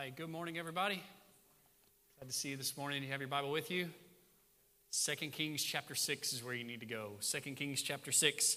right, 0.00 0.16
good 0.16 0.30
morning, 0.30 0.56
everybody. 0.56 1.02
Glad 2.18 2.28
to 2.28 2.32
see 2.32 2.48
you 2.48 2.56
this 2.56 2.74
morning. 2.74 3.02
You 3.02 3.10
have 3.10 3.20
your 3.20 3.28
Bible 3.28 3.50
with 3.50 3.70
you. 3.70 3.90
Second 4.88 5.32
Kings 5.32 5.62
chapter 5.62 5.94
6 5.94 6.32
is 6.32 6.42
where 6.42 6.54
you 6.54 6.64
need 6.64 6.80
to 6.80 6.86
go. 6.86 7.16
Second 7.20 7.56
Kings 7.56 7.82
chapter 7.82 8.10
6. 8.10 8.56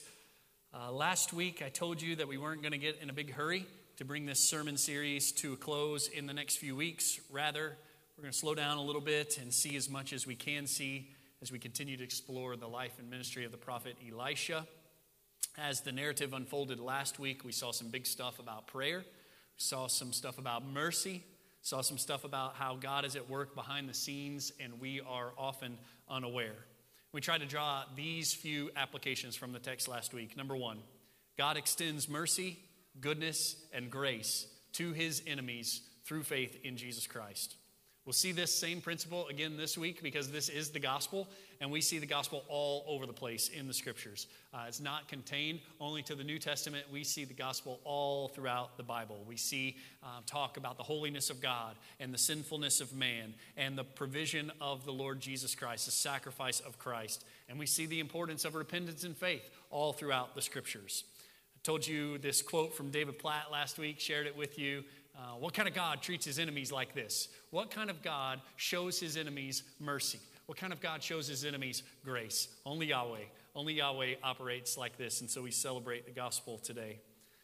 Uh, 0.74 0.90
last 0.94 1.34
week, 1.34 1.62
I 1.62 1.68
told 1.68 2.02
you 2.02 2.16
that 2.16 2.30
we 2.30 2.38
weren't 2.38 2.62
going 2.62 2.72
to 2.72 2.78
get 2.78 3.00
in 3.02 3.10
a 3.10 3.14
big 3.14 3.34
hurry 3.34 3.66
to 3.98 4.06
bring 4.06 4.26
this 4.26 4.40
sermon 4.40 4.78
series 4.78 5.34
to 5.34 5.52
a 5.52 5.58
close 5.58 6.08
in 6.08 6.28
the 6.28 6.34
next 6.34 6.60
few 6.60 6.78
weeks. 6.78 7.20
Rather, 7.30 7.76
we're 8.18 8.22
going 8.22 8.32
to 8.32 8.40
slow 8.40 8.56
down 8.56 8.78
a 8.78 8.82
little 8.82 9.02
bit 9.02 9.38
and 9.42 9.54
see 9.54 9.76
as 9.76 9.90
much 9.90 10.14
as 10.14 10.26
we 10.26 10.36
can 10.36 10.66
see 10.66 11.10
as 11.42 11.52
we 11.52 11.60
continue 11.60 11.98
to 11.98 12.06
explore 12.06 12.56
the 12.56 12.70
life 12.70 12.94
and 13.00 13.10
ministry 13.10 13.44
of 13.44 13.52
the 13.52 13.58
prophet 13.58 13.98
Elisha. 14.10 14.66
As 15.58 15.82
the 15.82 15.92
narrative 15.92 16.32
unfolded 16.32 16.80
last 16.80 17.20
week, 17.20 17.44
we 17.44 17.52
saw 17.52 17.74
some 17.74 17.90
big 17.90 18.06
stuff 18.06 18.40
about 18.40 18.68
prayer 18.68 19.00
We 19.00 19.58
saw 19.58 19.88
some 19.88 20.14
stuff 20.14 20.38
about 20.38 20.66
mercy, 20.66 21.22
saw 21.64 21.82
some 21.82 21.98
stuff 21.98 22.26
about 22.26 22.56
how 22.56 22.76
God 22.76 23.06
is 23.06 23.16
at 23.16 23.30
work 23.30 23.56
behind 23.56 23.90
the 23.90 23.94
scenes 23.94 24.52
and 24.60 24.80
we 24.80 25.02
are 25.02 25.32
often 25.38 25.78
unaware. 26.10 26.66
We 27.14 27.22
tried 27.22 27.40
to 27.40 27.48
draw 27.48 27.84
these 27.96 28.34
few 28.34 28.70
applications 28.76 29.36
from 29.36 29.54
the 29.54 29.60
text 29.60 29.88
last 29.88 30.14
week. 30.14 30.36
Number 30.36 30.58
one, 30.58 30.80
God 31.38 31.56
extends 31.56 32.10
mercy, 32.10 32.60
goodness, 33.00 33.56
and 33.74 33.90
grace 33.90 34.46
to 34.74 34.92
his 34.92 35.24
enemies 35.26 35.82
through 36.04 36.24
faith 36.24 36.58
in 36.64 36.76
Jesus 36.76 37.08
Christ. 37.08 37.56
We'll 38.06 38.14
see 38.14 38.34
this 38.34 38.54
same 38.54 38.82
principle 38.82 39.28
again 39.30 39.56
this 39.56 39.78
week 39.78 40.04
because 40.04 40.30
this 40.30 40.50
is 40.50 40.72
the 40.72 40.80
gospel, 40.80 41.30
and 41.64 41.72
we 41.72 41.80
see 41.80 41.98
the 41.98 42.06
gospel 42.06 42.44
all 42.50 42.84
over 42.90 43.06
the 43.06 43.14
place 43.14 43.48
in 43.48 43.70
the 43.70 43.74
scriptures. 43.74 44.28
Uh, 44.54 44.66
it's 44.68 44.82
not 44.82 45.08
contained 45.08 45.62
only 45.80 46.02
to 46.04 46.14
the 46.14 46.24
New 46.24 46.38
Testament. 46.38 46.84
We 46.92 47.06
see 47.06 47.24
the 47.24 47.34
gospel 47.34 47.80
all 47.86 48.28
throughout 48.28 48.76
the 48.76 48.84
Bible. 48.84 49.24
We 49.26 49.38
see 49.38 49.78
uh, 50.04 50.08
talk 50.26 50.58
about 50.58 50.76
the 50.76 50.84
holiness 50.84 51.30
of 51.30 51.40
God 51.40 51.78
and 52.02 52.14
the 52.14 52.18
sinfulness 52.18 52.82
of 52.82 52.94
man 52.94 53.34
and 53.56 53.78
the 53.78 53.86
provision 53.86 54.52
of 54.60 54.84
the 54.84 54.92
Lord 54.92 55.22
Jesus 55.22 55.56
Christ, 55.56 55.86
the 55.86 55.94
sacrifice 55.94 56.60
of 56.60 56.78
Christ. 56.78 57.24
And 57.48 57.58
we 57.58 57.66
see 57.66 57.86
the 57.86 58.02
importance 58.02 58.44
of 58.44 58.56
repentance 58.56 59.06
and 59.06 59.16
faith 59.16 59.50
all 59.70 59.94
throughout 59.94 60.36
the 60.36 60.42
scriptures. 60.42 61.06
I 61.56 61.60
told 61.64 61.88
you 61.88 62.18
this 62.18 62.42
quote 62.42 62.76
from 62.76 62.92
David 62.92 63.20
Platt 63.20 63.54
last 63.54 63.78
week, 63.78 64.02
shared 64.02 64.28
it 64.28 64.36
with 64.36 64.60
you. 64.60 64.84
Uh, 65.16 65.36
what 65.40 65.54
kind 65.54 65.70
of 65.70 65.74
God 65.74 66.02
treats 66.02 66.26
his 66.26 66.40
enemies 66.40 66.74
like 66.74 66.94
this? 66.94 67.30
What 67.52 67.72
kind 67.72 67.90
of 67.90 68.02
God 68.02 68.42
shows 68.58 69.00
his 69.00 69.16
enemies 69.16 69.64
mercy? 69.80 70.20
What 70.46 70.58
kind 70.58 70.74
of 70.74 70.82
God 70.82 71.02
shows 71.02 71.28
his 71.28 71.46
enemies 71.46 71.84
grace? 72.04 72.48
Only 72.66 72.88
Yahweh. 72.88 73.26
Only 73.56 73.74
Yahweh 73.76 74.16
operates 74.24 74.78
like 74.78 74.98
this, 74.98 75.22
and 75.22 75.30
so 75.30 75.42
we 75.42 75.52
celebrate 75.52 76.06
the 76.06 76.12
gospel 76.12 76.58
today. 76.58 77.00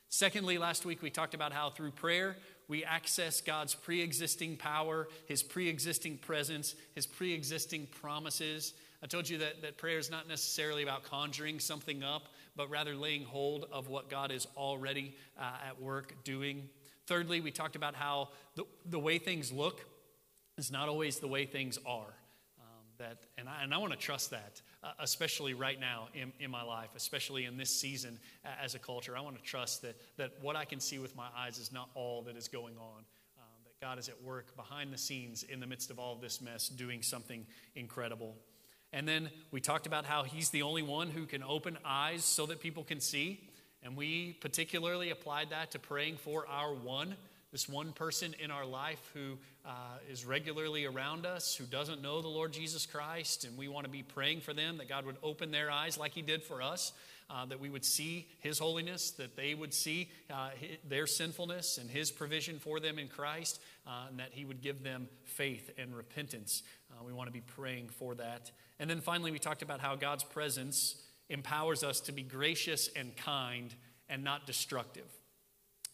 Secondly, 0.10 0.58
last 0.58 0.86
week 0.86 1.04
we 1.04 1.12
talked 1.12 1.36
about 1.36 1.54
how 1.54 1.70
through 1.70 1.92
prayer 1.92 2.36
we 2.68 2.84
access 2.84 3.42
God's 3.42 3.76
pre 3.76 4.02
existing 4.02 4.58
power, 4.58 5.08
His 5.28 5.44
pre 5.44 5.70
existing 5.70 6.18
presence, 6.18 6.76
His 6.96 7.06
pre 7.06 7.34
existing 7.34 7.88
promises. 7.88 8.74
I 9.04 9.08
told 9.08 9.30
you 9.30 9.38
that, 9.38 9.62
that 9.62 9.78
prayer 9.78 10.00
is 10.00 10.10
not 10.10 10.28
necessarily 10.28 10.84
about 10.84 11.04
conjuring 11.04 11.60
something 11.60 12.04
up, 12.04 12.24
but 12.56 12.70
rather 12.70 12.96
laying 12.96 13.24
hold 13.24 13.66
of 13.72 13.88
what 13.88 14.10
God 14.10 14.32
is 14.32 14.48
already 14.58 15.16
uh, 15.40 15.68
at 15.68 15.80
work 15.80 16.16
doing. 16.24 16.68
Thirdly, 17.06 17.40
we 17.40 17.52
talked 17.52 17.76
about 17.76 17.96
how 17.96 18.30
the, 18.56 18.66
the 18.86 19.00
way 19.00 19.20
things 19.20 19.52
look 19.52 19.86
is 20.58 20.72
not 20.72 20.90
always 20.90 21.20
the 21.20 21.28
way 21.28 21.46
things 21.46 21.80
are. 21.86 22.14
That, 23.00 23.18
and 23.38 23.48
I, 23.48 23.64
and 23.64 23.74
I 23.74 23.78
want 23.78 23.94
to 23.94 23.98
trust 23.98 24.32
that, 24.32 24.62
uh, 24.84 24.92
especially 25.00 25.54
right 25.54 25.80
now 25.80 26.10
in, 26.14 26.34
in 26.40 26.52
my 26.52 26.64
life, 26.64 26.90
especially 26.98 27.46
in 27.46 27.58
this 27.58 27.70
season 27.70 28.20
uh, 28.44 28.50
as 28.62 28.76
a 28.76 28.80
culture. 28.80 29.18
I 29.18 29.22
want 29.22 29.38
to 29.38 29.42
trust 29.42 29.84
that, 29.84 29.96
that 30.18 30.34
what 30.42 30.58
I 30.58 30.66
can 30.66 30.82
see 30.82 31.00
with 31.00 31.16
my 31.16 31.28
eyes 31.36 31.60
is 31.60 31.72
not 31.72 31.90
all 31.96 32.24
that 32.24 32.36
is 32.36 32.50
going 32.50 32.76
on. 32.78 32.98
Um, 33.38 33.64
that 33.64 33.80
God 33.80 34.00
is 34.00 34.10
at 34.10 34.22
work 34.22 34.54
behind 34.58 34.92
the 34.92 34.98
scenes 34.98 35.44
in 35.44 35.62
the 35.62 35.68
midst 35.68 35.92
of 35.92 35.98
all 35.98 36.14
of 36.14 36.20
this 36.20 36.42
mess, 36.42 36.68
doing 36.68 37.02
something 37.02 37.46
incredible. 37.74 38.36
And 38.92 39.08
then 39.08 39.30
we 39.52 39.62
talked 39.62 39.88
about 39.88 40.04
how 40.04 40.24
He's 40.24 40.50
the 40.50 40.64
only 40.64 40.84
one 40.84 41.10
who 41.10 41.26
can 41.26 41.42
open 41.42 41.78
eyes 41.86 42.26
so 42.26 42.48
that 42.48 42.60
people 42.60 42.84
can 42.84 43.00
see. 43.00 43.40
And 43.82 43.96
we 43.96 44.34
particularly 44.42 45.10
applied 45.10 45.52
that 45.52 45.72
to 45.72 45.80
praying 45.80 46.18
for 46.18 46.46
our 46.48 46.74
one, 46.74 47.16
this 47.52 47.68
one 47.68 47.94
person 47.94 48.36
in 48.40 48.52
our 48.52 48.66
life 48.66 49.02
who 49.14 49.38
uh, 49.66 49.98
is 50.10 50.24
regularly 50.24 50.86
around 50.86 51.26
us, 51.26 51.56
who 51.56 51.66
doesn't 51.66 52.02
know 52.02 52.22
the 52.22 52.28
Lord 52.28 52.54
Jesus 52.54 52.86
Christ. 52.86 53.44
And 53.44 53.58
we 53.58 53.68
want 53.68 53.86
to 53.86 53.92
be 53.92 54.04
praying 54.04 54.42
for 54.42 54.54
them 54.54 54.78
that 54.78 54.88
God 54.88 55.06
would 55.06 55.18
open 55.24 55.52
their 55.52 55.72
eyes 55.72 55.98
like 55.98 56.14
He 56.14 56.22
did 56.22 56.44
for 56.44 56.62
us, 56.62 56.94
uh, 57.30 57.46
that 57.48 57.60
we 57.60 57.70
would 57.70 57.84
see 57.84 58.28
His 58.40 58.60
holiness, 58.60 59.12
that 59.12 59.36
they 59.36 59.56
would 59.56 59.74
see 59.74 60.10
uh, 60.30 60.50
their 60.88 61.08
sinfulness 61.08 61.80
and 61.80 61.90
His 61.90 62.12
provision 62.12 62.60
for 62.60 62.80
them 62.80 63.00
in 63.00 63.08
Christ, 63.08 63.60
uh, 63.88 64.08
and 64.10 64.20
that 64.20 64.30
He 64.32 64.46
would 64.46 64.62
give 64.62 64.84
them 64.84 65.10
faith 65.24 65.72
and 65.78 65.96
repentance. 65.96 66.62
Uh, 66.92 67.04
we 67.04 67.14
want 67.14 67.28
to 67.28 67.34
be 67.34 67.42
praying 67.42 67.90
for 67.90 68.14
that. 68.16 68.52
And 68.80 68.88
then 68.88 69.02
finally, 69.02 69.32
we 69.32 69.40
talked 69.40 69.64
about 69.64 69.80
how 69.80 69.96
God's 69.96 70.24
presence 70.24 71.02
empowers 71.30 71.84
us 71.84 72.00
to 72.02 72.12
be 72.12 72.22
gracious 72.22 72.90
and 72.96 73.16
kind 73.18 73.74
and 74.08 74.24
not 74.24 74.46
destructive. 74.46 75.08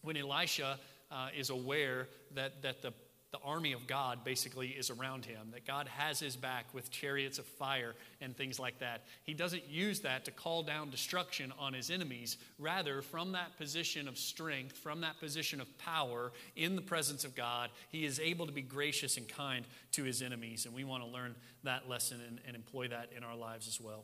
When 0.01 0.17
Elisha 0.17 0.79
uh, 1.15 1.29
is 1.35 1.49
aware 1.49 2.09
that, 2.33 2.61
that 2.61 2.81
the, 2.81 2.91
the 3.31 3.39
army 3.43 3.71
of 3.71 3.87
God 3.87 4.25
basically 4.25 4.67
is 4.67 4.89
around 4.89 5.23
him, 5.25 5.47
that 5.53 5.65
God 5.65 5.87
has 5.87 6.19
his 6.19 6.35
back 6.35 6.65
with 6.73 6.91
chariots 6.91 7.39
of 7.39 7.45
fire 7.45 7.95
and 8.19 8.35
things 8.35 8.59
like 8.59 8.79
that, 8.79 9.03
he 9.23 9.33
doesn't 9.33 9.69
use 9.69 10.01
that 10.01 10.25
to 10.25 10.31
call 10.31 10.61
down 10.61 10.89
destruction 10.89 11.53
on 11.57 11.73
his 11.73 11.89
enemies. 11.89 12.35
Rather, 12.59 13.01
from 13.01 13.31
that 13.31 13.57
position 13.57 14.09
of 14.09 14.17
strength, 14.17 14.77
from 14.77 15.01
that 15.01 15.17
position 15.21 15.61
of 15.61 15.77
power 15.77 16.33
in 16.57 16.75
the 16.75 16.81
presence 16.81 17.23
of 17.23 17.33
God, 17.33 17.69
he 17.89 18.05
is 18.05 18.19
able 18.19 18.45
to 18.45 18.53
be 18.53 18.61
gracious 18.61 19.15
and 19.15 19.27
kind 19.27 19.65
to 19.93 20.03
his 20.03 20.21
enemies. 20.21 20.65
And 20.65 20.75
we 20.75 20.83
want 20.83 21.03
to 21.03 21.09
learn 21.09 21.35
that 21.63 21.87
lesson 21.87 22.19
and, 22.27 22.39
and 22.45 22.55
employ 22.55 22.89
that 22.89 23.11
in 23.15 23.23
our 23.23 23.35
lives 23.35 23.67
as 23.69 23.79
well. 23.79 24.03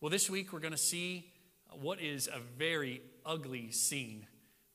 Well, 0.00 0.10
this 0.10 0.30
week 0.30 0.54
we're 0.54 0.60
going 0.60 0.72
to 0.72 0.78
see 0.78 1.30
what 1.78 2.00
is 2.00 2.26
a 2.26 2.40
very 2.56 3.02
ugly 3.26 3.70
scene. 3.70 4.26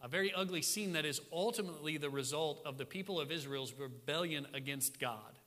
A 0.02 0.08
very 0.08 0.34
ugly 0.34 0.62
scene 0.62 0.94
that 0.94 1.06
is 1.06 1.22
ultimately 1.32 1.98
the 1.98 2.10
result 2.10 2.62
of 2.66 2.78
the 2.78 2.86
people 2.86 3.20
of 3.20 3.32
Israel's 3.32 3.74
rebellion 3.74 4.46
against 4.54 5.00
God. 5.00 5.40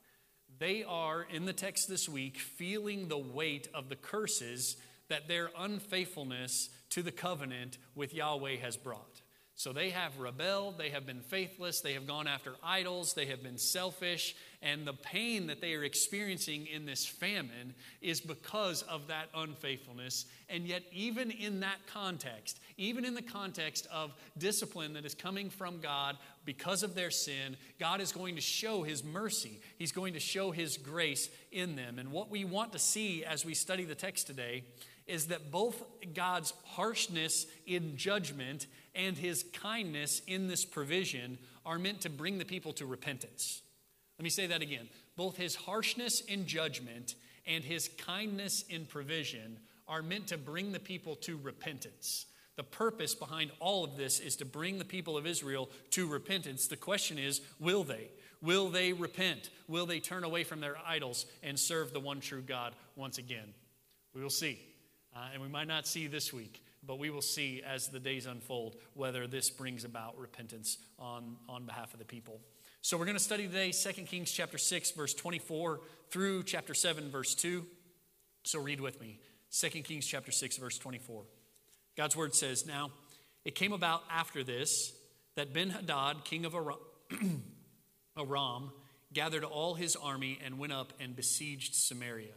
They 0.59 0.83
are, 0.83 1.23
in 1.23 1.45
the 1.45 1.53
text 1.53 1.89
this 1.89 2.09
week, 2.09 2.39
feeling 2.39 3.07
the 3.07 3.19
weight 3.19 3.69
of 3.73 3.89
the 3.89 3.97
curses 3.97 4.77
that 5.09 5.29
their 5.29 5.51
unfaithfulness 5.57 6.71
to 6.91 7.03
the 7.03 7.13
covenant 7.13 7.79
with 7.95 8.15
Yahweh 8.15 8.57
has 8.57 8.77
brought. 8.77 9.18
So 9.59 9.73
they 9.73 9.91
have 9.91 10.21
rebelled, 10.21 10.79
they 10.79 10.91
have 10.91 11.05
been 11.05 11.21
faithless, 11.21 11.81
they 11.81 11.95
have 11.95 12.07
gone 12.07 12.29
after 12.29 12.55
idols, 12.63 13.15
they 13.15 13.27
have 13.27 13.43
been 13.43 13.59
selfish, 13.59 14.37
and 14.63 14.87
the 14.87 14.93
pain 14.93 15.49
that 15.49 15.61
they 15.61 15.75
are 15.75 15.83
experiencing 15.83 16.69
in 16.69 16.87
this 16.87 17.05
famine 17.05 17.75
is 18.01 18.21
because 18.21 18.83
of 18.83 19.09
that 19.09 19.31
unfaithfulness. 19.35 20.27
And 20.49 20.65
yet, 20.65 20.85
even 20.93 21.33
in 21.33 21.59
that 21.59 21.79
context, 21.93 22.61
even 22.77 23.05
in 23.05 23.15
the 23.15 23.23
context 23.23 23.89
of 23.93 24.15
discipline 24.39 24.93
that 24.93 25.05
is 25.05 25.17
coming 25.17 25.51
from 25.51 25.81
God 25.81 26.17
because 26.45 26.85
of 26.85 26.95
their 26.95 27.11
sin, 27.11 27.57
God 27.81 28.01
is 28.01 28.13
going 28.13 28.37
to 28.37 28.41
show 28.41 28.85
His 28.85 29.03
mercy. 29.03 29.59
He's 29.77 29.91
going 29.91 30.13
to 30.13 30.21
show 30.21 30.53
His 30.53 30.77
grace 30.77 31.31
in 31.51 31.75
them. 31.75 31.99
And 31.99 32.13
what 32.13 32.31
we 32.31 32.45
want 32.45 32.75
to 32.75 32.79
see 32.79 33.25
as 33.25 33.45
we 33.45 33.55
study 33.55 33.85
the 33.85 33.97
text 33.97 34.29
today 34.29 34.63
is 35.09 35.29
that 35.29 35.51
both 35.51 35.83
God's 36.15 36.53
harshness 36.65 37.47
in 37.67 37.97
judgment 37.97 38.67
and 38.99 39.17
his 39.17 39.45
kindness 39.55 40.21
in 40.27 40.49
this 40.49 40.65
provision 40.65 41.39
are 41.65 41.79
meant 41.79 42.03
to 42.03 42.11
bring 42.11 42.37
the 42.37 42.45
people 42.45 42.73
to 42.75 42.85
repentance. 42.85 43.63
Let 44.19 44.25
me 44.25 44.31
say 44.31 44.49
that 44.49 44.61
again. 44.61 44.89
Both 45.17 45.37
his 45.37 45.55
harshness 45.55 46.21
in 46.21 46.47
judgment 46.47 47.15
and 47.47 47.63
his 47.63 47.89
kindness 47.97 48.65
in 48.69 48.85
provision 48.85 49.59
are 49.87 50.03
meant 50.03 50.27
to 50.27 50.37
bring 50.37 50.73
the 50.73 50.81
people 50.81 51.15
to 51.17 51.39
repentance. 51.43 52.27
The 52.57 52.65
purpose 52.65 53.15
behind 53.15 53.53
all 53.61 53.85
of 53.85 53.97
this 53.97 54.19
is 54.19 54.35
to 54.37 54.45
bring 54.45 54.79
the 54.79 54.85
people 54.85 55.17
of 55.17 55.27
Israel 55.27 55.71
to 55.91 56.09
repentance. 56.09 56.67
The 56.67 56.77
question 56.77 57.17
is 57.19 57.41
will 57.61 57.85
they? 57.85 58.09
Will 58.43 58.69
they 58.69 58.93
repent? 58.93 59.51
Will 59.69 59.87
they 59.87 60.01
turn 60.01 60.25
away 60.25 60.43
from 60.43 60.61
their 60.61 60.77
idols 60.85 61.27
and 61.45 61.59
serve 61.59 61.93
the 61.93 62.01
one 62.01 62.21
true 62.21 62.43
God 62.43 62.75
once 62.97 63.19
again? 63.19 63.55
We 64.13 64.23
will 64.23 64.31
see. 64.31 64.61
Uh, 65.15 65.29
and 65.33 65.41
we 65.41 65.49
might 65.49 65.69
not 65.69 65.87
see 65.87 66.07
this 66.07 66.33
week, 66.33 66.63
but 66.89 66.99
we 66.99 67.11
will 67.11 67.23
see 67.23 67.63
as 67.65 67.89
the 67.89 68.01
days 68.01 68.25
unfold 68.25 68.75
whether 68.95 69.27
this 69.27 69.51
brings 69.51 69.85
about 69.85 70.19
repentance 70.19 70.79
on, 70.99 71.37
on 71.47 71.67
behalf 71.67 71.93
of 71.93 71.99
the 71.99 72.05
people. 72.05 72.41
So 72.81 72.97
we're 72.97 73.05
going 73.05 73.17
to 73.17 73.23
study 73.23 73.47
today 73.47 73.73
2 73.73 73.91
Kings 74.05 74.33
chapter 74.33 74.57
6, 74.57 74.93
verse 74.93 75.13
24 75.13 75.81
through 76.11 76.45
chapter 76.45 76.73
7, 76.73 77.11
verse 77.11 77.35
2. 77.35 77.67
So 78.45 78.59
read 78.59 78.81
with 78.81 79.03
me 79.03 79.21
2 79.53 79.69
Kings 79.83 80.07
chapter 80.07 80.33
6, 80.33 80.57
verse 80.57 80.79
24. 80.79 81.25
God's 81.95 82.17
word 82.17 82.35
says, 82.35 82.67
Now 82.67 82.91
it 83.45 83.55
came 83.55 83.75
about 83.75 84.03
after 84.11 84.43
this 84.43 84.95
that 85.37 85.53
Ben 85.53 85.69
Hadad, 85.69 86.25
king 86.25 86.47
of 86.47 86.55
Aram, 86.55 86.79
Aram 88.19 88.73
gathered 89.13 89.45
all 89.45 89.75
his 89.75 89.95
army 89.95 90.39
and 90.43 90.59
went 90.59 90.73
up 90.73 90.95
and 90.99 91.15
besieged 91.15 91.75
Samaria. 91.75 92.33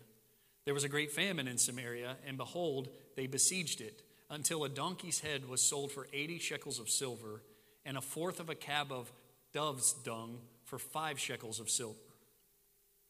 There 0.66 0.74
was 0.74 0.84
a 0.84 0.90
great 0.90 1.12
famine 1.12 1.48
in 1.48 1.58
Samaria, 1.58 2.18
and 2.28 2.38
behold, 2.38 2.90
they 3.16 3.28
besieged 3.28 3.80
it, 3.80 4.02
until 4.32 4.64
a 4.64 4.70
donkey's 4.70 5.20
head 5.20 5.48
was 5.48 5.62
sold 5.62 5.92
for 5.92 6.08
80 6.14 6.40
shekels 6.40 6.80
of 6.80 6.90
silver, 6.90 7.44
and 7.86 7.98
a 7.98 8.02
fourth 8.02 8.40
of 8.40 8.50
a 8.50 8.56
cab 8.56 8.92
of 8.92 9.12
dove's 9.54 9.92
dung 9.92 10.40
for 10.64 10.80
five 10.80 11.20
shekels 11.20 11.60
of 11.60 11.70
silver. 11.70 12.00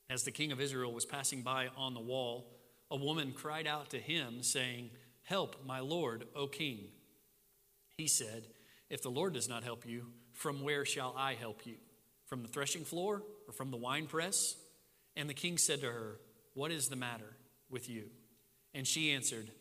As 0.10 0.24
the 0.24 0.32
king 0.32 0.52
of 0.52 0.60
Israel 0.60 0.92
was 0.92 1.06
passing 1.06 1.44
by 1.44 1.70
on 1.78 1.94
the 1.94 2.00
wall, 2.02 2.48
a 2.90 2.96
woman 2.98 3.34
cried 3.34 3.68
out 3.68 3.92
to 3.92 4.00
him, 4.00 4.42
saying, 4.42 4.90
Help, 5.24 5.64
my 5.64 5.80
lord, 5.80 6.26
O 6.36 6.48
king. 6.48 6.88
He 7.98 8.08
said, 8.08 8.48
If 8.90 9.04
the 9.04 9.12
Lord 9.12 9.34
does 9.34 9.48
not 9.48 9.64
help 9.64 9.86
you, 9.86 10.08
from 10.34 10.64
where 10.64 10.86
shall 10.86 11.14
I 11.16 11.36
help 11.36 11.68
you? 11.68 11.76
From 12.26 12.42
the 12.42 12.50
threshing 12.50 12.84
floor 12.84 13.22
or 13.48 13.54
from 13.54 13.70
the 13.70 13.78
winepress? 13.78 14.56
And 15.16 15.30
the 15.30 15.36
king 15.36 15.60
said 15.60 15.82
to 15.82 15.92
her, 15.92 16.20
What 16.56 16.72
is 16.72 16.90
the 16.90 16.96
matter 16.96 17.38
with 17.70 17.88
you? 17.88 18.06
And 18.74 18.88
she 18.88 19.12
answered, 19.12 19.52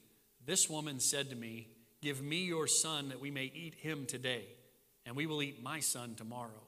This 0.50 0.68
woman 0.68 0.98
said 0.98 1.30
to 1.30 1.36
me, 1.36 1.68
Give 2.02 2.20
me 2.20 2.38
your 2.38 2.66
son 2.66 3.10
that 3.10 3.20
we 3.20 3.30
may 3.30 3.52
eat 3.54 3.72
him 3.76 4.04
today, 4.04 4.46
and 5.06 5.14
we 5.14 5.26
will 5.26 5.44
eat 5.44 5.62
my 5.62 5.78
son 5.78 6.16
tomorrow. 6.16 6.64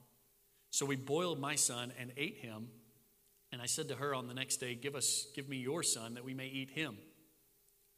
So 0.71 0.87
we 0.87 0.95
boiled 0.95 1.41
my 1.41 1.57
son 1.57 1.93
and 1.99 2.13
ate 2.17 2.37
him. 2.37 2.69
And 3.51 3.61
I 3.61 3.67
said 3.67 3.89
to 3.89 3.97
her 3.97 4.15
on 4.15 4.29
the 4.29 4.35
next 4.35 4.59
day, 4.59 4.77
Give 4.77 4.95
us, 4.95 5.27
give 5.35 5.49
me 5.49 5.57
your 5.57 5.83
son 5.83 6.15
that 6.15 6.23
we 6.23 6.33
may 6.33 6.47
eat 6.47 6.71
him. 6.71 6.97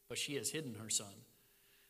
But 0.09 0.17
she 0.17 0.37
has 0.37 0.49
hidden 0.49 0.75
her 0.83 0.89
son. 0.89 1.13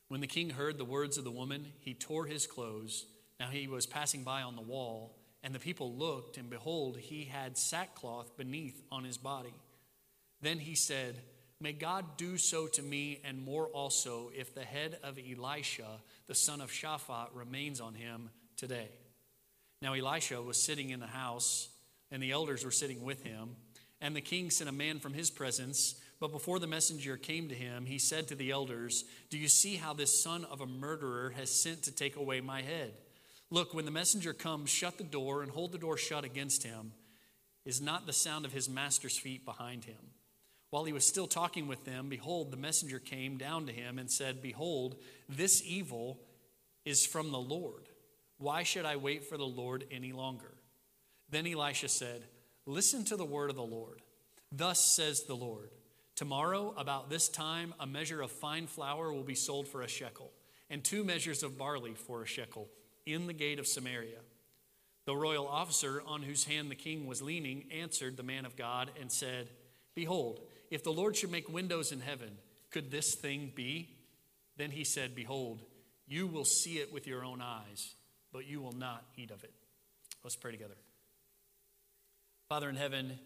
When 0.09 0.21
the 0.21 0.27
king 0.27 0.51
heard 0.51 0.77
the 0.77 0.85
words 0.85 1.17
of 1.17 1.23
the 1.23 1.31
woman, 1.31 1.67
he 1.79 1.95
tore 1.95 2.27
his 2.27 2.49
clothes. 2.49 3.07
Now 3.39 3.47
he 3.47 3.69
was 3.69 3.87
passing 3.87 4.25
by 4.25 4.43
on 4.43 4.57
the 4.57 4.61
wall, 4.61 5.15
and 5.45 5.55
the 5.55 5.61
people 5.61 5.95
looked, 5.95 6.37
and 6.37 6.51
behold, 6.51 6.99
he 6.99 7.27
had 7.27 7.57
sackcloth 7.57 8.37
beneath 8.37 8.83
on 8.91 9.05
his 9.05 9.19
body. 9.19 9.55
Then 10.41 10.59
he 10.59 10.75
said, 10.75 11.21
May 11.65 11.73
God 11.73 12.19
do 12.19 12.37
so 12.37 12.67
to 12.67 12.83
me 12.83 13.21
and 13.25 13.43
more 13.43 13.69
also 13.69 14.31
if 14.37 14.55
the 14.55 14.65
head 14.65 14.99
of 15.03 15.19
Elisha, 15.19 16.03
the 16.27 16.35
son 16.35 16.61
of 16.61 16.71
Shaphat, 16.71 17.29
remains 17.33 17.81
on 17.81 17.95
him 17.95 18.29
today. 18.59 18.91
Now 19.81 19.95
Elisha 19.95 20.43
was 20.43 20.63
sitting 20.63 20.91
in 20.91 21.01
the 21.01 21.07
house, 21.07 21.71
and 22.11 22.23
the 22.23 22.33
elders 22.33 22.67
were 22.67 22.71
sitting 22.71 23.03
with 23.03 23.23
him. 23.23 23.57
And 24.03 24.15
the 24.15 24.21
king 24.21 24.51
sent 24.51 24.69
a 24.69 24.75
man 24.75 24.99
from 24.99 25.15
his 25.15 25.31
presence. 25.31 25.95
But 26.21 26.33
before 26.33 26.59
the 26.59 26.67
messenger 26.67 27.17
came 27.17 27.49
to 27.49 27.55
him, 27.55 27.87
he 27.87 27.99
said 27.99 28.29
to 28.29 28.35
the 28.35 28.51
elders, 28.51 29.07
Do 29.31 29.39
you 29.39 29.49
see 29.49 29.77
how 29.77 29.95
this 29.95 30.23
son 30.23 30.45
of 30.45 30.61
a 30.61 30.67
murderer 30.67 31.31
has 31.31 31.49
sent 31.51 31.85
to 31.85 31.93
take 31.93 32.17
away 32.17 32.43
my 32.43 32.61
head? 32.61 32.93
Look, 33.49 33.73
when 33.73 33.87
the 33.87 33.91
messenger 33.91 34.35
comes, 34.35 34.69
shut 34.69 34.99
the 34.99 35.03
door 35.03 35.43
and 35.43 35.51
hold 35.51 35.73
the 35.73 35.79
door 35.79 35.97
shut 35.97 36.25
against 36.25 36.63
him. 36.63 36.93
Is 37.65 37.81
not 37.81 38.05
the 38.05 38.13
sound 38.13 38.45
of 38.45 38.53
his 38.53 38.69
master's 38.69 39.17
feet 39.17 39.47
behind 39.47 39.87
him? 39.87 40.14
While 40.75 40.83
he 40.83 40.93
was 40.93 41.07
still 41.07 41.29
talking 41.29 41.69
with 41.69 41.85
them, 41.85 42.09
behold, 42.09 42.51
the 42.51 42.57
messenger 42.57 42.99
came 42.99 43.37
down 43.37 43.67
to 43.67 43.73
him 43.73 43.97
and 43.97 44.11
said, 44.11 44.43
Behold, 44.43 44.97
this 45.29 45.63
evil 45.65 46.19
is 46.85 47.07
from 47.07 47.31
the 47.31 47.39
Lord. 47.39 47.85
Why 48.39 48.65
should 48.65 48.85
I 48.85 48.97
wait 48.97 49.25
for 49.25 49.37
the 49.37 49.47
Lord 49.47 49.85
any 49.93 50.11
longer? 50.11 50.53
Then 51.31 51.47
Elisha 51.47 51.87
said, 51.87 52.25
Listen 52.67 53.05
to 53.05 53.17
the 53.17 53.25
word 53.25 53.51
of 53.51 53.57
the 53.57 53.63
Lord. 53.63 54.03
Thus 54.51 54.97
says 54.97 55.23
the 55.23 55.37
Lord 55.37 55.71
Tomorrow, 56.17 56.75
about 56.77 57.09
this 57.09 57.29
time, 57.29 57.73
a 57.79 57.87
measure 57.87 58.21
of 58.21 58.33
fine 58.33 58.67
flour 58.67 59.13
will 59.13 59.23
be 59.23 59.37
sold 59.37 59.69
for 59.69 59.83
a 59.83 59.89
shekel, 59.89 60.33
and 60.69 60.83
two 60.83 61.05
measures 61.05 61.45
of 61.45 61.57
barley 61.57 61.95
for 61.95 62.25
a 62.25 62.27
shekel 62.27 62.69
in 63.07 63.29
the 63.29 63.33
gate 63.33 63.61
of 63.61 63.69
Samaria. 63.69 64.23
The 65.07 65.15
royal 65.15 65.47
officer 65.47 66.03
on 66.05 66.23
whose 66.23 66.47
hand 66.47 66.69
the 66.69 66.75
king 66.75 67.07
was 67.07 67.23
leaning 67.23 67.67
answered 67.71 68.17
the 68.17 68.25
man 68.25 68.45
of 68.45 68.57
God 68.57 68.91
and 69.01 69.13
said, 69.13 69.51
Behold, 69.95 70.41
if 70.75 70.85
the 70.85 70.93
Lord 70.93 71.17
should 71.17 71.31
make 71.31 71.49
windows 71.49 71.93
in 71.93 72.01
heaven, 72.01 72.37
could 72.71 72.91
this 72.91 73.15
thing 73.15 73.53
be? 73.55 73.89
Then 74.57 74.71
he 74.71 74.85
said, 74.85 75.15
Behold, 75.15 75.63
you 76.07 76.27
will 76.27 76.45
see 76.45 76.79
it 76.79 76.93
with 76.93 77.07
your 77.07 77.25
own 77.25 77.41
eyes 77.41 77.95
but 78.35 78.49
you 78.49 78.61
will 78.61 78.73
not 78.73 79.05
eat 79.17 79.31
of 79.31 79.45
it. 79.45 79.55
Let's 80.25 80.37
pray 80.37 80.51
together. 80.51 80.75
Father 82.49 82.69
in 82.69 82.75
heaven 82.75 83.17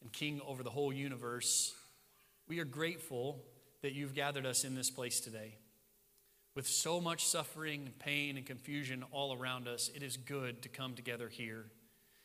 and 0.00 0.12
King 0.12 0.40
over 0.44 0.62
the 0.62 0.70
whole 0.70 0.92
universe, 0.92 1.74
we 2.48 2.58
are 2.58 2.64
grateful 2.64 3.44
that 3.82 3.92
you've 3.92 4.14
gathered 4.14 4.46
us 4.46 4.64
in 4.64 4.74
this 4.74 4.90
place 4.90 5.20
today. 5.20 5.58
With 6.56 6.66
so 6.66 6.98
much 6.98 7.26
suffering, 7.26 7.90
pain, 7.98 8.38
and 8.38 8.46
confusion 8.46 9.04
all 9.12 9.36
around 9.36 9.68
us, 9.68 9.90
it 9.94 10.02
is 10.02 10.16
good 10.16 10.62
to 10.62 10.70
come 10.70 10.94
together 10.94 11.28
here. 11.28 11.66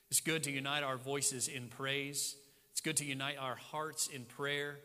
It's 0.09 0.21
good 0.21 0.43
to 0.43 0.51
unite 0.51 0.83
our 0.83 0.97
voices 0.97 1.49
in 1.49 1.67
praise. 1.67 2.37
It's 2.79 2.85
good 2.85 2.97
to 3.03 3.05
unite 3.05 3.35
our 3.37 3.55
hearts 3.57 4.07
in 4.07 4.23
prayer. 4.23 4.79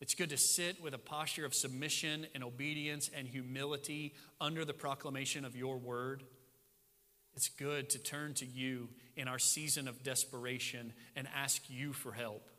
It's 0.00 0.16
good 0.16 0.30
to 0.30 0.36
sit 0.36 0.82
with 0.82 0.94
a 0.94 0.98
posture 0.98 1.44
of 1.44 1.54
submission 1.54 2.26
and 2.34 2.42
obedience 2.42 3.08
and 3.16 3.28
humility 3.28 4.14
under 4.40 4.64
the 4.64 4.74
proclamation 4.74 5.44
of 5.44 5.54
your 5.54 5.78
word. 5.78 6.24
It's 7.36 7.48
good 7.48 7.88
to 7.90 8.00
turn 8.00 8.34
to 8.34 8.44
you 8.44 8.88
in 9.16 9.28
our 9.28 9.38
season 9.38 9.86
of 9.86 10.02
desperation 10.02 10.92
and 11.14 11.28
ask 11.36 11.62
you 11.70 11.92
for 11.92 12.10
help. 12.10 12.50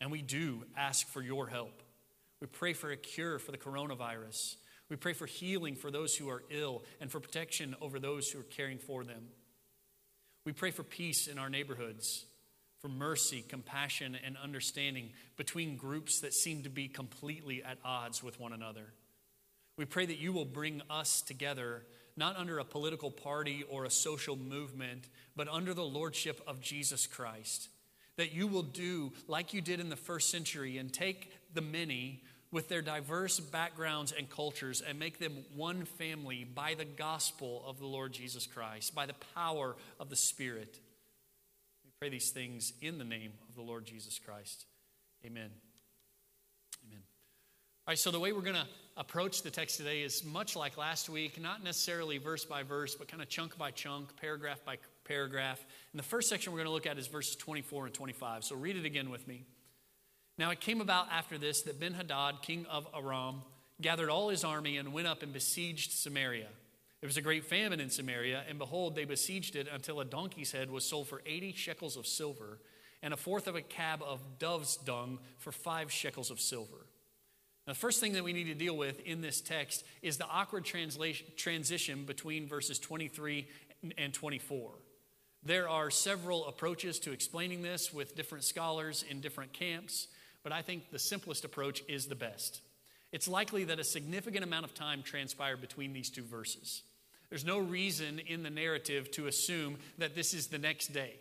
And 0.00 0.10
we 0.10 0.22
do 0.22 0.64
ask 0.78 1.06
for 1.08 1.20
your 1.20 1.48
help. 1.48 1.82
We 2.40 2.46
pray 2.46 2.72
for 2.72 2.90
a 2.90 2.96
cure 2.96 3.38
for 3.38 3.52
the 3.52 3.58
coronavirus. 3.58 4.56
We 4.88 4.96
pray 4.96 5.12
for 5.12 5.26
healing 5.26 5.74
for 5.74 5.90
those 5.90 6.16
who 6.16 6.30
are 6.30 6.42
ill 6.48 6.84
and 7.02 7.10
for 7.10 7.20
protection 7.20 7.76
over 7.82 7.98
those 8.00 8.30
who 8.30 8.40
are 8.40 8.44
caring 8.44 8.78
for 8.78 9.04
them. 9.04 9.24
We 10.46 10.52
pray 10.52 10.70
for 10.70 10.84
peace 10.84 11.26
in 11.26 11.38
our 11.38 11.50
neighborhoods, 11.50 12.24
for 12.82 12.88
mercy, 12.88 13.44
compassion, 13.48 14.18
and 14.26 14.36
understanding 14.42 15.10
between 15.36 15.76
groups 15.76 16.20
that 16.20 16.34
seem 16.34 16.64
to 16.64 16.68
be 16.68 16.88
completely 16.88 17.62
at 17.62 17.78
odds 17.84 18.24
with 18.24 18.40
one 18.40 18.52
another. 18.52 18.92
We 19.78 19.84
pray 19.84 20.04
that 20.04 20.18
you 20.18 20.32
will 20.32 20.44
bring 20.44 20.82
us 20.90 21.22
together 21.22 21.84
not 22.16 22.36
under 22.36 22.58
a 22.58 22.64
political 22.64 23.10
party 23.10 23.64
or 23.70 23.84
a 23.84 23.90
social 23.90 24.36
movement, 24.36 25.08
but 25.36 25.48
under 25.48 25.72
the 25.72 25.84
lordship 25.84 26.42
of 26.46 26.60
Jesus 26.60 27.06
Christ. 27.06 27.68
That 28.16 28.34
you 28.34 28.48
will 28.48 28.64
do 28.64 29.12
like 29.28 29.54
you 29.54 29.60
did 29.62 29.78
in 29.78 29.88
the 29.88 29.96
first 29.96 30.30
century 30.30 30.76
and 30.76 30.92
take 30.92 31.32
the 31.54 31.62
many 31.62 32.24
with 32.50 32.68
their 32.68 32.82
diverse 32.82 33.38
backgrounds 33.40 34.12
and 34.12 34.28
cultures 34.28 34.82
and 34.86 34.98
make 34.98 35.18
them 35.20 35.44
one 35.54 35.84
family 35.84 36.44
by 36.44 36.74
the 36.74 36.84
gospel 36.84 37.62
of 37.64 37.78
the 37.78 37.86
Lord 37.86 38.12
Jesus 38.12 38.46
Christ, 38.46 38.94
by 38.94 39.06
the 39.06 39.14
power 39.34 39.76
of 39.98 40.10
the 40.10 40.16
Spirit. 40.16 40.80
Pray 42.02 42.08
these 42.08 42.30
things 42.30 42.72
in 42.80 42.98
the 42.98 43.04
name 43.04 43.30
of 43.48 43.54
the 43.54 43.62
Lord 43.62 43.84
Jesus 43.84 44.18
Christ. 44.18 44.66
Amen. 45.24 45.50
Amen. 46.84 47.00
All 47.86 47.92
right, 47.92 47.96
so 47.96 48.10
the 48.10 48.18
way 48.18 48.32
we're 48.32 48.40
going 48.40 48.56
to 48.56 48.66
approach 48.96 49.42
the 49.42 49.52
text 49.52 49.76
today 49.76 50.02
is 50.02 50.24
much 50.24 50.56
like 50.56 50.76
last 50.76 51.08
week, 51.08 51.40
not 51.40 51.62
necessarily 51.62 52.18
verse 52.18 52.44
by 52.44 52.64
verse, 52.64 52.96
but 52.96 53.06
kind 53.06 53.22
of 53.22 53.28
chunk 53.28 53.56
by 53.56 53.70
chunk, 53.70 54.16
paragraph 54.16 54.64
by 54.64 54.78
paragraph. 55.04 55.64
And 55.92 56.00
the 56.00 56.02
first 56.02 56.28
section 56.28 56.52
we're 56.52 56.58
going 56.58 56.66
to 56.66 56.72
look 56.72 56.88
at 56.88 56.98
is 56.98 57.06
verses 57.06 57.36
24 57.36 57.86
and 57.86 57.94
25. 57.94 58.42
So 58.42 58.56
read 58.56 58.74
it 58.74 58.84
again 58.84 59.08
with 59.08 59.28
me. 59.28 59.44
Now 60.38 60.50
it 60.50 60.58
came 60.58 60.80
about 60.80 61.06
after 61.12 61.38
this 61.38 61.62
that 61.62 61.78
Ben 61.78 61.94
Hadad, 61.94 62.42
king 62.42 62.66
of 62.68 62.84
Aram, 62.98 63.42
gathered 63.80 64.10
all 64.10 64.28
his 64.28 64.42
army 64.42 64.76
and 64.76 64.92
went 64.92 65.06
up 65.06 65.22
and 65.22 65.32
besieged 65.32 65.92
Samaria. 65.92 66.48
There 67.02 67.08
was 67.08 67.16
a 67.16 67.20
great 67.20 67.44
famine 67.44 67.80
in 67.80 67.90
Samaria, 67.90 68.44
and 68.48 68.60
behold, 68.60 68.94
they 68.94 69.04
besieged 69.04 69.56
it 69.56 69.66
until 69.66 69.98
a 69.98 70.04
donkey's 70.04 70.52
head 70.52 70.70
was 70.70 70.84
sold 70.84 71.08
for 71.08 71.20
80 71.26 71.52
shekels 71.54 71.96
of 71.96 72.06
silver, 72.06 72.60
and 73.02 73.12
a 73.12 73.16
fourth 73.16 73.48
of 73.48 73.56
a 73.56 73.60
cab 73.60 74.04
of 74.06 74.20
dove's 74.38 74.76
dung 74.76 75.18
for 75.38 75.50
five 75.50 75.90
shekels 75.90 76.30
of 76.30 76.38
silver. 76.38 76.86
Now, 77.66 77.72
the 77.72 77.78
first 77.80 77.98
thing 77.98 78.12
that 78.12 78.22
we 78.22 78.32
need 78.32 78.44
to 78.44 78.54
deal 78.54 78.76
with 78.76 79.00
in 79.00 79.20
this 79.20 79.40
text 79.40 79.82
is 80.00 80.16
the 80.16 80.28
awkward 80.28 80.64
transition 80.64 82.04
between 82.04 82.46
verses 82.46 82.78
23 82.78 83.48
and 83.98 84.14
24. 84.14 84.70
There 85.42 85.68
are 85.68 85.90
several 85.90 86.46
approaches 86.46 87.00
to 87.00 87.10
explaining 87.10 87.62
this 87.62 87.92
with 87.92 88.14
different 88.14 88.44
scholars 88.44 89.04
in 89.10 89.20
different 89.20 89.52
camps, 89.52 90.06
but 90.44 90.52
I 90.52 90.62
think 90.62 90.92
the 90.92 91.00
simplest 91.00 91.44
approach 91.44 91.82
is 91.88 92.06
the 92.06 92.14
best. 92.14 92.60
It's 93.10 93.26
likely 93.26 93.64
that 93.64 93.80
a 93.80 93.84
significant 93.84 94.44
amount 94.44 94.66
of 94.66 94.72
time 94.72 95.02
transpired 95.02 95.60
between 95.60 95.92
these 95.92 96.08
two 96.08 96.22
verses. 96.22 96.84
There's 97.32 97.46
no 97.46 97.60
reason 97.60 98.18
in 98.18 98.42
the 98.42 98.50
narrative 98.50 99.10
to 99.12 99.26
assume 99.26 99.78
that 99.96 100.14
this 100.14 100.34
is 100.34 100.48
the 100.48 100.58
next 100.58 100.88
day, 100.88 101.14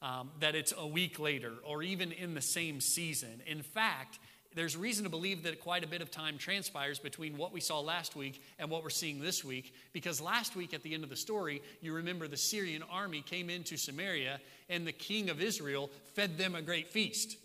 um, 0.00 0.30
that 0.40 0.54
it's 0.54 0.72
a 0.74 0.86
week 0.86 1.18
later, 1.18 1.52
or 1.62 1.82
even 1.82 2.10
in 2.10 2.32
the 2.32 2.40
same 2.40 2.80
season. 2.80 3.42
In 3.46 3.60
fact, 3.60 4.18
there's 4.54 4.78
reason 4.78 5.04
to 5.04 5.10
believe 5.10 5.42
that 5.42 5.60
quite 5.60 5.84
a 5.84 5.86
bit 5.86 6.00
of 6.00 6.10
time 6.10 6.38
transpires 6.38 6.98
between 6.98 7.36
what 7.36 7.52
we 7.52 7.60
saw 7.60 7.80
last 7.80 8.16
week 8.16 8.42
and 8.58 8.70
what 8.70 8.82
we're 8.82 8.88
seeing 8.88 9.20
this 9.20 9.44
week. 9.44 9.74
Because 9.92 10.22
last 10.22 10.56
week, 10.56 10.72
at 10.72 10.82
the 10.82 10.94
end 10.94 11.04
of 11.04 11.10
the 11.10 11.16
story, 11.16 11.60
you 11.82 11.92
remember 11.92 12.28
the 12.28 12.36
Syrian 12.38 12.82
army 12.90 13.20
came 13.20 13.50
into 13.50 13.76
Samaria 13.76 14.40
and 14.70 14.86
the 14.86 14.92
king 14.92 15.28
of 15.28 15.42
Israel 15.42 15.90
fed 16.14 16.38
them 16.38 16.54
a 16.54 16.62
great 16.62 16.88
feast. 16.88 17.36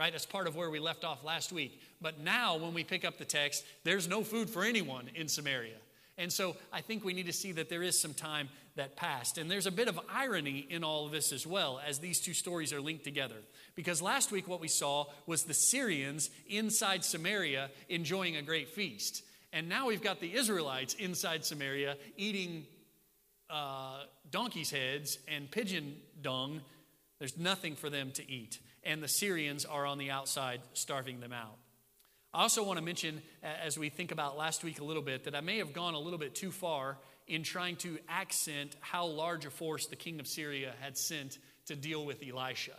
Right? 0.00 0.10
That's 0.10 0.26
part 0.26 0.48
of 0.48 0.56
where 0.56 0.70
we 0.70 0.80
left 0.80 1.04
off 1.04 1.22
last 1.22 1.52
week. 1.52 1.80
But 2.00 2.18
now, 2.18 2.56
when 2.56 2.74
we 2.74 2.82
pick 2.82 3.04
up 3.04 3.18
the 3.18 3.24
text, 3.24 3.64
there's 3.84 4.08
no 4.08 4.24
food 4.24 4.50
for 4.50 4.64
anyone 4.64 5.10
in 5.14 5.28
Samaria. 5.28 5.76
And 6.18 6.32
so 6.32 6.56
I 6.72 6.80
think 6.80 7.04
we 7.04 7.14
need 7.14 7.26
to 7.26 7.32
see 7.32 7.52
that 7.52 7.70
there 7.70 7.82
is 7.82 7.98
some 7.98 8.12
time 8.12 8.48
that 8.74 8.96
passed. 8.96 9.38
And 9.38 9.48
there's 9.48 9.66
a 9.66 9.72
bit 9.72 9.88
of 9.88 9.98
irony 10.12 10.66
in 10.68 10.82
all 10.82 11.06
of 11.06 11.12
this 11.12 11.32
as 11.32 11.46
well, 11.46 11.80
as 11.86 12.00
these 12.00 12.20
two 12.20 12.34
stories 12.34 12.72
are 12.72 12.80
linked 12.80 13.04
together. 13.04 13.36
Because 13.76 14.02
last 14.02 14.32
week, 14.32 14.48
what 14.48 14.60
we 14.60 14.68
saw 14.68 15.06
was 15.26 15.44
the 15.44 15.54
Syrians 15.54 16.30
inside 16.48 17.04
Samaria 17.04 17.70
enjoying 17.88 18.36
a 18.36 18.42
great 18.42 18.68
feast. 18.68 19.22
And 19.52 19.68
now 19.68 19.86
we've 19.86 20.02
got 20.02 20.20
the 20.20 20.34
Israelites 20.34 20.94
inside 20.94 21.44
Samaria 21.44 21.96
eating 22.16 22.66
uh, 23.48 24.02
donkey's 24.30 24.70
heads 24.70 25.18
and 25.26 25.50
pigeon 25.50 25.96
dung 26.20 26.60
There's 27.18 27.38
nothing 27.38 27.76
for 27.76 27.90
them 27.90 28.10
to 28.12 28.30
eat. 28.30 28.58
And 28.84 29.02
the 29.02 29.08
Syrians 29.08 29.64
are 29.64 29.86
on 29.86 29.98
the 29.98 30.10
outside 30.10 30.60
starving 30.72 31.20
them 31.20 31.32
out. 31.32 31.56
I 32.34 32.42
also 32.42 32.62
want 32.62 32.78
to 32.78 32.84
mention, 32.84 33.22
as 33.42 33.78
we 33.78 33.88
think 33.88 34.12
about 34.12 34.36
last 34.36 34.62
week 34.62 34.80
a 34.80 34.84
little 34.84 35.02
bit, 35.02 35.24
that 35.24 35.34
I 35.34 35.40
may 35.40 35.58
have 35.58 35.72
gone 35.72 35.94
a 35.94 35.98
little 35.98 36.18
bit 36.18 36.34
too 36.34 36.50
far 36.50 36.98
in 37.26 37.42
trying 37.42 37.76
to 37.76 37.98
accent 38.08 38.76
how 38.80 39.06
large 39.06 39.46
a 39.46 39.50
force 39.50 39.86
the 39.86 39.96
king 39.96 40.20
of 40.20 40.26
Syria 40.26 40.74
had 40.80 40.96
sent 40.96 41.38
to 41.66 41.76
deal 41.76 42.04
with 42.04 42.22
Elisha. 42.22 42.74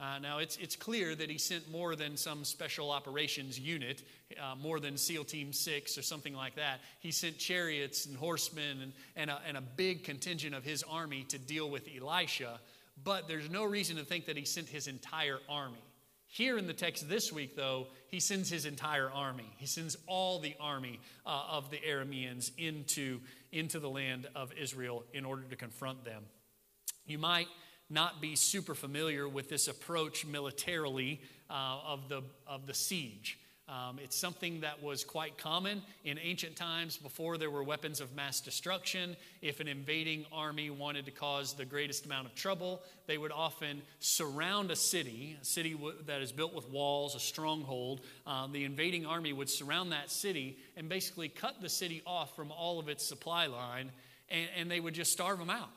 Uh, 0.00 0.18
now, 0.18 0.38
it's, 0.38 0.56
it's 0.56 0.76
clear 0.76 1.14
that 1.14 1.30
he 1.30 1.36
sent 1.36 1.70
more 1.70 1.94
than 1.94 2.16
some 2.16 2.42
special 2.42 2.90
operations 2.90 3.60
unit, 3.60 4.02
uh, 4.40 4.54
more 4.54 4.80
than 4.80 4.96
SEAL 4.96 5.24
Team 5.24 5.52
6 5.52 5.98
or 5.98 6.02
something 6.02 6.34
like 6.34 6.56
that. 6.56 6.80
He 7.00 7.10
sent 7.10 7.36
chariots 7.36 8.06
and 8.06 8.16
horsemen 8.16 8.80
and, 8.82 8.92
and, 9.14 9.30
a, 9.30 9.40
and 9.46 9.56
a 9.58 9.60
big 9.60 10.02
contingent 10.02 10.54
of 10.54 10.64
his 10.64 10.82
army 10.84 11.24
to 11.24 11.38
deal 11.38 11.68
with 11.68 11.86
Elisha, 11.94 12.60
but 13.04 13.28
there's 13.28 13.50
no 13.50 13.64
reason 13.64 13.96
to 13.96 14.04
think 14.04 14.24
that 14.26 14.38
he 14.38 14.46
sent 14.46 14.68
his 14.68 14.86
entire 14.86 15.38
army. 15.50 15.82
Here 16.32 16.56
in 16.58 16.68
the 16.68 16.72
text 16.72 17.08
this 17.08 17.32
week, 17.32 17.56
though, 17.56 17.88
he 18.06 18.20
sends 18.20 18.48
his 18.48 18.64
entire 18.64 19.10
army. 19.10 19.52
He 19.56 19.66
sends 19.66 19.96
all 20.06 20.38
the 20.38 20.54
army 20.60 21.00
uh, 21.26 21.42
of 21.50 21.70
the 21.72 21.78
Arameans 21.78 22.52
into, 22.56 23.18
into 23.50 23.80
the 23.80 23.90
land 23.90 24.28
of 24.36 24.52
Israel 24.52 25.04
in 25.12 25.24
order 25.24 25.42
to 25.42 25.56
confront 25.56 26.04
them. 26.04 26.22
You 27.04 27.18
might 27.18 27.48
not 27.90 28.20
be 28.20 28.36
super 28.36 28.76
familiar 28.76 29.28
with 29.28 29.48
this 29.48 29.66
approach 29.66 30.24
militarily 30.24 31.20
uh, 31.50 31.80
of, 31.84 32.08
the, 32.08 32.22
of 32.46 32.64
the 32.68 32.74
siege. 32.74 33.36
Um, 33.70 34.00
it's 34.02 34.16
something 34.16 34.62
that 34.62 34.82
was 34.82 35.04
quite 35.04 35.38
common 35.38 35.82
in 36.04 36.18
ancient 36.18 36.56
times 36.56 36.96
before 36.96 37.38
there 37.38 37.50
were 37.50 37.62
weapons 37.62 38.00
of 38.00 38.12
mass 38.16 38.40
destruction. 38.40 39.16
If 39.42 39.60
an 39.60 39.68
invading 39.68 40.26
army 40.32 40.70
wanted 40.70 41.04
to 41.04 41.12
cause 41.12 41.54
the 41.54 41.64
greatest 41.64 42.04
amount 42.04 42.26
of 42.26 42.34
trouble, 42.34 42.82
they 43.06 43.16
would 43.16 43.30
often 43.30 43.82
surround 44.00 44.72
a 44.72 44.76
city, 44.76 45.36
a 45.40 45.44
city 45.44 45.74
w- 45.74 45.94
that 46.06 46.20
is 46.20 46.32
built 46.32 46.52
with 46.52 46.68
walls, 46.68 47.14
a 47.14 47.20
stronghold. 47.20 48.00
Um, 48.26 48.50
the 48.50 48.64
invading 48.64 49.06
army 49.06 49.32
would 49.32 49.48
surround 49.48 49.92
that 49.92 50.10
city 50.10 50.58
and 50.76 50.88
basically 50.88 51.28
cut 51.28 51.62
the 51.62 51.68
city 51.68 52.02
off 52.04 52.34
from 52.34 52.50
all 52.50 52.80
of 52.80 52.88
its 52.88 53.06
supply 53.06 53.46
line, 53.46 53.92
and, 54.28 54.48
and 54.56 54.70
they 54.70 54.80
would 54.80 54.94
just 54.94 55.12
starve 55.12 55.38
them 55.38 55.50
out. 55.50 55.70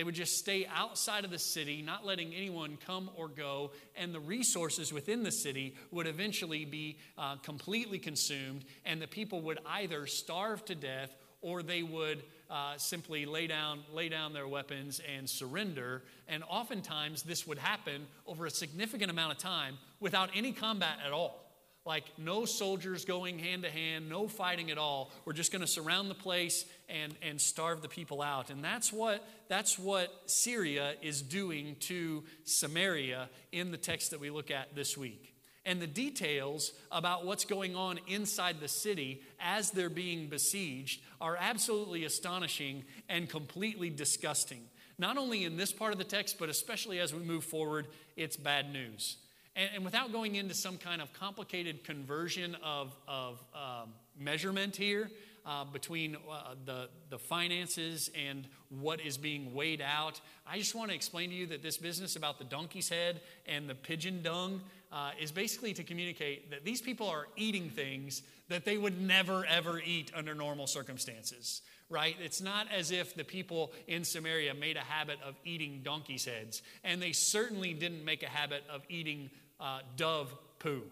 They 0.00 0.04
would 0.04 0.14
just 0.14 0.38
stay 0.38 0.66
outside 0.74 1.26
of 1.26 1.30
the 1.30 1.38
city, 1.38 1.82
not 1.82 2.06
letting 2.06 2.32
anyone 2.32 2.78
come 2.86 3.10
or 3.18 3.28
go, 3.28 3.72
and 3.94 4.14
the 4.14 4.18
resources 4.18 4.94
within 4.94 5.22
the 5.22 5.30
city 5.30 5.74
would 5.90 6.06
eventually 6.06 6.64
be 6.64 6.96
uh, 7.18 7.36
completely 7.36 7.98
consumed, 7.98 8.64
and 8.86 9.02
the 9.02 9.06
people 9.06 9.42
would 9.42 9.58
either 9.66 10.06
starve 10.06 10.64
to 10.64 10.74
death 10.74 11.14
or 11.42 11.62
they 11.62 11.82
would 11.82 12.22
uh, 12.48 12.78
simply 12.78 13.26
lay 13.26 13.46
down, 13.46 13.80
lay 13.92 14.08
down 14.08 14.32
their 14.32 14.48
weapons 14.48 15.02
and 15.14 15.28
surrender. 15.28 16.02
And 16.28 16.44
oftentimes, 16.48 17.22
this 17.22 17.46
would 17.46 17.58
happen 17.58 18.06
over 18.26 18.46
a 18.46 18.50
significant 18.50 19.10
amount 19.10 19.32
of 19.32 19.38
time 19.38 19.76
without 20.00 20.30
any 20.34 20.52
combat 20.52 20.96
at 21.04 21.12
all. 21.12 21.49
Like 21.86 22.04
no 22.18 22.44
soldiers 22.44 23.04
going 23.06 23.38
hand 23.38 23.62
to 23.62 23.70
hand, 23.70 24.08
no 24.08 24.28
fighting 24.28 24.70
at 24.70 24.76
all. 24.76 25.10
We're 25.24 25.32
just 25.32 25.50
going 25.50 25.62
to 25.62 25.66
surround 25.66 26.10
the 26.10 26.14
place 26.14 26.66
and, 26.88 27.14
and 27.22 27.40
starve 27.40 27.80
the 27.80 27.88
people 27.88 28.20
out. 28.20 28.50
And 28.50 28.62
that's 28.62 28.92
what, 28.92 29.26
that's 29.48 29.78
what 29.78 30.12
Syria 30.26 30.94
is 31.00 31.22
doing 31.22 31.76
to 31.80 32.22
Samaria 32.44 33.30
in 33.50 33.70
the 33.70 33.78
text 33.78 34.10
that 34.10 34.20
we 34.20 34.28
look 34.30 34.50
at 34.50 34.74
this 34.74 34.96
week. 34.96 35.34
And 35.64 35.80
the 35.80 35.86
details 35.86 36.72
about 36.90 37.24
what's 37.24 37.44
going 37.44 37.76
on 37.76 37.98
inside 38.06 38.60
the 38.60 38.68
city 38.68 39.22
as 39.38 39.70
they're 39.70 39.90
being 39.90 40.28
besieged 40.28 41.00
are 41.20 41.36
absolutely 41.38 42.04
astonishing 42.04 42.84
and 43.08 43.28
completely 43.28 43.90
disgusting. 43.90 44.62
Not 44.98 45.16
only 45.16 45.44
in 45.44 45.56
this 45.56 45.72
part 45.72 45.92
of 45.92 45.98
the 45.98 46.04
text, 46.04 46.38
but 46.38 46.48
especially 46.48 46.98
as 46.98 47.14
we 47.14 47.20
move 47.20 47.44
forward, 47.44 47.88
it's 48.16 48.36
bad 48.36 48.72
news. 48.72 49.16
And, 49.56 49.70
and 49.76 49.84
without 49.84 50.12
going 50.12 50.36
into 50.36 50.54
some 50.54 50.78
kind 50.78 51.02
of 51.02 51.12
complicated 51.12 51.84
conversion 51.84 52.56
of, 52.62 52.96
of 53.08 53.44
um, 53.54 53.90
measurement 54.18 54.76
here 54.76 55.10
uh, 55.46 55.64
between 55.64 56.16
uh, 56.16 56.54
the, 56.64 56.88
the 57.08 57.18
finances 57.18 58.10
and 58.14 58.46
what 58.68 59.00
is 59.00 59.16
being 59.16 59.54
weighed 59.54 59.80
out, 59.80 60.20
I 60.46 60.58
just 60.58 60.74
want 60.74 60.90
to 60.90 60.94
explain 60.94 61.30
to 61.30 61.36
you 61.36 61.46
that 61.48 61.62
this 61.62 61.76
business 61.76 62.16
about 62.16 62.38
the 62.38 62.44
donkey's 62.44 62.88
head 62.88 63.20
and 63.46 63.68
the 63.68 63.74
pigeon 63.74 64.22
dung 64.22 64.60
uh, 64.92 65.10
is 65.20 65.32
basically 65.32 65.72
to 65.74 65.84
communicate 65.84 66.50
that 66.50 66.64
these 66.64 66.82
people 66.82 67.08
are 67.08 67.26
eating 67.36 67.70
things 67.70 68.22
that 68.48 68.64
they 68.64 68.76
would 68.76 69.00
never, 69.00 69.44
ever 69.46 69.80
eat 69.80 70.10
under 70.14 70.34
normal 70.34 70.66
circumstances 70.66 71.62
right? 71.90 72.16
It's 72.22 72.40
not 72.40 72.68
as 72.72 72.92
if 72.92 73.14
the 73.14 73.24
people 73.24 73.72
in 73.88 74.04
Samaria 74.04 74.54
made 74.54 74.76
a 74.76 74.80
habit 74.80 75.18
of 75.26 75.34
eating 75.44 75.80
donkey's 75.82 76.24
heads, 76.24 76.62
and 76.84 77.02
they 77.02 77.12
certainly 77.12 77.74
didn't 77.74 78.04
make 78.04 78.22
a 78.22 78.28
habit 78.28 78.62
of 78.72 78.82
eating 78.88 79.28
uh, 79.60 79.80
dove 79.96 80.34
poo. 80.58 80.82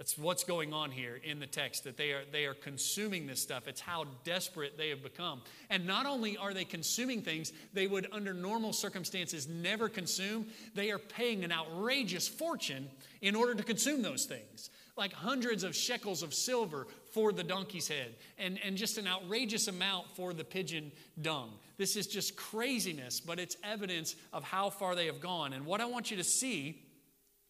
That's 0.00 0.16
what's 0.16 0.44
going 0.44 0.72
on 0.72 0.90
here 0.90 1.20
in 1.22 1.40
the 1.40 1.46
text, 1.46 1.84
that 1.84 1.98
they 1.98 2.12
are, 2.12 2.22
they 2.32 2.46
are 2.46 2.54
consuming 2.54 3.26
this 3.26 3.42
stuff. 3.42 3.68
It's 3.68 3.82
how 3.82 4.06
desperate 4.24 4.78
they 4.78 4.88
have 4.88 5.02
become. 5.02 5.42
And 5.68 5.86
not 5.86 6.06
only 6.06 6.38
are 6.38 6.54
they 6.54 6.64
consuming 6.64 7.20
things 7.20 7.52
they 7.74 7.86
would, 7.86 8.08
under 8.10 8.32
normal 8.32 8.72
circumstances, 8.72 9.46
never 9.46 9.90
consume, 9.90 10.46
they 10.74 10.90
are 10.90 10.98
paying 10.98 11.44
an 11.44 11.52
outrageous 11.52 12.26
fortune 12.26 12.88
in 13.20 13.36
order 13.36 13.54
to 13.54 13.62
consume 13.62 14.00
those 14.00 14.24
things. 14.24 14.70
Like 14.96 15.12
hundreds 15.12 15.64
of 15.64 15.76
shekels 15.76 16.22
of 16.22 16.32
silver 16.32 16.86
for 17.12 17.30
the 17.30 17.44
donkey's 17.44 17.88
head, 17.88 18.14
and, 18.38 18.58
and 18.64 18.78
just 18.78 18.96
an 18.96 19.06
outrageous 19.06 19.68
amount 19.68 20.10
for 20.16 20.32
the 20.32 20.44
pigeon 20.44 20.92
dung. 21.20 21.50
This 21.76 21.96
is 21.96 22.06
just 22.06 22.36
craziness, 22.36 23.20
but 23.20 23.38
it's 23.38 23.58
evidence 23.62 24.16
of 24.32 24.44
how 24.44 24.70
far 24.70 24.94
they 24.94 25.04
have 25.06 25.20
gone. 25.20 25.52
And 25.52 25.66
what 25.66 25.82
I 25.82 25.84
want 25.84 26.10
you 26.10 26.16
to 26.16 26.24
see 26.24 26.80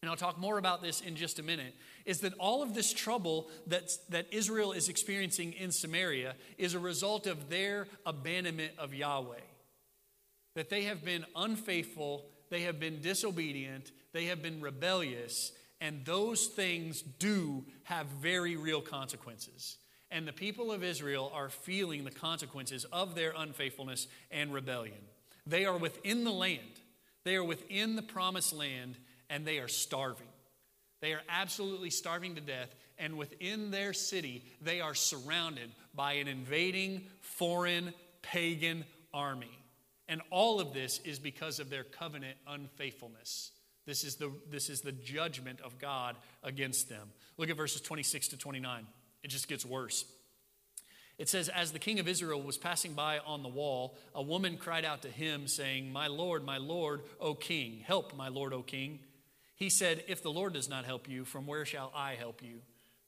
and 0.01 0.09
I'll 0.09 0.17
talk 0.17 0.39
more 0.39 0.57
about 0.57 0.81
this 0.81 1.01
in 1.01 1.15
just 1.15 1.37
a 1.37 1.43
minute, 1.43 1.75
is 2.05 2.21
that 2.21 2.33
all 2.39 2.63
of 2.63 2.73
this 2.73 2.91
trouble 2.91 3.49
that, 3.67 3.91
that 4.09 4.25
Israel 4.31 4.71
is 4.71 4.89
experiencing 4.89 5.53
in 5.53 5.71
Samaria 5.71 6.33
is 6.57 6.73
a 6.73 6.79
result 6.79 7.27
of 7.27 7.49
their 7.49 7.87
abandonment 8.05 8.71
of 8.79 8.95
Yahweh. 8.95 9.35
That 10.55 10.69
they 10.71 10.83
have 10.83 11.05
been 11.05 11.23
unfaithful, 11.35 12.25
they 12.49 12.61
have 12.61 12.79
been 12.79 12.99
disobedient, 12.99 13.91
they 14.11 14.25
have 14.25 14.41
been 14.41 14.59
rebellious, 14.59 15.51
and 15.79 16.03
those 16.03 16.47
things 16.47 17.03
do 17.03 17.63
have 17.83 18.07
very 18.07 18.55
real 18.55 18.81
consequences. 18.81 19.77
And 20.09 20.27
the 20.27 20.33
people 20.33 20.71
of 20.71 20.83
Israel 20.83 21.31
are 21.33 21.49
feeling 21.49 22.03
the 22.03 22.11
consequences 22.11 22.85
of 22.85 23.13
their 23.13 23.33
unfaithfulness 23.37 24.07
and 24.31 24.51
rebellion. 24.51 24.97
They 25.45 25.65
are 25.65 25.77
within 25.77 26.23
the 26.23 26.31
land, 26.31 26.81
they 27.23 27.35
are 27.35 27.43
within 27.43 27.95
the 27.95 28.01
promised 28.01 28.51
land 28.51 28.97
and 29.31 29.45
they 29.45 29.57
are 29.57 29.67
starving. 29.67 30.27
They 31.01 31.13
are 31.13 31.21
absolutely 31.27 31.89
starving 31.89 32.35
to 32.35 32.41
death, 32.41 32.75
and 32.99 33.17
within 33.17 33.71
their 33.71 33.93
city, 33.93 34.43
they 34.61 34.81
are 34.81 34.93
surrounded 34.93 35.71
by 35.95 36.13
an 36.13 36.27
invading, 36.27 37.07
foreign, 37.21 37.93
pagan 38.21 38.85
army. 39.11 39.57
And 40.07 40.21
all 40.29 40.59
of 40.59 40.73
this 40.73 40.99
is 40.99 41.17
because 41.17 41.59
of 41.59 41.71
their 41.71 41.83
covenant 41.83 42.37
unfaithfulness. 42.45 43.51
This 43.87 44.03
is 44.03 44.15
the, 44.17 44.31
this 44.49 44.69
is 44.69 44.81
the 44.81 44.91
judgment 44.91 45.59
of 45.61 45.79
God 45.79 46.17
against 46.43 46.89
them. 46.89 47.09
Look 47.37 47.49
at 47.49 47.57
verses 47.57 47.81
26 47.81 48.27
to 48.29 48.37
29. 48.37 48.85
It 49.23 49.29
just 49.29 49.47
gets 49.47 49.65
worse. 49.65 50.05
It 51.17 51.29
says, 51.29 51.49
As 51.49 51.71
the 51.71 51.79
king 51.79 51.99
of 51.99 52.07
Israel 52.07 52.41
was 52.41 52.57
passing 52.57 52.93
by 52.93 53.19
on 53.19 53.43
the 53.43 53.49
wall, 53.49 53.97
a 54.13 54.21
woman 54.21 54.57
cried 54.57 54.85
out 54.85 55.01
to 55.03 55.07
him, 55.07 55.47
saying, 55.47 55.91
My 55.91 56.07
Lord, 56.07 56.43
my 56.43 56.57
Lord, 56.57 57.01
O 57.19 57.33
king, 57.33 57.83
help, 57.85 58.15
my 58.15 58.27
Lord, 58.27 58.53
O 58.53 58.61
king. 58.61 58.99
He 59.61 59.69
said, 59.69 60.03
If 60.07 60.23
the 60.23 60.31
Lord 60.31 60.53
does 60.53 60.67
not 60.67 60.85
help 60.85 61.07
you, 61.07 61.23
from 61.23 61.45
where 61.45 61.65
shall 61.65 61.91
I 61.95 62.15
help 62.15 62.41
you? 62.41 62.61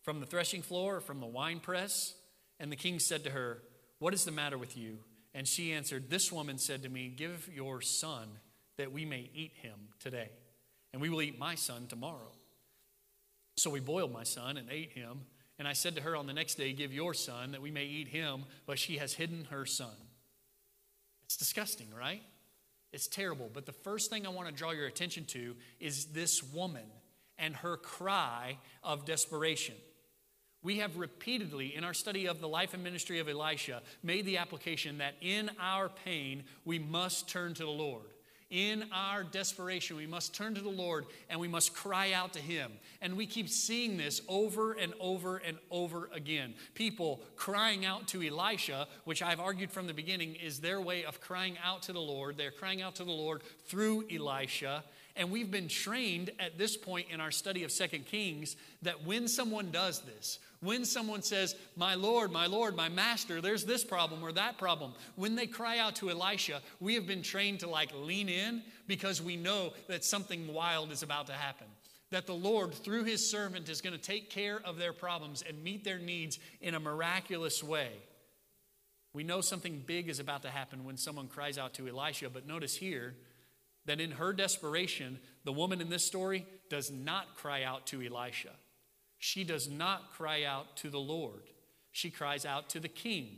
From 0.03 0.19
the 0.19 0.27
threshing 0.27 0.61
floor 0.61 0.97
or 0.97 1.01
from 1.01 1.19
the 1.19 1.25
winepress? 1.25 2.13
And 2.59 2.71
the 2.71 2.75
king 2.75 2.99
said 2.99 3.23
to 3.23 3.31
her, 3.31 3.63
What 3.97 4.13
is 4.13 4.23
the 4.23 4.31
matter 4.31 4.59
with 4.59 4.77
you? 4.77 4.99
And 5.33 5.47
she 5.47 5.73
answered, 5.73 6.11
This 6.11 6.31
woman 6.31 6.59
said 6.59 6.83
to 6.83 6.89
me, 6.89 7.07
Give 7.07 7.49
your 7.51 7.81
son 7.81 8.27
that 8.77 8.91
we 8.91 9.03
may 9.03 9.31
eat 9.33 9.53
him 9.63 9.79
today, 9.99 10.29
and 10.93 11.01
we 11.01 11.09
will 11.09 11.23
eat 11.23 11.39
my 11.39 11.55
son 11.55 11.87
tomorrow. 11.87 12.31
So 13.57 13.71
we 13.71 13.79
boiled 13.79 14.13
my 14.13 14.23
son 14.23 14.57
and 14.57 14.69
ate 14.69 14.91
him. 14.91 15.21
And 15.57 15.67
I 15.67 15.73
said 15.73 15.95
to 15.95 16.03
her 16.03 16.15
on 16.15 16.27
the 16.27 16.33
next 16.33 16.53
day, 16.53 16.71
Give 16.71 16.93
your 16.93 17.15
son 17.15 17.53
that 17.53 17.63
we 17.63 17.71
may 17.71 17.85
eat 17.85 18.09
him, 18.09 18.43
but 18.67 18.77
she 18.77 18.97
has 18.97 19.13
hidden 19.13 19.47
her 19.49 19.65
son. 19.65 19.95
It's 21.25 21.35
disgusting, 21.35 21.87
right? 21.97 22.21
It's 22.93 23.07
terrible. 23.07 23.49
But 23.51 23.65
the 23.65 23.73
first 23.73 24.09
thing 24.09 24.25
I 24.25 24.29
want 24.29 24.47
to 24.47 24.53
draw 24.53 24.71
your 24.71 24.85
attention 24.85 25.25
to 25.25 25.55
is 25.79 26.05
this 26.05 26.43
woman 26.43 26.85
and 27.37 27.55
her 27.57 27.75
cry 27.75 28.59
of 28.83 29.05
desperation. 29.05 29.75
We 30.61 30.77
have 30.77 30.95
repeatedly, 30.95 31.75
in 31.75 31.83
our 31.83 31.93
study 31.93 32.27
of 32.27 32.39
the 32.39 32.47
life 32.47 32.73
and 32.73 32.83
ministry 32.83 33.19
of 33.19 33.27
Elisha, 33.27 33.81
made 34.01 34.25
the 34.25 34.37
application 34.37 34.99
that 34.99 35.15
in 35.19 35.49
our 35.59 35.89
pain, 35.89 36.43
we 36.63 36.79
must 36.79 37.27
turn 37.27 37.53
to 37.55 37.63
the 37.63 37.69
Lord. 37.69 38.05
In 38.53 38.85
our 38.93 39.23
desperation, 39.23 39.97
we 39.97 40.05
must 40.05 40.35
turn 40.35 40.53
to 40.53 40.61
the 40.61 40.69
Lord 40.69 41.07
and 41.27 41.39
we 41.39 41.47
must 41.47 41.73
cry 41.73 42.11
out 42.11 42.33
to 42.33 42.39
Him. 42.39 42.71
And 43.01 43.17
we 43.17 43.25
keep 43.25 43.49
seeing 43.49 43.97
this 43.97 44.21
over 44.27 44.73
and 44.73 44.93
over 44.99 45.37
and 45.37 45.57
over 45.71 46.07
again. 46.13 46.53
People 46.75 47.21
crying 47.35 47.83
out 47.83 48.07
to 48.09 48.21
Elisha, 48.21 48.87
which 49.05 49.23
I've 49.23 49.39
argued 49.39 49.71
from 49.71 49.87
the 49.87 49.93
beginning 49.93 50.35
is 50.35 50.59
their 50.59 50.79
way 50.79 51.03
of 51.03 51.19
crying 51.19 51.57
out 51.65 51.81
to 51.83 51.93
the 51.93 51.99
Lord. 51.99 52.37
They're 52.37 52.51
crying 52.51 52.83
out 52.83 52.93
to 52.97 53.03
the 53.03 53.11
Lord 53.11 53.41
through 53.65 54.05
Elisha. 54.13 54.83
And 55.15 55.29
we've 55.29 55.51
been 55.51 55.67
trained 55.67 56.31
at 56.39 56.57
this 56.57 56.75
point 56.75 57.07
in 57.11 57.21
our 57.21 57.29
study 57.29 57.63
of 57.63 57.71
Second 57.71 58.07
Kings 58.07 58.55
that 58.81 59.05
when 59.05 59.27
someone 59.27 59.69
does 59.69 60.01
this, 60.01 60.39
when 60.59 60.85
someone 60.85 61.21
says, 61.21 61.55
My 61.75 61.93
Lord, 61.93 62.31
my 62.31 62.47
Lord, 62.47 62.75
my 62.75 62.89
Master, 62.89 63.39
there's 63.39 63.65
this 63.65 63.83
problem 63.83 64.23
or 64.23 64.31
that 64.31 64.57
problem, 64.57 64.93
when 65.15 65.35
they 65.35 65.45
cry 65.45 65.77
out 65.77 65.97
to 65.97 66.09
Elisha, 66.09 66.61
we 66.79 66.95
have 66.95 67.05
been 67.05 67.21
trained 67.21 67.59
to 67.59 67.69
like 67.69 67.91
lean 67.93 68.27
in 68.27 68.63
because 68.87 69.21
we 69.21 69.35
know 69.35 69.73
that 69.87 70.03
something 70.03 70.51
wild 70.51 70.91
is 70.91 71.03
about 71.03 71.27
to 71.27 71.33
happen. 71.33 71.67
That 72.09 72.25
the 72.25 72.33
Lord, 72.33 72.73
through 72.73 73.03
his 73.03 73.29
servant, 73.29 73.69
is 73.69 73.81
going 73.81 73.95
to 73.95 74.01
take 74.01 74.31
care 74.31 74.59
of 74.65 74.77
their 74.77 74.93
problems 74.93 75.43
and 75.47 75.63
meet 75.63 75.83
their 75.83 75.99
needs 75.99 76.39
in 76.61 76.73
a 76.73 76.79
miraculous 76.79 77.63
way. 77.63 77.91
We 79.13 79.23
know 79.23 79.41
something 79.41 79.83
big 79.85 80.09
is 80.09 80.19
about 80.19 80.41
to 80.41 80.49
happen 80.49 80.85
when 80.85 80.97
someone 80.97 81.27
cries 81.27 81.59
out 81.59 81.75
to 81.75 81.87
Elisha, 81.87 82.31
but 82.31 82.47
notice 82.47 82.75
here, 82.75 83.15
that 83.85 83.99
in 83.99 84.11
her 84.11 84.33
desperation, 84.33 85.19
the 85.43 85.51
woman 85.51 85.81
in 85.81 85.89
this 85.89 86.05
story 86.05 86.45
does 86.69 86.91
not 86.91 87.35
cry 87.35 87.63
out 87.63 87.85
to 87.87 88.01
Elisha. 88.01 88.51
She 89.17 89.43
does 89.43 89.69
not 89.69 90.11
cry 90.11 90.43
out 90.43 90.77
to 90.77 90.89
the 90.89 90.99
Lord. 90.99 91.43
She 91.91 92.09
cries 92.09 92.45
out 92.45 92.69
to 92.69 92.79
the 92.79 92.87
king, 92.87 93.37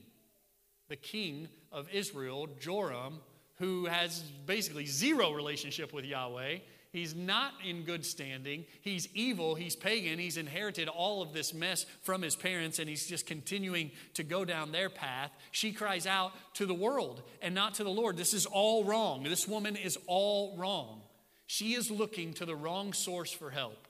the 0.87 0.95
king 0.95 1.47
of 1.71 1.89
Israel, 1.91 2.47
Joram, 2.59 3.19
who 3.57 3.85
has 3.85 4.21
basically 4.45 4.85
zero 4.85 5.31
relationship 5.31 5.93
with 5.93 6.05
Yahweh 6.05 6.59
He's 6.95 7.13
not 7.13 7.51
in 7.61 7.83
good 7.83 8.05
standing. 8.05 8.63
He's 8.79 9.09
evil. 9.13 9.53
He's 9.53 9.75
pagan. 9.75 10.17
He's 10.17 10.37
inherited 10.37 10.87
all 10.87 11.21
of 11.21 11.33
this 11.33 11.53
mess 11.53 11.85
from 12.03 12.21
his 12.21 12.37
parents, 12.37 12.79
and 12.79 12.87
he's 12.87 13.05
just 13.05 13.27
continuing 13.27 13.91
to 14.13 14.23
go 14.23 14.45
down 14.45 14.71
their 14.71 14.89
path. 14.89 15.31
She 15.51 15.73
cries 15.73 16.07
out 16.07 16.31
to 16.53 16.65
the 16.65 16.73
world 16.73 17.21
and 17.41 17.53
not 17.53 17.73
to 17.73 17.83
the 17.83 17.89
Lord. 17.89 18.15
This 18.15 18.33
is 18.33 18.45
all 18.45 18.85
wrong. 18.85 19.23
This 19.23 19.45
woman 19.45 19.75
is 19.75 19.97
all 20.07 20.55
wrong. 20.55 21.01
She 21.47 21.73
is 21.73 21.91
looking 21.91 22.33
to 22.35 22.45
the 22.45 22.55
wrong 22.55 22.93
source 22.93 23.33
for 23.33 23.49
help. 23.49 23.89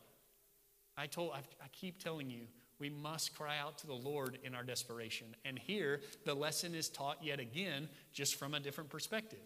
I 0.97 1.05
told 1.05 1.33
I, 1.33 1.67
keep 1.73 2.01
telling 2.01 2.31
you, 2.31 2.47
we 2.79 2.89
must 2.89 3.37
cry 3.37 3.59
out 3.59 3.77
to 3.79 3.87
the 3.87 3.93
Lord 3.93 4.39
in 4.43 4.55
our 4.55 4.63
desperation. 4.63 5.27
And 5.45 5.59
here 5.59 6.01
the 6.25 6.33
lesson 6.33 6.73
is 6.73 6.89
taught 6.89 7.19
yet 7.23 7.39
again, 7.39 7.87
just 8.13 8.33
from 8.33 8.55
a 8.55 8.59
different 8.59 8.89
perspective. 8.89 9.45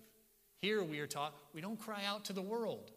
Here 0.61 0.81
we 0.81 0.99
are 0.99 1.07
taught 1.07 1.35
we 1.53 1.59
don't 1.59 1.77
cry 1.77 2.03
out 2.07 2.23
to 2.25 2.33
the 2.33 2.41
world. 2.41 2.91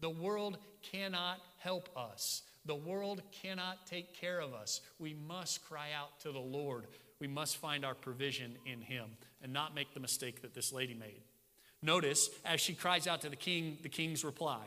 The 0.00 0.10
world 0.10 0.58
cannot 0.82 1.40
help 1.58 1.88
us. 1.96 2.42
The 2.66 2.74
world 2.74 3.22
cannot 3.42 3.86
take 3.86 4.14
care 4.14 4.40
of 4.40 4.52
us. 4.52 4.80
We 4.98 5.14
must 5.14 5.64
cry 5.64 5.88
out 5.96 6.20
to 6.20 6.32
the 6.32 6.38
Lord. 6.38 6.86
We 7.20 7.26
must 7.26 7.56
find 7.56 7.84
our 7.84 7.94
provision 7.94 8.56
in 8.66 8.80
Him 8.80 9.10
and 9.42 9.52
not 9.52 9.74
make 9.74 9.94
the 9.94 10.00
mistake 10.00 10.42
that 10.42 10.54
this 10.54 10.72
lady 10.72 10.94
made. 10.94 11.22
Notice, 11.82 12.28
as 12.44 12.60
she 12.60 12.74
cries 12.74 13.06
out 13.06 13.22
to 13.22 13.30
the 13.30 13.36
king, 13.36 13.78
the 13.82 13.88
king's 13.88 14.24
reply. 14.24 14.60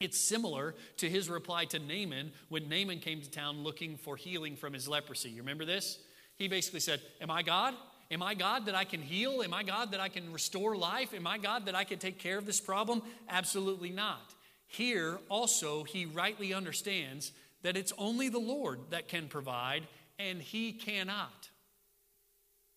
It's 0.00 0.18
similar 0.18 0.74
to 0.98 1.08
his 1.08 1.30
reply 1.30 1.64
to 1.66 1.78
Naaman 1.78 2.32
when 2.48 2.68
Naaman 2.68 2.98
came 2.98 3.22
to 3.22 3.30
town 3.30 3.62
looking 3.62 3.96
for 3.96 4.16
healing 4.16 4.56
from 4.56 4.74
his 4.74 4.88
leprosy. 4.88 5.30
You 5.30 5.38
remember 5.38 5.64
this? 5.64 5.98
He 6.36 6.48
basically 6.48 6.80
said, 6.80 7.00
Am 7.20 7.30
I 7.30 7.42
God? 7.42 7.74
Am 8.10 8.22
I 8.22 8.34
God 8.34 8.66
that 8.66 8.74
I 8.74 8.84
can 8.84 9.00
heal? 9.00 9.42
Am 9.42 9.54
I 9.54 9.62
God 9.62 9.92
that 9.92 10.00
I 10.00 10.08
can 10.08 10.32
restore 10.32 10.76
life? 10.76 11.14
Am 11.14 11.26
I 11.26 11.38
God 11.38 11.66
that 11.66 11.74
I 11.74 11.84
can 11.84 11.98
take 11.98 12.18
care 12.18 12.38
of 12.38 12.46
this 12.46 12.60
problem? 12.60 13.02
Absolutely 13.28 13.90
not. 13.90 14.34
Here 14.66 15.18
also, 15.28 15.84
he 15.84 16.06
rightly 16.06 16.52
understands 16.52 17.32
that 17.62 17.76
it's 17.76 17.92
only 17.98 18.28
the 18.28 18.38
Lord 18.38 18.80
that 18.90 19.08
can 19.08 19.28
provide, 19.28 19.86
and 20.18 20.40
he 20.40 20.72
cannot. 20.72 21.48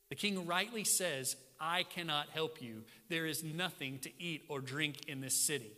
The 0.10 0.16
king 0.16 0.46
rightly 0.48 0.84
says, 0.84 1.36
I 1.60 1.84
cannot 1.84 2.30
help 2.30 2.62
you. 2.62 2.84
There 3.10 3.26
is 3.26 3.44
nothing 3.44 4.00
to 4.00 4.12
eat 4.20 4.44
or 4.50 4.62
drink 4.62 5.08
in 5.08 5.22
this 5.22 5.36
city. 5.36 5.72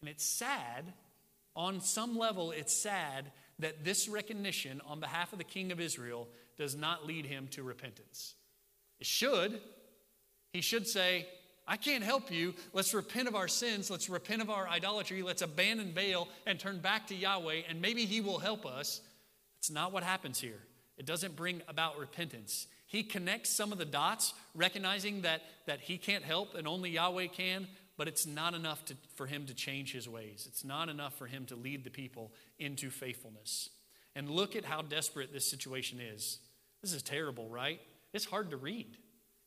And 0.00 0.10
it's 0.10 0.24
sad, 0.24 0.92
on 1.56 1.80
some 1.80 2.18
level, 2.18 2.50
it's 2.50 2.76
sad 2.76 3.30
that 3.60 3.84
this 3.84 4.08
recognition 4.08 4.80
on 4.86 5.00
behalf 5.00 5.32
of 5.32 5.38
the 5.38 5.44
king 5.44 5.72
of 5.72 5.80
Israel 5.80 6.28
does 6.58 6.76
not 6.76 7.06
lead 7.06 7.26
him 7.26 7.48
to 7.52 7.62
repentance. 7.62 8.34
It 9.00 9.06
should. 9.06 9.60
He 10.52 10.60
should 10.60 10.86
say, 10.86 11.26
I 11.66 11.76
can't 11.76 12.04
help 12.04 12.30
you. 12.30 12.54
Let's 12.72 12.92
repent 12.92 13.28
of 13.28 13.34
our 13.34 13.48
sins. 13.48 13.90
Let's 13.90 14.10
repent 14.10 14.42
of 14.42 14.50
our 14.50 14.68
idolatry. 14.68 15.22
Let's 15.22 15.42
abandon 15.42 15.92
Baal 15.92 16.28
and 16.46 16.58
turn 16.58 16.78
back 16.78 17.06
to 17.06 17.14
Yahweh, 17.14 17.62
and 17.68 17.80
maybe 17.80 18.04
He 18.04 18.20
will 18.20 18.38
help 18.38 18.66
us. 18.66 19.00
It's 19.58 19.70
not 19.70 19.92
what 19.92 20.02
happens 20.02 20.38
here. 20.38 20.60
It 20.98 21.06
doesn't 21.06 21.36
bring 21.36 21.62
about 21.66 21.98
repentance. 21.98 22.66
He 22.86 23.02
connects 23.02 23.50
some 23.50 23.72
of 23.72 23.78
the 23.78 23.84
dots, 23.84 24.34
recognizing 24.54 25.22
that, 25.22 25.42
that 25.66 25.80
He 25.80 25.96
can't 25.96 26.22
help 26.22 26.54
and 26.54 26.68
only 26.68 26.90
Yahweh 26.90 27.28
can, 27.28 27.66
but 27.96 28.08
it's 28.08 28.26
not 28.26 28.54
enough 28.54 28.84
to, 28.86 28.96
for 29.14 29.26
Him 29.26 29.46
to 29.46 29.54
change 29.54 29.92
His 29.92 30.08
ways. 30.08 30.46
It's 30.48 30.64
not 30.64 30.88
enough 30.88 31.16
for 31.16 31.26
Him 31.26 31.46
to 31.46 31.56
lead 31.56 31.84
the 31.84 31.90
people 31.90 32.30
into 32.58 32.90
faithfulness. 32.90 33.70
And 34.14 34.30
look 34.30 34.54
at 34.54 34.64
how 34.64 34.82
desperate 34.82 35.32
this 35.32 35.48
situation 35.48 35.98
is. 35.98 36.38
This 36.82 36.92
is 36.92 37.02
terrible, 37.02 37.48
right? 37.48 37.80
It's 38.12 38.26
hard 38.26 38.50
to 38.50 38.56
read. 38.56 38.96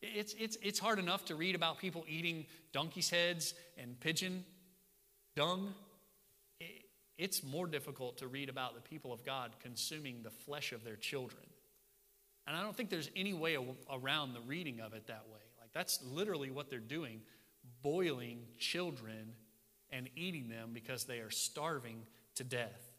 It's, 0.02 0.36
it's, 0.38 0.58
it's 0.62 0.80
hard 0.80 1.00
enough 1.00 1.26
to 1.26 1.36
read 1.36 1.56
about 1.56 1.80
people 1.80 2.06
eating 2.08 2.46
donkey's 2.72 3.10
heads 3.10 3.54
and 3.78 4.00
pigeon 4.00 4.46
dung. 5.36 5.74
it's 7.18 7.44
more 7.44 7.68
difficult 7.68 8.18
to 8.18 8.28
read 8.28 8.50
about 8.50 8.76
the 8.76 8.82
people 8.82 9.12
of 9.12 9.26
God 9.26 9.52
consuming 9.60 10.22
the 10.24 10.30
flesh 10.30 10.72
of 10.72 10.84
their 10.84 10.96
children. 10.96 11.44
And 12.46 12.56
I 12.56 12.62
don't 12.62 12.76
think 12.76 12.90
there's 12.90 13.10
any 13.16 13.34
way 13.34 13.58
around 13.92 14.34
the 14.34 14.42
reading 14.42 14.80
of 14.80 14.94
it 14.94 15.08
that 15.08 15.26
way. 15.32 15.42
Like, 15.60 15.70
that's 15.74 16.00
literally 16.04 16.52
what 16.52 16.70
they're 16.70 16.80
doing 16.80 17.22
boiling 17.82 18.40
children 18.58 19.34
and 19.90 20.10
eating 20.16 20.48
them 20.48 20.70
because 20.74 21.04
they 21.04 21.20
are 21.20 21.30
starving 21.30 22.04
to 22.36 22.44
death. 22.44 22.92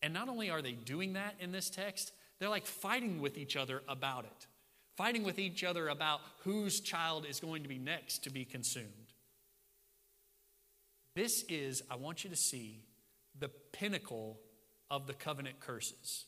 And 0.00 0.14
not 0.14 0.28
only 0.28 0.48
are 0.48 0.62
they 0.62 0.72
doing 0.72 1.14
that 1.14 1.34
in 1.40 1.52
this 1.52 1.70
text, 1.70 2.12
they're 2.38 2.48
like 2.48 2.66
fighting 2.66 3.20
with 3.20 3.36
each 3.36 3.56
other 3.56 3.82
about 3.88 4.24
it 4.24 4.46
fighting 4.98 5.22
with 5.22 5.38
each 5.38 5.62
other 5.62 5.88
about 5.88 6.20
whose 6.40 6.80
child 6.80 7.24
is 7.24 7.38
going 7.38 7.62
to 7.62 7.68
be 7.68 7.78
next 7.78 8.24
to 8.24 8.30
be 8.30 8.44
consumed. 8.44 8.86
This 11.14 11.44
is, 11.48 11.84
I 11.88 11.94
want 11.94 12.24
you 12.24 12.30
to 12.30 12.36
see, 12.36 12.80
the 13.38 13.48
pinnacle 13.48 14.40
of 14.90 15.06
the 15.06 15.14
covenant 15.14 15.60
curses. 15.60 16.24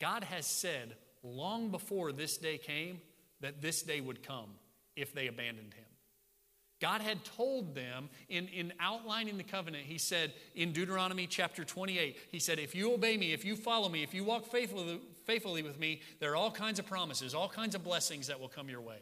God 0.00 0.24
has 0.24 0.46
said 0.46 0.96
long 1.22 1.70
before 1.70 2.10
this 2.10 2.36
day 2.38 2.58
came 2.58 3.00
that 3.40 3.62
this 3.62 3.82
day 3.82 4.00
would 4.00 4.24
come 4.24 4.50
if 4.96 5.14
they 5.14 5.28
abandoned 5.28 5.74
him. 5.74 5.84
God 6.84 7.00
had 7.00 7.24
told 7.24 7.74
them 7.74 8.10
in, 8.28 8.46
in 8.48 8.70
outlining 8.78 9.38
the 9.38 9.42
covenant, 9.42 9.84
He 9.86 9.96
said 9.96 10.34
in 10.54 10.70
Deuteronomy 10.70 11.26
chapter 11.26 11.64
28, 11.64 12.18
He 12.30 12.38
said, 12.38 12.58
If 12.58 12.74
you 12.74 12.92
obey 12.92 13.16
me, 13.16 13.32
if 13.32 13.42
you 13.42 13.56
follow 13.56 13.88
me, 13.88 14.02
if 14.02 14.12
you 14.12 14.22
walk 14.22 14.44
faithfully, 14.44 15.00
faithfully 15.24 15.62
with 15.62 15.80
me, 15.80 16.02
there 16.20 16.32
are 16.32 16.36
all 16.36 16.50
kinds 16.50 16.78
of 16.78 16.84
promises, 16.84 17.34
all 17.34 17.48
kinds 17.48 17.74
of 17.74 17.82
blessings 17.82 18.26
that 18.26 18.38
will 18.38 18.50
come 18.50 18.68
your 18.68 18.82
way. 18.82 18.98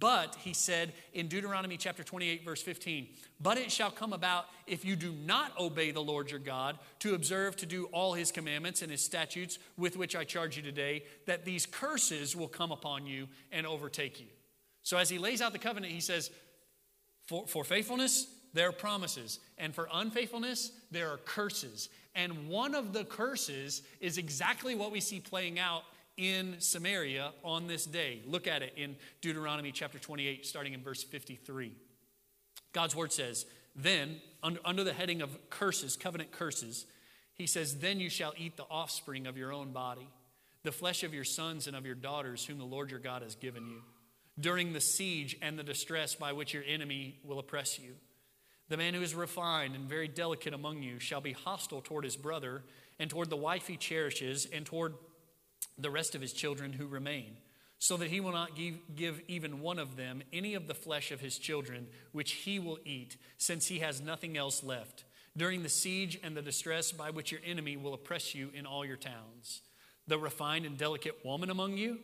But, 0.00 0.34
he 0.40 0.52
said 0.52 0.94
in 1.12 1.28
Deuteronomy 1.28 1.76
chapter 1.76 2.02
28, 2.02 2.44
verse 2.44 2.60
15, 2.60 3.06
but 3.40 3.56
it 3.56 3.70
shall 3.70 3.92
come 3.92 4.12
about 4.12 4.46
if 4.66 4.84
you 4.84 4.96
do 4.96 5.12
not 5.12 5.56
obey 5.60 5.92
the 5.92 6.02
Lord 6.02 6.28
your 6.28 6.40
God 6.40 6.76
to 7.00 7.14
observe 7.14 7.54
to 7.58 7.66
do 7.66 7.84
all 7.92 8.14
his 8.14 8.32
commandments 8.32 8.82
and 8.82 8.90
his 8.90 9.00
statutes 9.00 9.60
with 9.76 9.96
which 9.96 10.16
I 10.16 10.24
charge 10.24 10.56
you 10.56 10.62
today, 10.64 11.04
that 11.26 11.44
these 11.44 11.66
curses 11.66 12.34
will 12.34 12.48
come 12.48 12.72
upon 12.72 13.06
you 13.06 13.28
and 13.52 13.64
overtake 13.64 14.18
you. 14.18 14.26
So, 14.82 14.96
as 14.96 15.08
he 15.08 15.18
lays 15.18 15.40
out 15.40 15.52
the 15.52 15.60
covenant, 15.60 15.92
he 15.92 16.00
says, 16.00 16.32
for, 17.32 17.46
for 17.46 17.64
faithfulness, 17.64 18.26
there 18.52 18.68
are 18.68 18.72
promises. 18.72 19.40
And 19.56 19.74
for 19.74 19.88
unfaithfulness, 19.90 20.70
there 20.90 21.08
are 21.08 21.16
curses. 21.16 21.88
And 22.14 22.48
one 22.48 22.74
of 22.74 22.92
the 22.92 23.04
curses 23.04 23.80
is 24.00 24.18
exactly 24.18 24.74
what 24.74 24.92
we 24.92 25.00
see 25.00 25.18
playing 25.18 25.58
out 25.58 25.84
in 26.18 26.56
Samaria 26.58 27.32
on 27.42 27.68
this 27.68 27.86
day. 27.86 28.20
Look 28.26 28.46
at 28.46 28.60
it 28.60 28.74
in 28.76 28.96
Deuteronomy 29.22 29.72
chapter 29.72 29.98
28, 29.98 30.44
starting 30.44 30.74
in 30.74 30.82
verse 30.82 31.02
53. 31.02 31.72
God's 32.74 32.94
word 32.94 33.14
says, 33.14 33.46
Then, 33.74 34.20
under 34.42 34.84
the 34.84 34.92
heading 34.92 35.22
of 35.22 35.38
curses, 35.48 35.96
covenant 35.96 36.32
curses, 36.32 36.84
he 37.32 37.46
says, 37.46 37.78
Then 37.78 37.98
you 37.98 38.10
shall 38.10 38.34
eat 38.36 38.58
the 38.58 38.66
offspring 38.70 39.26
of 39.26 39.38
your 39.38 39.54
own 39.54 39.72
body, 39.72 40.06
the 40.64 40.72
flesh 40.72 41.02
of 41.02 41.14
your 41.14 41.24
sons 41.24 41.66
and 41.66 41.74
of 41.74 41.86
your 41.86 41.94
daughters, 41.94 42.44
whom 42.44 42.58
the 42.58 42.64
Lord 42.64 42.90
your 42.90 43.00
God 43.00 43.22
has 43.22 43.36
given 43.36 43.66
you 43.66 43.80
during 44.38 44.72
the 44.72 44.80
siege 44.80 45.36
and 45.42 45.58
the 45.58 45.62
distress 45.62 46.14
by 46.14 46.32
which 46.32 46.54
your 46.54 46.64
enemy 46.66 47.18
will 47.24 47.38
oppress 47.38 47.78
you. 47.78 47.94
The 48.68 48.76
man 48.76 48.94
who 48.94 49.02
is 49.02 49.14
refined 49.14 49.74
and 49.74 49.88
very 49.88 50.08
delicate 50.08 50.54
among 50.54 50.82
you 50.82 50.98
shall 50.98 51.20
be 51.20 51.32
hostile 51.32 51.82
toward 51.82 52.04
his 52.04 52.16
brother 52.16 52.62
and 52.98 53.10
toward 53.10 53.28
the 53.28 53.36
wife 53.36 53.66
he 53.66 53.76
cherishes 53.76 54.46
and 54.50 54.64
toward 54.64 54.94
the 55.78 55.90
rest 55.90 56.14
of 56.14 56.20
his 56.20 56.32
children 56.32 56.72
who 56.72 56.86
remain, 56.86 57.36
so 57.78 57.96
that 57.96 58.10
he 58.10 58.20
will 58.20 58.32
not 58.32 58.56
give, 58.56 58.74
give 58.94 59.20
even 59.28 59.60
one 59.60 59.78
of 59.78 59.96
them 59.96 60.22
any 60.32 60.54
of 60.54 60.68
the 60.68 60.74
flesh 60.74 61.10
of 61.10 61.20
his 61.20 61.38
children, 61.38 61.86
which 62.12 62.32
he 62.32 62.58
will 62.58 62.78
eat, 62.84 63.16
since 63.38 63.66
he 63.66 63.80
has 63.80 64.00
nothing 64.00 64.36
else 64.36 64.62
left, 64.62 65.04
during 65.36 65.62
the 65.62 65.68
siege 65.68 66.18
and 66.22 66.36
the 66.36 66.42
distress 66.42 66.92
by 66.92 67.10
which 67.10 67.32
your 67.32 67.40
enemy 67.44 67.76
will 67.76 67.94
oppress 67.94 68.34
you 68.34 68.50
in 68.54 68.66
all 68.66 68.84
your 68.84 68.96
towns. 68.96 69.62
The 70.06 70.18
refined 70.18 70.66
and 70.66 70.76
delicate 70.76 71.24
woman 71.24 71.50
among 71.50 71.76
you, 71.76 71.98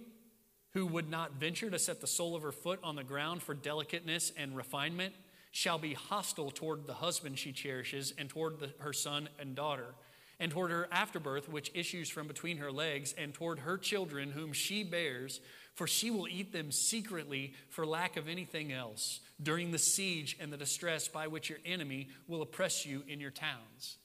who 0.78 0.86
would 0.86 1.10
not 1.10 1.32
venture 1.32 1.68
to 1.68 1.78
set 1.78 2.00
the 2.00 2.06
sole 2.06 2.36
of 2.36 2.42
her 2.44 2.52
foot 2.52 2.78
on 2.84 2.94
the 2.94 3.02
ground 3.02 3.42
for 3.42 3.52
delicateness 3.52 4.30
and 4.36 4.56
refinement, 4.56 5.12
shall 5.50 5.76
be 5.76 5.92
hostile 5.92 6.52
toward 6.52 6.86
the 6.86 6.94
husband 6.94 7.36
she 7.36 7.50
cherishes 7.50 8.14
and 8.16 8.28
toward 8.28 8.60
the, 8.60 8.72
her 8.78 8.92
son 8.92 9.28
and 9.40 9.56
daughter, 9.56 9.96
and 10.38 10.52
toward 10.52 10.70
her 10.70 10.86
afterbirth, 10.92 11.48
which 11.48 11.72
issues 11.74 12.08
from 12.08 12.28
between 12.28 12.58
her 12.58 12.70
legs, 12.70 13.12
and 13.18 13.34
toward 13.34 13.58
her 13.58 13.76
children, 13.76 14.30
whom 14.30 14.52
she 14.52 14.84
bears, 14.84 15.40
for 15.74 15.88
she 15.88 16.12
will 16.12 16.28
eat 16.28 16.52
them 16.52 16.70
secretly 16.70 17.54
for 17.70 17.84
lack 17.84 18.16
of 18.16 18.28
anything 18.28 18.72
else 18.72 19.18
during 19.42 19.72
the 19.72 19.78
siege 19.78 20.36
and 20.38 20.52
the 20.52 20.56
distress 20.56 21.08
by 21.08 21.26
which 21.26 21.50
your 21.50 21.58
enemy 21.66 22.06
will 22.28 22.40
oppress 22.40 22.86
you 22.86 23.02
in 23.08 23.18
your 23.18 23.32
towns. 23.32 23.96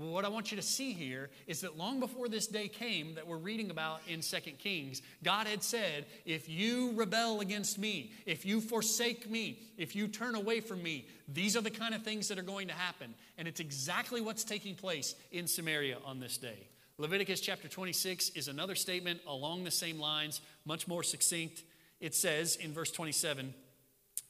Well, 0.00 0.12
what 0.12 0.24
I 0.24 0.28
want 0.28 0.50
you 0.50 0.56
to 0.56 0.62
see 0.62 0.94
here 0.94 1.28
is 1.46 1.60
that 1.60 1.76
long 1.76 2.00
before 2.00 2.26
this 2.26 2.46
day 2.46 2.68
came 2.68 3.16
that 3.16 3.26
we're 3.26 3.36
reading 3.36 3.70
about 3.70 4.00
in 4.08 4.22
Second 4.22 4.58
Kings, 4.58 5.02
God 5.22 5.46
had 5.46 5.62
said, 5.62 6.06
If 6.24 6.48
you 6.48 6.92
rebel 6.94 7.40
against 7.40 7.78
me, 7.78 8.12
if 8.24 8.46
you 8.46 8.62
forsake 8.62 9.28
me, 9.28 9.60
if 9.76 9.94
you 9.94 10.08
turn 10.08 10.36
away 10.36 10.60
from 10.60 10.82
me, 10.82 11.06
these 11.28 11.54
are 11.54 11.60
the 11.60 11.70
kind 11.70 11.94
of 11.94 12.02
things 12.02 12.28
that 12.28 12.38
are 12.38 12.42
going 12.42 12.68
to 12.68 12.72
happen. 12.72 13.14
And 13.36 13.46
it's 13.46 13.60
exactly 13.60 14.22
what's 14.22 14.42
taking 14.42 14.74
place 14.74 15.14
in 15.32 15.46
Samaria 15.46 15.98
on 16.06 16.18
this 16.18 16.38
day. 16.38 16.68
Leviticus 16.96 17.42
chapter 17.42 17.68
26 17.68 18.30
is 18.30 18.48
another 18.48 18.76
statement 18.76 19.20
along 19.26 19.64
the 19.64 19.70
same 19.70 20.00
lines, 20.00 20.40
much 20.64 20.88
more 20.88 21.02
succinct. 21.02 21.62
It 22.00 22.14
says 22.14 22.56
in 22.56 22.72
verse 22.72 22.90
27 22.90 23.52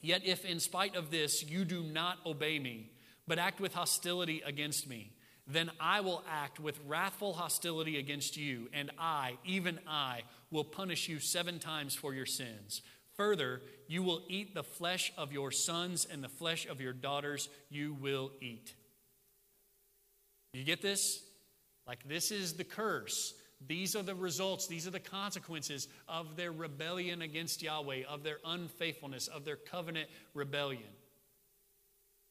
Yet 0.01 0.25
if 0.25 0.43
in 0.43 0.59
spite 0.59 0.97
of 0.97 1.11
this 1.11 1.49
you 1.49 1.63
do 1.63 1.81
not 1.81 2.17
obey 2.25 2.59
me, 2.59 2.91
but 3.25 3.39
act 3.39 3.61
with 3.61 3.73
hostility 3.73 4.41
against 4.45 4.89
me, 4.89 5.13
then 5.53 5.71
I 5.79 6.01
will 6.01 6.23
act 6.29 6.59
with 6.59 6.79
wrathful 6.87 7.33
hostility 7.33 7.97
against 7.97 8.37
you, 8.37 8.69
and 8.73 8.91
I, 8.99 9.37
even 9.45 9.79
I, 9.87 10.21
will 10.51 10.63
punish 10.63 11.09
you 11.09 11.19
seven 11.19 11.59
times 11.59 11.95
for 11.95 12.13
your 12.13 12.25
sins. 12.25 12.81
Further, 13.15 13.61
you 13.87 14.03
will 14.03 14.21
eat 14.27 14.53
the 14.53 14.63
flesh 14.63 15.11
of 15.17 15.31
your 15.31 15.51
sons 15.51 16.07
and 16.09 16.23
the 16.23 16.29
flesh 16.29 16.67
of 16.67 16.81
your 16.81 16.93
daughters 16.93 17.49
you 17.69 17.93
will 17.93 18.31
eat. 18.41 18.73
You 20.53 20.63
get 20.63 20.81
this? 20.81 21.21
Like, 21.87 22.07
this 22.07 22.31
is 22.31 22.53
the 22.53 22.63
curse. 22.63 23.33
These 23.67 23.95
are 23.95 24.03
the 24.03 24.15
results, 24.15 24.67
these 24.67 24.87
are 24.87 24.91
the 24.91 24.99
consequences 24.99 25.87
of 26.07 26.35
their 26.35 26.51
rebellion 26.51 27.21
against 27.21 27.61
Yahweh, 27.61 28.03
of 28.09 28.23
their 28.23 28.37
unfaithfulness, 28.43 29.27
of 29.27 29.45
their 29.45 29.55
covenant 29.55 30.09
rebellion. 30.33 30.81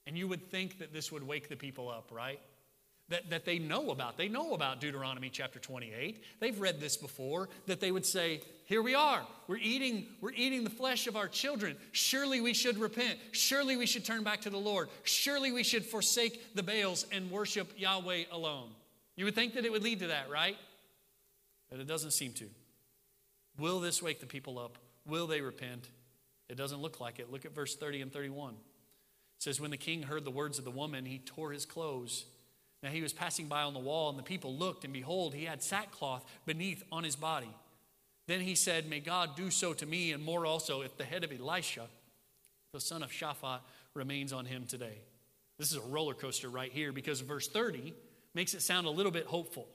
And 0.06 0.18
you 0.18 0.26
would 0.26 0.50
think 0.50 0.78
that 0.78 0.92
this 0.92 1.12
would 1.12 1.22
wake 1.22 1.48
the 1.48 1.56
people 1.56 1.88
up, 1.88 2.10
right? 2.12 2.40
That, 3.10 3.28
that 3.30 3.44
they 3.44 3.58
know 3.58 3.90
about. 3.90 4.16
They 4.16 4.28
know 4.28 4.54
about 4.54 4.80
Deuteronomy 4.80 5.30
chapter 5.30 5.58
28. 5.58 6.22
They've 6.38 6.58
read 6.58 6.80
this 6.80 6.96
before, 6.96 7.48
that 7.66 7.80
they 7.80 7.92
would 7.92 8.06
say, 8.06 8.40
Here 8.64 8.82
we 8.82 8.94
are. 8.94 9.22
We're 9.48 9.58
eating, 9.58 10.06
we're 10.20 10.32
eating 10.32 10.64
the 10.64 10.70
flesh 10.70 11.06
of 11.06 11.16
our 11.16 11.28
children. 11.28 11.76
Surely 11.92 12.40
we 12.40 12.54
should 12.54 12.78
repent. 12.78 13.18
Surely 13.32 13.76
we 13.76 13.86
should 13.86 14.04
turn 14.04 14.22
back 14.22 14.40
to 14.42 14.50
the 14.50 14.58
Lord. 14.58 14.88
Surely 15.02 15.52
we 15.52 15.64
should 15.64 15.84
forsake 15.84 16.54
the 16.54 16.62
Baals 16.62 17.04
and 17.12 17.30
worship 17.30 17.72
Yahweh 17.76 18.24
alone. 18.30 18.70
You 19.16 19.24
would 19.24 19.34
think 19.34 19.54
that 19.54 19.64
it 19.64 19.72
would 19.72 19.82
lead 19.82 20.00
to 20.00 20.06
that, 20.08 20.30
right? 20.30 20.56
But 21.68 21.80
it 21.80 21.88
doesn't 21.88 22.12
seem 22.12 22.32
to. 22.34 22.46
Will 23.58 23.80
this 23.80 24.02
wake 24.02 24.20
the 24.20 24.26
people 24.26 24.58
up? 24.58 24.78
Will 25.06 25.26
they 25.26 25.40
repent? 25.40 25.88
It 26.48 26.56
doesn't 26.56 26.80
look 26.80 27.00
like 27.00 27.18
it. 27.18 27.30
Look 27.30 27.44
at 27.44 27.54
verse 27.54 27.74
30 27.74 28.02
and 28.02 28.12
31. 28.12 28.52
It 28.52 28.56
says, 29.38 29.60
When 29.60 29.72
the 29.72 29.76
king 29.76 30.04
heard 30.04 30.24
the 30.24 30.30
words 30.30 30.58
of 30.58 30.64
the 30.64 30.70
woman, 30.70 31.06
he 31.06 31.18
tore 31.18 31.50
his 31.50 31.66
clothes 31.66 32.24
now 32.82 32.90
he 32.90 33.02
was 33.02 33.12
passing 33.12 33.46
by 33.46 33.62
on 33.62 33.74
the 33.74 33.80
wall, 33.80 34.08
and 34.08 34.18
the 34.18 34.22
people 34.22 34.54
looked, 34.54 34.84
and 34.84 34.92
behold, 34.92 35.34
he 35.34 35.44
had 35.44 35.62
sackcloth 35.62 36.24
beneath 36.46 36.82
on 36.90 37.04
his 37.04 37.16
body. 37.16 37.54
Then 38.26 38.40
he 38.40 38.54
said, 38.54 38.88
May 38.88 39.00
God 39.00 39.36
do 39.36 39.50
so 39.50 39.74
to 39.74 39.86
me, 39.86 40.12
and 40.12 40.24
more 40.24 40.46
also, 40.46 40.82
if 40.82 40.96
the 40.96 41.04
head 41.04 41.24
of 41.24 41.32
Elisha, 41.32 41.86
the 42.72 42.80
son 42.80 43.02
of 43.02 43.10
Shaphat, 43.10 43.60
remains 43.94 44.32
on 44.32 44.46
him 44.46 44.66
today. 44.66 44.98
This 45.58 45.72
is 45.72 45.76
a 45.76 45.82
roller 45.82 46.14
coaster 46.14 46.48
right 46.48 46.72
here 46.72 46.92
because 46.92 47.20
verse 47.20 47.48
30 47.48 47.92
makes 48.34 48.54
it 48.54 48.62
sound 48.62 48.86
a 48.86 48.90
little 48.90 49.12
bit 49.12 49.26
hopeful. 49.26 49.66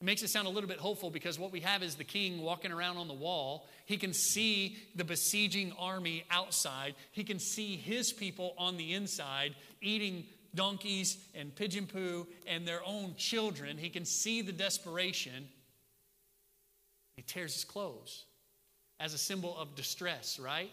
It 0.00 0.04
makes 0.04 0.22
it 0.22 0.28
sound 0.28 0.46
a 0.46 0.50
little 0.50 0.68
bit 0.68 0.78
hopeful 0.78 1.10
because 1.10 1.38
what 1.38 1.52
we 1.52 1.60
have 1.60 1.82
is 1.82 1.94
the 1.94 2.04
king 2.04 2.42
walking 2.42 2.72
around 2.72 2.98
on 2.98 3.08
the 3.08 3.14
wall. 3.14 3.66
He 3.86 3.96
can 3.96 4.12
see 4.12 4.76
the 4.94 5.04
besieging 5.04 5.72
army 5.78 6.24
outside. 6.30 6.96
He 7.12 7.24
can 7.24 7.38
see 7.38 7.76
his 7.76 8.12
people 8.12 8.54
on 8.58 8.76
the 8.76 8.92
inside 8.92 9.54
eating 9.80 10.26
donkeys 10.54 11.18
and 11.34 11.54
pigeon 11.54 11.86
poo 11.86 12.26
and 12.46 12.66
their 12.66 12.80
own 12.84 13.14
children. 13.16 13.78
He 13.78 13.90
can 13.90 14.04
see 14.04 14.42
the 14.42 14.52
desperation. 14.52 15.48
He 17.16 17.22
tears 17.22 17.54
his 17.54 17.64
clothes 17.64 18.24
as 19.00 19.14
a 19.14 19.18
symbol 19.18 19.56
of 19.56 19.74
distress, 19.74 20.38
right? 20.38 20.70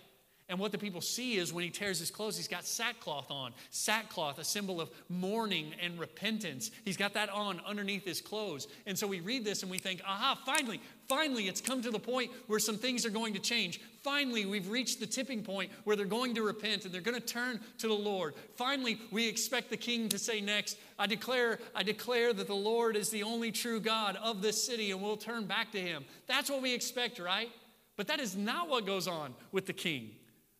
And 0.52 0.60
what 0.60 0.74
the 0.74 0.78
people 0.78 1.00
see 1.00 1.38
is 1.38 1.54
when 1.54 1.64
he 1.64 1.70
tears 1.70 1.98
his 1.98 2.12
clothes, 2.12 2.36
he's 2.36 2.50
got 2.50 2.66
sackcloth 2.66 3.32
on. 3.32 3.54
Sackcloth, 3.70 4.38
a 4.38 4.44
symbol 4.44 4.82
of 4.82 4.92
mourning 5.08 5.74
and 5.82 5.98
repentance. 5.98 6.72
He's 6.84 6.98
got 6.98 7.14
that 7.14 7.30
on 7.30 7.62
underneath 7.66 8.04
his 8.04 8.20
clothes. 8.20 8.68
And 8.86 9.00
so 9.00 9.08
we 9.08 9.22
read 9.22 9.46
this 9.46 9.62
and 9.62 9.72
we 9.72 9.78
think, 9.78 10.02
aha, 10.06 10.38
finally, 10.46 10.82
finally, 11.08 11.48
it's 11.48 11.62
come 11.62 11.82
to 11.84 11.90
the 11.90 12.00
point 12.00 12.32
where 12.48 12.60
some 12.60 12.78
things 12.78 13.06
are 13.06 13.10
going 13.10 13.34
to 13.36 13.40
change. 13.40 13.80
Finally, 14.04 14.46
we've 14.46 14.68
reached 14.68 15.00
the 15.00 15.06
tipping 15.06 15.42
point 15.42 15.72
where 15.86 15.96
they're 15.96 16.06
going 16.06 16.36
to 16.36 16.42
repent 16.42 16.84
and 16.84 16.94
they're 16.94 17.00
going 17.00 17.18
to 17.18 17.26
turn 17.26 17.62
to 17.78 17.88
the 17.88 17.94
Lord. 17.94 18.34
Finally, 18.58 19.00
we 19.10 19.30
expect 19.30 19.70
the 19.70 19.78
king 19.78 20.10
to 20.10 20.20
say 20.20 20.42
next, 20.42 20.78
I 21.00 21.08
declare, 21.08 21.60
I 21.74 21.84
declare 21.84 22.34
that 22.34 22.48
the 22.48 22.54
Lord 22.54 22.98
is 22.98 23.10
the 23.10 23.24
only 23.24 23.54
true 23.54 23.80
God 23.80 24.18
of 24.22 24.42
this 24.42 24.62
city 24.62 24.92
and 24.92 25.02
we'll 25.02 25.16
turn 25.16 25.46
back 25.46 25.72
to 25.72 25.80
him. 25.80 26.04
That's 26.28 26.50
what 26.50 26.62
we 26.62 26.74
expect, 26.74 27.20
right? 27.20 27.48
But 27.96 28.08
that 28.08 28.20
is 28.20 28.36
not 28.36 28.68
what 28.68 28.86
goes 28.86 29.08
on 29.08 29.34
with 29.54 29.66
the 29.66 29.74
king. 29.74 30.12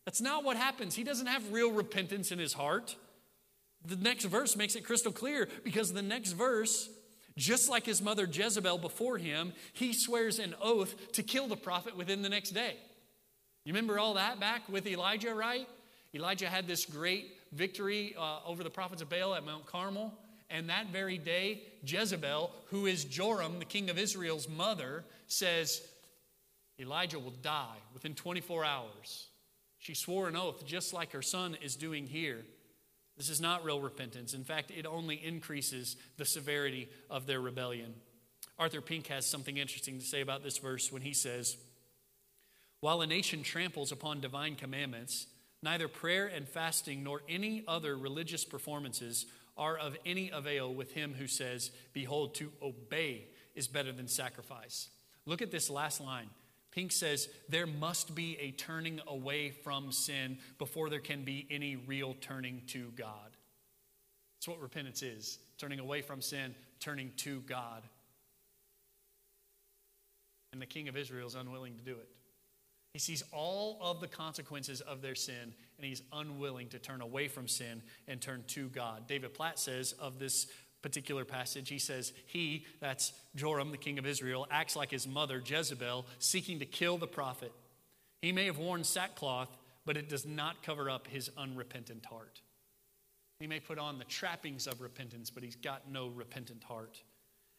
That's 0.04 0.20
not 0.20 0.44
what 0.44 0.56
happens. 0.56 0.94
He 0.94 1.04
doesn't 1.04 1.26
have 1.26 1.52
real 1.52 1.70
repentance 1.70 2.32
in 2.32 2.38
his 2.38 2.52
heart. 2.52 2.96
The 3.84 3.96
next 3.96 4.24
verse 4.24 4.56
makes 4.56 4.76
it 4.76 4.84
crystal 4.84 5.12
clear 5.12 5.48
because 5.64 5.92
the 5.92 6.02
next 6.02 6.32
verse, 6.32 6.88
just 7.36 7.68
like 7.68 7.86
his 7.86 8.02
mother 8.02 8.28
Jezebel 8.30 8.78
before 8.78 9.18
him, 9.18 9.52
he 9.72 9.92
swears 9.92 10.38
an 10.38 10.54
oath 10.60 11.12
to 11.12 11.22
kill 11.22 11.48
the 11.48 11.56
prophet 11.56 11.96
within 11.96 12.22
the 12.22 12.28
next 12.28 12.50
day. 12.50 12.76
You 13.64 13.72
remember 13.72 13.98
all 13.98 14.14
that 14.14 14.40
back 14.40 14.68
with 14.68 14.86
Elijah, 14.86 15.34
right? 15.34 15.68
Elijah 16.14 16.48
had 16.48 16.66
this 16.66 16.84
great 16.84 17.36
victory 17.52 18.14
uh, 18.18 18.38
over 18.44 18.62
the 18.64 18.70
prophets 18.70 19.02
of 19.02 19.08
Baal 19.08 19.34
at 19.34 19.44
Mount 19.44 19.66
Carmel. 19.66 20.12
And 20.50 20.68
that 20.68 20.88
very 20.88 21.16
day, 21.16 21.62
Jezebel, 21.84 22.50
who 22.66 22.86
is 22.86 23.04
Joram, 23.04 23.58
the 23.58 23.64
king 23.64 23.88
of 23.88 23.98
Israel's 23.98 24.48
mother, 24.48 25.04
says, 25.26 25.80
Elijah 26.78 27.18
will 27.18 27.32
die 27.42 27.78
within 27.94 28.14
24 28.14 28.64
hours. 28.64 29.28
She 29.82 29.94
swore 29.94 30.28
an 30.28 30.36
oath, 30.36 30.64
just 30.64 30.92
like 30.92 31.10
her 31.10 31.22
son 31.22 31.56
is 31.60 31.74
doing 31.74 32.06
here. 32.06 32.44
This 33.16 33.28
is 33.28 33.40
not 33.40 33.64
real 33.64 33.80
repentance. 33.80 34.32
In 34.32 34.44
fact, 34.44 34.70
it 34.70 34.86
only 34.86 35.16
increases 35.16 35.96
the 36.18 36.24
severity 36.24 36.88
of 37.10 37.26
their 37.26 37.40
rebellion. 37.40 37.92
Arthur 38.60 38.80
Pink 38.80 39.08
has 39.08 39.26
something 39.26 39.56
interesting 39.56 39.98
to 39.98 40.04
say 40.04 40.20
about 40.20 40.44
this 40.44 40.58
verse 40.58 40.92
when 40.92 41.02
he 41.02 41.12
says, 41.12 41.56
While 42.78 43.00
a 43.00 43.08
nation 43.08 43.42
tramples 43.42 43.90
upon 43.90 44.20
divine 44.20 44.54
commandments, 44.54 45.26
neither 45.64 45.88
prayer 45.88 46.28
and 46.28 46.48
fasting 46.48 47.02
nor 47.02 47.22
any 47.28 47.64
other 47.66 47.96
religious 47.96 48.44
performances 48.44 49.26
are 49.56 49.76
of 49.76 49.96
any 50.06 50.30
avail 50.30 50.72
with 50.72 50.92
him 50.92 51.12
who 51.18 51.26
says, 51.26 51.72
Behold, 51.92 52.36
to 52.36 52.52
obey 52.62 53.26
is 53.56 53.66
better 53.66 53.90
than 53.90 54.06
sacrifice. 54.06 54.90
Look 55.26 55.42
at 55.42 55.50
this 55.50 55.68
last 55.68 56.00
line. 56.00 56.28
Pink 56.72 56.90
says 56.90 57.28
there 57.48 57.66
must 57.66 58.14
be 58.14 58.36
a 58.40 58.50
turning 58.50 59.00
away 59.06 59.50
from 59.50 59.92
sin 59.92 60.38
before 60.58 60.88
there 60.90 61.00
can 61.00 61.22
be 61.22 61.46
any 61.50 61.76
real 61.76 62.16
turning 62.20 62.62
to 62.68 62.90
God. 62.96 63.36
That's 64.38 64.48
what 64.48 64.60
repentance 64.60 65.02
is 65.02 65.38
turning 65.58 65.78
away 65.78 66.02
from 66.02 66.20
sin, 66.20 66.54
turning 66.80 67.12
to 67.18 67.40
God. 67.42 67.82
And 70.52 70.60
the 70.60 70.66
king 70.66 70.88
of 70.88 70.96
Israel 70.96 71.26
is 71.26 71.34
unwilling 71.34 71.76
to 71.76 71.82
do 71.82 71.92
it. 71.92 72.08
He 72.92 72.98
sees 72.98 73.22
all 73.32 73.78
of 73.80 74.00
the 74.00 74.08
consequences 74.08 74.80
of 74.82 75.00
their 75.00 75.14
sin, 75.14 75.54
and 75.78 75.86
he's 75.86 76.02
unwilling 76.12 76.68
to 76.70 76.78
turn 76.78 77.00
away 77.00 77.28
from 77.28 77.48
sin 77.48 77.82
and 78.06 78.20
turn 78.20 78.44
to 78.48 78.68
God. 78.68 79.06
David 79.06 79.32
Platt 79.32 79.58
says 79.58 79.92
of 79.92 80.18
this 80.18 80.46
particular 80.82 81.24
passage, 81.24 81.68
he 81.68 81.78
says, 81.78 82.12
He, 82.26 82.66
that's 82.80 83.12
Joram, 83.34 83.70
the 83.70 83.76
king 83.76 83.98
of 83.98 84.06
Israel, 84.06 84.46
acts 84.50 84.76
like 84.76 84.90
his 84.90 85.06
mother, 85.06 85.42
Jezebel, 85.44 86.06
seeking 86.18 86.58
to 86.58 86.66
kill 86.66 86.98
the 86.98 87.06
prophet. 87.06 87.52
He 88.20 88.32
may 88.32 88.46
have 88.46 88.58
worn 88.58 88.84
sackcloth, 88.84 89.56
but 89.84 89.96
it 89.96 90.08
does 90.08 90.26
not 90.26 90.62
cover 90.62 90.90
up 90.90 91.08
his 91.08 91.30
unrepentant 91.36 92.04
heart. 92.04 92.40
He 93.40 93.46
may 93.46 93.58
put 93.58 93.78
on 93.78 93.98
the 93.98 94.04
trappings 94.04 94.66
of 94.66 94.80
repentance, 94.80 95.30
but 95.30 95.42
he's 95.42 95.56
got 95.56 95.90
no 95.90 96.08
repentant 96.08 96.62
heart. 96.62 97.02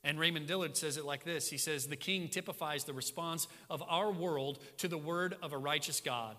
And 0.06 0.20
Raymond 0.20 0.48
Dillard 0.48 0.76
says 0.76 0.98
it 0.98 1.06
like 1.06 1.24
this 1.24 1.50
He 1.50 1.58
says, 1.58 1.88
The 1.88 1.96
king 1.96 2.30
typifies 2.30 2.84
the 2.84 2.94
response 2.94 3.48
of 3.70 3.84
our 3.88 4.12
world 4.12 4.60
to 4.78 4.88
the 4.88 4.98
word 4.98 5.36
of 5.42 5.54
a 5.54 5.58
righteous 5.58 6.00
God. 6.00 6.36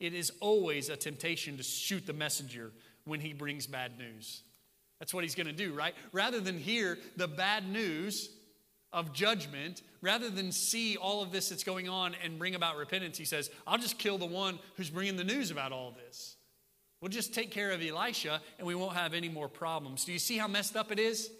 It 0.00 0.14
is 0.14 0.32
always 0.40 0.88
a 0.88 0.96
temptation 0.96 1.56
to 1.56 1.62
shoot 1.62 2.06
the 2.06 2.12
messenger 2.12 2.70
when 3.04 3.20
he 3.20 3.32
brings 3.32 3.66
bad 3.66 3.98
news. 3.98 4.42
That's 4.98 5.14
what 5.14 5.24
he's 5.24 5.34
going 5.34 5.46
to 5.46 5.52
do, 5.52 5.72
right? 5.72 5.94
Rather 6.12 6.40
than 6.40 6.58
hear 6.58 6.98
the 7.16 7.28
bad 7.28 7.68
news 7.68 8.30
of 8.92 9.12
judgment, 9.12 9.82
rather 10.00 10.30
than 10.30 10.50
see 10.50 10.96
all 10.96 11.22
of 11.22 11.30
this 11.30 11.50
that's 11.50 11.64
going 11.64 11.88
on 11.88 12.16
and 12.24 12.38
bring 12.38 12.54
about 12.54 12.76
repentance, 12.76 13.18
he 13.18 13.24
says, 13.24 13.50
I'll 13.66 13.78
just 13.78 13.98
kill 13.98 14.18
the 14.18 14.26
one 14.26 14.58
who's 14.76 14.90
bringing 14.90 15.16
the 15.16 15.24
news 15.24 15.50
about 15.50 15.72
all 15.72 15.92
this. 15.92 16.36
We'll 17.00 17.10
just 17.10 17.32
take 17.32 17.50
care 17.50 17.70
of 17.70 17.82
Elisha 17.82 18.40
and 18.58 18.66
we 18.66 18.74
won't 18.74 18.96
have 18.96 19.14
any 19.14 19.28
more 19.28 19.48
problems. 19.48 20.04
Do 20.04 20.12
you 20.12 20.18
see 20.18 20.36
how 20.36 20.48
messed 20.48 20.76
up 20.76 20.90
it 20.90 20.98
is? 20.98 21.30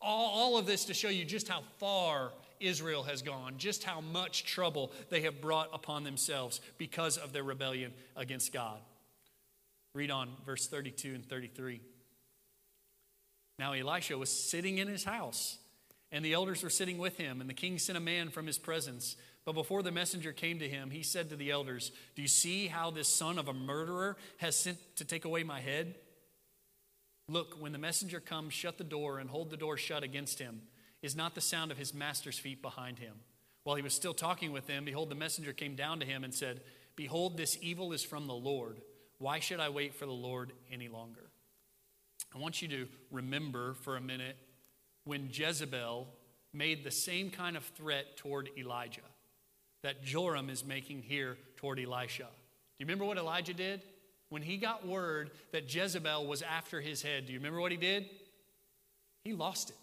All, 0.00 0.30
all 0.30 0.58
of 0.58 0.66
this 0.66 0.84
to 0.86 0.94
show 0.94 1.08
you 1.08 1.24
just 1.24 1.48
how 1.48 1.62
far 1.78 2.32
Israel 2.60 3.04
has 3.04 3.22
gone, 3.22 3.54
just 3.56 3.84
how 3.84 4.00
much 4.00 4.44
trouble 4.44 4.92
they 5.08 5.22
have 5.22 5.40
brought 5.40 5.70
upon 5.72 6.04
themselves 6.04 6.60
because 6.76 7.16
of 7.16 7.32
their 7.32 7.42
rebellion 7.42 7.92
against 8.16 8.52
God. 8.52 8.80
Read 9.94 10.10
on 10.10 10.30
verse 10.44 10.66
32 10.66 11.14
and 11.14 11.24
33. 11.26 11.80
Now 13.58 13.72
Elisha 13.72 14.16
was 14.16 14.30
sitting 14.30 14.78
in 14.78 14.88
his 14.88 15.04
house, 15.04 15.58
and 16.12 16.24
the 16.24 16.32
elders 16.32 16.62
were 16.62 16.70
sitting 16.70 16.98
with 16.98 17.16
him, 17.16 17.40
and 17.40 17.50
the 17.50 17.54
king 17.54 17.78
sent 17.78 17.98
a 17.98 18.00
man 18.00 18.30
from 18.30 18.46
his 18.46 18.58
presence. 18.58 19.16
But 19.44 19.54
before 19.54 19.82
the 19.82 19.90
messenger 19.90 20.32
came 20.32 20.58
to 20.58 20.68
him, 20.68 20.90
he 20.90 21.02
said 21.02 21.30
to 21.30 21.36
the 21.36 21.50
elders, 21.50 21.90
Do 22.14 22.22
you 22.22 22.28
see 22.28 22.66
how 22.66 22.90
this 22.90 23.08
son 23.08 23.38
of 23.38 23.48
a 23.48 23.54
murderer 23.54 24.16
has 24.38 24.56
sent 24.56 24.78
to 24.96 25.04
take 25.04 25.24
away 25.24 25.42
my 25.42 25.60
head? 25.60 25.94
Look, 27.28 27.60
when 27.60 27.72
the 27.72 27.78
messenger 27.78 28.20
comes, 28.20 28.54
shut 28.54 28.78
the 28.78 28.84
door 28.84 29.18
and 29.18 29.28
hold 29.28 29.50
the 29.50 29.56
door 29.56 29.76
shut 29.76 30.02
against 30.02 30.38
him. 30.38 30.62
Is 31.02 31.14
not 31.14 31.34
the 31.34 31.40
sound 31.40 31.70
of 31.70 31.78
his 31.78 31.94
master's 31.94 32.38
feet 32.38 32.62
behind 32.62 32.98
him? 32.98 33.14
While 33.64 33.76
he 33.76 33.82
was 33.82 33.94
still 33.94 34.14
talking 34.14 34.50
with 34.50 34.66
them, 34.66 34.84
behold, 34.84 35.10
the 35.10 35.14
messenger 35.14 35.52
came 35.52 35.74
down 35.74 36.00
to 36.00 36.06
him 36.06 36.24
and 36.24 36.32
said, 36.32 36.62
Behold, 36.96 37.36
this 37.36 37.58
evil 37.60 37.92
is 37.92 38.02
from 38.02 38.26
the 38.26 38.34
Lord. 38.34 38.80
Why 39.18 39.40
should 39.40 39.60
I 39.60 39.68
wait 39.68 39.94
for 39.94 40.06
the 40.06 40.12
Lord 40.12 40.52
any 40.72 40.88
longer? 40.88 41.27
I 42.34 42.38
want 42.38 42.60
you 42.60 42.68
to 42.68 42.88
remember 43.10 43.74
for 43.74 43.96
a 43.96 44.00
minute 44.00 44.36
when 45.04 45.28
Jezebel 45.32 46.06
made 46.52 46.84
the 46.84 46.90
same 46.90 47.30
kind 47.30 47.56
of 47.56 47.64
threat 47.64 48.16
toward 48.16 48.50
Elijah 48.58 49.00
that 49.82 50.04
Joram 50.04 50.50
is 50.50 50.64
making 50.64 51.02
here 51.02 51.36
toward 51.56 51.78
Elisha. 51.78 52.24
Do 52.24 52.28
you 52.78 52.86
remember 52.86 53.04
what 53.04 53.16
Elijah 53.16 53.54
did? 53.54 53.82
When 54.28 54.42
he 54.42 54.58
got 54.58 54.86
word 54.86 55.30
that 55.52 55.72
Jezebel 55.72 56.26
was 56.26 56.42
after 56.42 56.80
his 56.80 57.00
head, 57.00 57.26
do 57.26 57.32
you 57.32 57.38
remember 57.38 57.60
what 57.60 57.72
he 57.72 57.78
did? 57.78 58.06
He 59.24 59.32
lost 59.32 59.70
it 59.70 59.76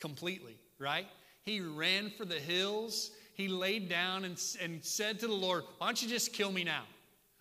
completely, 0.00 0.56
right? 0.78 1.06
He 1.42 1.60
ran 1.60 2.10
for 2.16 2.24
the 2.24 2.40
hills. 2.40 3.10
He 3.34 3.48
laid 3.48 3.88
down 3.88 4.24
and, 4.24 4.40
and 4.62 4.82
said 4.84 5.20
to 5.20 5.26
the 5.26 5.34
Lord, 5.34 5.64
Why 5.78 5.88
don't 5.88 6.02
you 6.02 6.08
just 6.08 6.32
kill 6.32 6.52
me 6.52 6.64
now? 6.64 6.82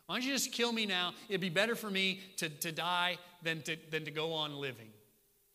Why 0.05 0.15
don't 0.15 0.25
you 0.25 0.33
just 0.33 0.51
kill 0.51 0.73
me 0.73 0.85
now? 0.85 1.13
It'd 1.29 1.41
be 1.41 1.49
better 1.49 1.75
for 1.75 1.89
me 1.89 2.21
to, 2.37 2.49
to 2.49 2.71
die 2.71 3.17
than 3.43 3.61
to, 3.63 3.77
than 3.91 4.05
to 4.05 4.11
go 4.11 4.33
on 4.33 4.55
living. 4.55 4.89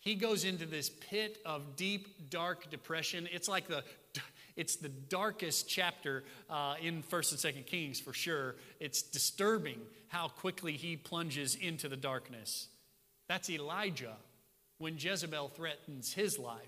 He 0.00 0.14
goes 0.14 0.44
into 0.44 0.66
this 0.66 0.90
pit 0.90 1.38
of 1.46 1.76
deep, 1.76 2.30
dark 2.30 2.70
depression. 2.70 3.28
It's 3.32 3.48
like 3.48 3.68
the 3.68 3.82
it's 4.56 4.76
the 4.76 4.88
darkest 4.88 5.68
chapter 5.68 6.22
uh, 6.48 6.76
in 6.80 7.02
First 7.02 7.32
and 7.32 7.40
Second 7.40 7.66
Kings 7.66 7.98
for 7.98 8.12
sure. 8.12 8.54
It's 8.78 9.02
disturbing 9.02 9.80
how 10.08 10.28
quickly 10.28 10.74
he 10.74 10.96
plunges 10.96 11.56
into 11.56 11.88
the 11.88 11.96
darkness. 11.96 12.68
That's 13.28 13.50
Elijah 13.50 14.16
when 14.78 14.96
Jezebel 14.96 15.48
threatens 15.48 16.12
his 16.12 16.38
life. 16.38 16.60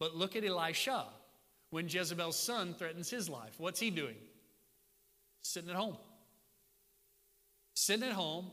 But 0.00 0.16
look 0.16 0.34
at 0.34 0.44
Elisha 0.44 1.04
when 1.70 1.88
Jezebel's 1.88 2.38
son 2.38 2.74
threatens 2.74 3.10
his 3.10 3.28
life. 3.28 3.54
What's 3.58 3.78
he 3.78 3.90
doing? 3.90 4.16
Sitting 5.42 5.70
at 5.70 5.76
home. 5.76 5.96
Sitting 7.74 8.08
at 8.08 8.12
home, 8.12 8.50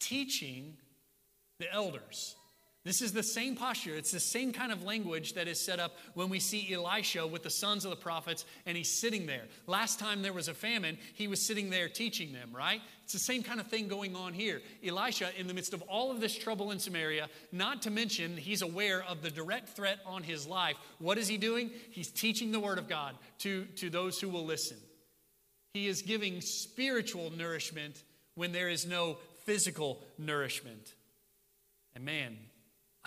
teaching 0.00 0.76
the 1.62 1.72
elders. 1.72 2.36
This 2.84 3.00
is 3.00 3.12
the 3.12 3.22
same 3.22 3.54
posture. 3.54 3.94
It's 3.94 4.10
the 4.10 4.18
same 4.18 4.52
kind 4.52 4.72
of 4.72 4.82
language 4.82 5.34
that 5.34 5.46
is 5.46 5.64
set 5.64 5.78
up 5.78 5.96
when 6.14 6.28
we 6.28 6.40
see 6.40 6.74
Elisha 6.74 7.24
with 7.24 7.44
the 7.44 7.50
sons 7.50 7.84
of 7.84 7.90
the 7.90 7.96
prophets 7.96 8.44
and 8.66 8.76
he's 8.76 8.90
sitting 8.90 9.26
there. 9.26 9.44
Last 9.68 10.00
time 10.00 10.20
there 10.20 10.32
was 10.32 10.48
a 10.48 10.54
famine, 10.54 10.98
he 11.14 11.28
was 11.28 11.40
sitting 11.40 11.70
there 11.70 11.88
teaching 11.88 12.32
them, 12.32 12.50
right? 12.52 12.80
It's 13.04 13.12
the 13.12 13.20
same 13.20 13.44
kind 13.44 13.60
of 13.60 13.68
thing 13.68 13.86
going 13.86 14.16
on 14.16 14.32
here. 14.32 14.62
Elisha, 14.84 15.28
in 15.38 15.46
the 15.46 15.54
midst 15.54 15.74
of 15.74 15.82
all 15.82 16.10
of 16.10 16.20
this 16.20 16.36
trouble 16.36 16.72
in 16.72 16.80
Samaria, 16.80 17.28
not 17.52 17.82
to 17.82 17.90
mention 17.92 18.36
he's 18.36 18.62
aware 18.62 19.04
of 19.04 19.22
the 19.22 19.30
direct 19.30 19.68
threat 19.68 19.98
on 20.04 20.24
his 20.24 20.44
life, 20.44 20.76
what 20.98 21.18
is 21.18 21.28
he 21.28 21.38
doing? 21.38 21.70
He's 21.92 22.10
teaching 22.10 22.50
the 22.50 22.58
word 22.58 22.78
of 22.78 22.88
God 22.88 23.14
to, 23.40 23.64
to 23.76 23.90
those 23.90 24.20
who 24.20 24.28
will 24.28 24.44
listen. 24.44 24.78
He 25.72 25.86
is 25.86 26.02
giving 26.02 26.40
spiritual 26.40 27.30
nourishment 27.30 28.02
when 28.34 28.50
there 28.50 28.68
is 28.68 28.86
no 28.86 29.18
physical 29.44 30.02
nourishment. 30.18 30.94
And 31.94 32.04
man, 32.04 32.36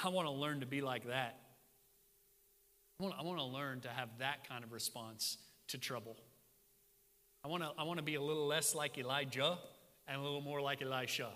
I 0.02 0.10
want 0.10 0.28
to 0.28 0.32
learn 0.32 0.60
to 0.60 0.66
be 0.66 0.82
like 0.82 1.08
that. 1.08 1.40
I 3.00 3.04
want, 3.04 3.16
I 3.20 3.24
want 3.24 3.40
to 3.40 3.46
learn 3.46 3.82
to 3.82 3.90
have 3.90 4.10
that 4.20 4.48
kind 4.48 4.64
of 4.64 4.72
response 4.72 5.38
to 5.70 5.78
trouble. 5.78 6.16
I 7.44 7.48
want 7.48 7.64
to, 7.64 7.72
I 7.78 7.84
want 7.84 7.98
to 7.98 8.04
be 8.04 8.16
a 8.16 8.22
little 8.22 8.48
less 8.48 8.74
like 8.74 8.98
Elijah 8.98 9.58
and 10.08 10.20
a 10.20 10.24
little 10.24 10.42
more 10.42 10.62
like 10.62 10.82
Elisha. 10.82 11.30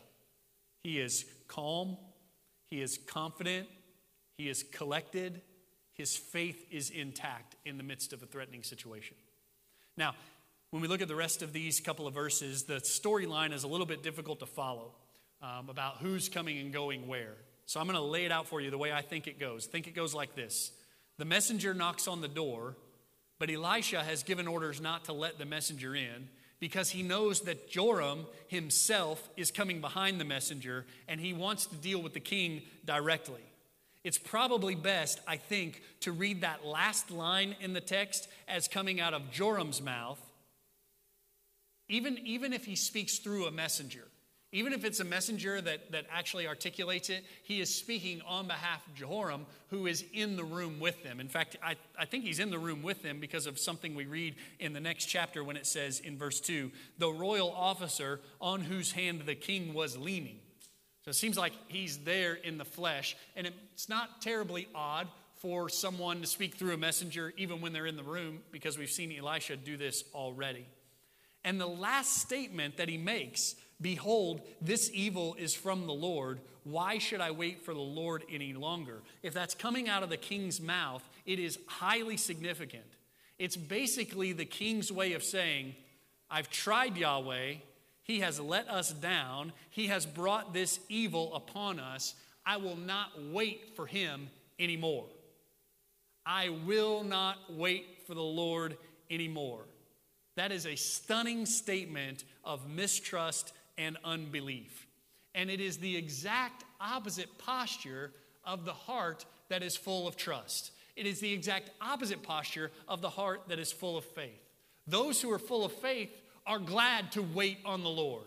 He 0.84 1.00
is 1.00 1.26
calm, 1.48 1.98
he 2.70 2.82
is 2.82 2.98
confident, 2.98 3.68
he 4.38 4.50
is 4.50 4.64
collected, 4.64 5.42
his 5.94 6.16
faith 6.16 6.66
is 6.72 6.90
intact 6.90 7.56
in 7.66 7.78
the 7.78 7.84
midst 7.84 8.14
of 8.14 8.24
a 8.24 8.26
threatening 8.26 8.64
situation. 8.64 9.18
Now, 9.98 10.16
when 10.72 10.82
we 10.82 10.88
look 10.88 11.02
at 11.02 11.08
the 11.08 11.16
rest 11.16 11.42
of 11.42 11.52
these 11.52 11.80
couple 11.80 12.08
of 12.08 12.14
verses, 12.14 12.64
the 12.64 12.76
storyline 12.76 13.52
is 13.52 13.64
a 13.64 13.68
little 13.68 13.86
bit 13.86 14.02
difficult 14.04 14.40
to 14.40 14.46
follow 14.46 14.94
um, 15.41 15.69
about 15.69 15.97
who's 15.97 16.30
coming 16.30 16.58
and 16.60 16.73
going 16.73 17.08
where. 17.08 17.36
So 17.65 17.80
I'm 17.80 17.86
going 17.86 17.95
to 17.97 18.02
lay 18.04 18.25
it 18.25 18.32
out 18.32 18.47
for 18.47 18.60
you 18.60 18.71
the 18.71 18.78
way 18.78 18.91
I 18.91 19.02
think 19.02 19.28
it 19.28 19.39
goes. 19.39 19.65
Think 19.65 19.88
it 19.88 19.95
goes 19.95 20.13
like 20.13 20.36
this 20.36 20.71
The 21.17 21.25
messenger 21.25 21.73
knocks 21.73 22.08
on 22.08 22.21
the 22.21 22.28
door, 22.28 22.75
but 23.38 23.49
Elisha 23.49 24.04
has 24.04 24.23
given 24.23 24.47
orders 24.47 24.82
not 24.82 25.06
to 25.06 25.13
let 25.13 25.38
the 25.38 25.45
messenger 25.45 25.95
in 25.95 26.30
because 26.60 26.89
he 26.89 27.04
knows 27.04 27.41
that 27.41 27.69
Joram 27.69 28.25
himself 28.47 29.30
is 29.38 29.52
coming 29.52 29.82
behind 29.82 30.19
the 30.19 30.25
messenger 30.25 30.86
and 31.08 31.19
he 31.19 31.34
wants 31.34 31.65
to 31.67 31.75
deal 31.75 32.02
with 32.02 32.13
the 32.13 32.19
king 32.19 32.63
directly. 32.86 33.41
It's 34.04 34.17
probably 34.17 34.75
best, 34.75 35.19
I 35.28 35.38
think, 35.38 35.82
to 36.02 36.12
read 36.12 36.41
that 36.41 36.65
last 36.65 37.12
line 37.12 37.56
in 37.60 37.73
the 37.73 37.82
text 37.82 38.28
as 38.47 38.67
coming 38.67 38.99
out 38.99 39.13
of 39.13 39.32
Joram's 39.32 39.82
mouth, 39.82 40.19
even, 41.89 42.17
even 42.25 42.54
if 42.54 42.65
he 42.65 42.75
speaks 42.75 43.19
through 43.19 43.45
a 43.45 43.52
messenger. 43.52 44.06
Even 44.52 44.74
if 44.74 44.84
it's 44.84 45.00
a 45.00 45.04
messenger 45.04 45.62
that, 45.62 45.92
that 45.92 46.06
actually 46.12 46.48
articulates 46.48 47.12
it, 47.12 47.24
he 47.44 47.62
is 47.62 47.74
speaking 47.74 48.20
on 48.28 48.48
behalf 48.48 48.86
of 48.88 48.96
Jehoram, 48.96 49.46
who 49.70 49.86
is 49.86 50.04
in 50.12 50.36
the 50.38 50.44
room 50.44 50.80
with 50.80 51.04
them. 51.04 51.20
In 51.20 51.28
fact, 51.28 51.56
I, 51.64 51.76
I 51.98 52.06
think 52.06 52.24
he's 52.24 52.40
in 52.40 52.50
the 52.50 52.58
room 52.58 52.82
with 52.82 53.04
them 53.04 53.20
because 53.20 53.46
of 53.46 53.60
something 53.60 53.94
we 53.94 54.08
read 54.08 54.36
in 54.60 54.74
the 54.74 54.80
next 54.80 55.06
chapter 55.06 55.44
when 55.44 55.56
it 55.56 55.68
says 55.68 56.00
in 56.00 56.18
verse 56.18 56.40
2 56.40 56.72
the 56.98 57.12
royal 57.12 57.52
officer 57.52 58.22
on 58.42 58.62
whose 58.62 58.92
hand 58.92 59.22
the 59.28 59.36
king 59.36 59.74
was 59.76 59.98
leaning. 59.98 60.40
So 61.04 61.10
it 61.10 61.16
seems 61.16 61.38
like 61.38 61.54
he's 61.68 62.00
there 62.00 62.34
in 62.34 62.58
the 62.58 62.66
flesh, 62.66 63.16
and 63.36 63.48
it's 63.48 63.88
not 63.88 64.22
terribly 64.22 64.68
odd 64.74 65.08
for 65.38 65.70
someone 65.70 66.22
to 66.22 66.28
speak 66.28 66.56
through 66.56 66.74
a 66.74 66.78
messenger 66.78 67.34
even 67.38 67.62
when 67.62 67.72
they're 67.72 67.86
in 67.86 67.96
the 67.96 68.04
room 68.04 68.40
because 68.52 68.78
we've 68.78 68.90
seen 68.90 69.16
Elisha 69.18 69.56
do 69.56 69.78
this 69.78 70.04
already. 70.14 70.66
And 71.46 71.62
the 71.62 71.68
last 71.68 72.18
statement 72.18 72.78
that 72.78 72.90
he 72.90 72.98
makes 72.98 73.56
Behold, 73.82 74.42
this 74.62 74.92
evil 74.94 75.36
is 75.39 75.56
from 75.56 75.88
the 75.88 75.94
Lord. 75.94 76.39
Why 76.63 76.98
should 76.98 77.22
I 77.22 77.32
wait 77.32 77.63
for 77.63 77.74
the 77.74 77.80
Lord 77.80 78.24
any 78.30 78.54
longer? 78.54 79.02
If 79.24 79.34
that's 79.34 79.56
coming 79.56 79.88
out 79.88 80.04
of 80.04 80.10
the 80.10 80.18
king's 80.18 80.60
mouth, 80.60 81.08
it 81.26 81.39
is 81.39 81.58
highly 81.65 82.18
significant. 82.18 82.84
It's 83.38 83.56
basically 83.56 84.34
the 84.34 84.46
king's 84.46 84.92
way 84.92 85.13
of 85.13 85.24
saying, 85.24 85.76
I've 86.30 86.50
tried 86.50 86.98
Yahweh. 86.98 87.56
He 88.04 88.20
has 88.20 88.39
let 88.39 88.68
us 88.70 88.92
down. 88.92 89.54
He 89.70 89.88
has 89.88 90.06
brought 90.06 90.54
this 90.54 90.80
evil 90.89 91.34
upon 91.34 91.80
us. 91.80 92.15
I 92.46 92.58
will 92.58 92.76
not 92.76 93.12
wait 93.32 93.76
for 93.76 93.86
him 93.86 94.30
anymore. 94.60 95.06
I 96.26 96.50
will 96.50 97.04
not 97.04 97.38
wait 97.50 98.04
for 98.06 98.13
the 98.13 98.22
Lord 98.22 98.78
anymore. 99.10 99.62
That 100.36 100.52
is 100.52 100.65
a 100.65 100.76
stunning 100.76 101.46
statement 101.46 102.24
of 102.44 102.70
mistrust 102.70 103.54
and 103.80 103.98
unbelief. 104.04 104.86
And 105.34 105.50
it 105.50 105.62
is 105.62 105.78
the 105.78 105.96
exact 105.96 106.65
opposite 106.80 107.38
posture 107.39 108.12
of 108.44 108.65
the 108.65 108.74
heart 108.74 109.26
that 109.48 109.63
is 109.63 109.76
full 109.76 110.08
of 110.08 110.18
trust. 110.18 110.72
It 110.96 111.08
is 111.08 111.20
the 111.20 111.32
exact 111.32 111.72
opposite 111.80 112.22
posture 112.22 112.72
of 112.88 113.02
the 113.02 113.10
heart 113.10 113.44
that 113.48 113.58
is 113.58 113.72
full 113.72 113.98
of 113.98 114.04
faith. 114.04 114.44
Those 114.86 115.22
who 115.22 115.32
are 115.32 115.39
full 115.39 115.63
of 115.63 115.72
faith 115.72 116.12
are 116.46 116.60
glad 116.60 117.13
to 117.13 117.22
wait 117.22 117.60
on 117.63 117.84
the 117.84 117.89
Lord. 117.89 118.26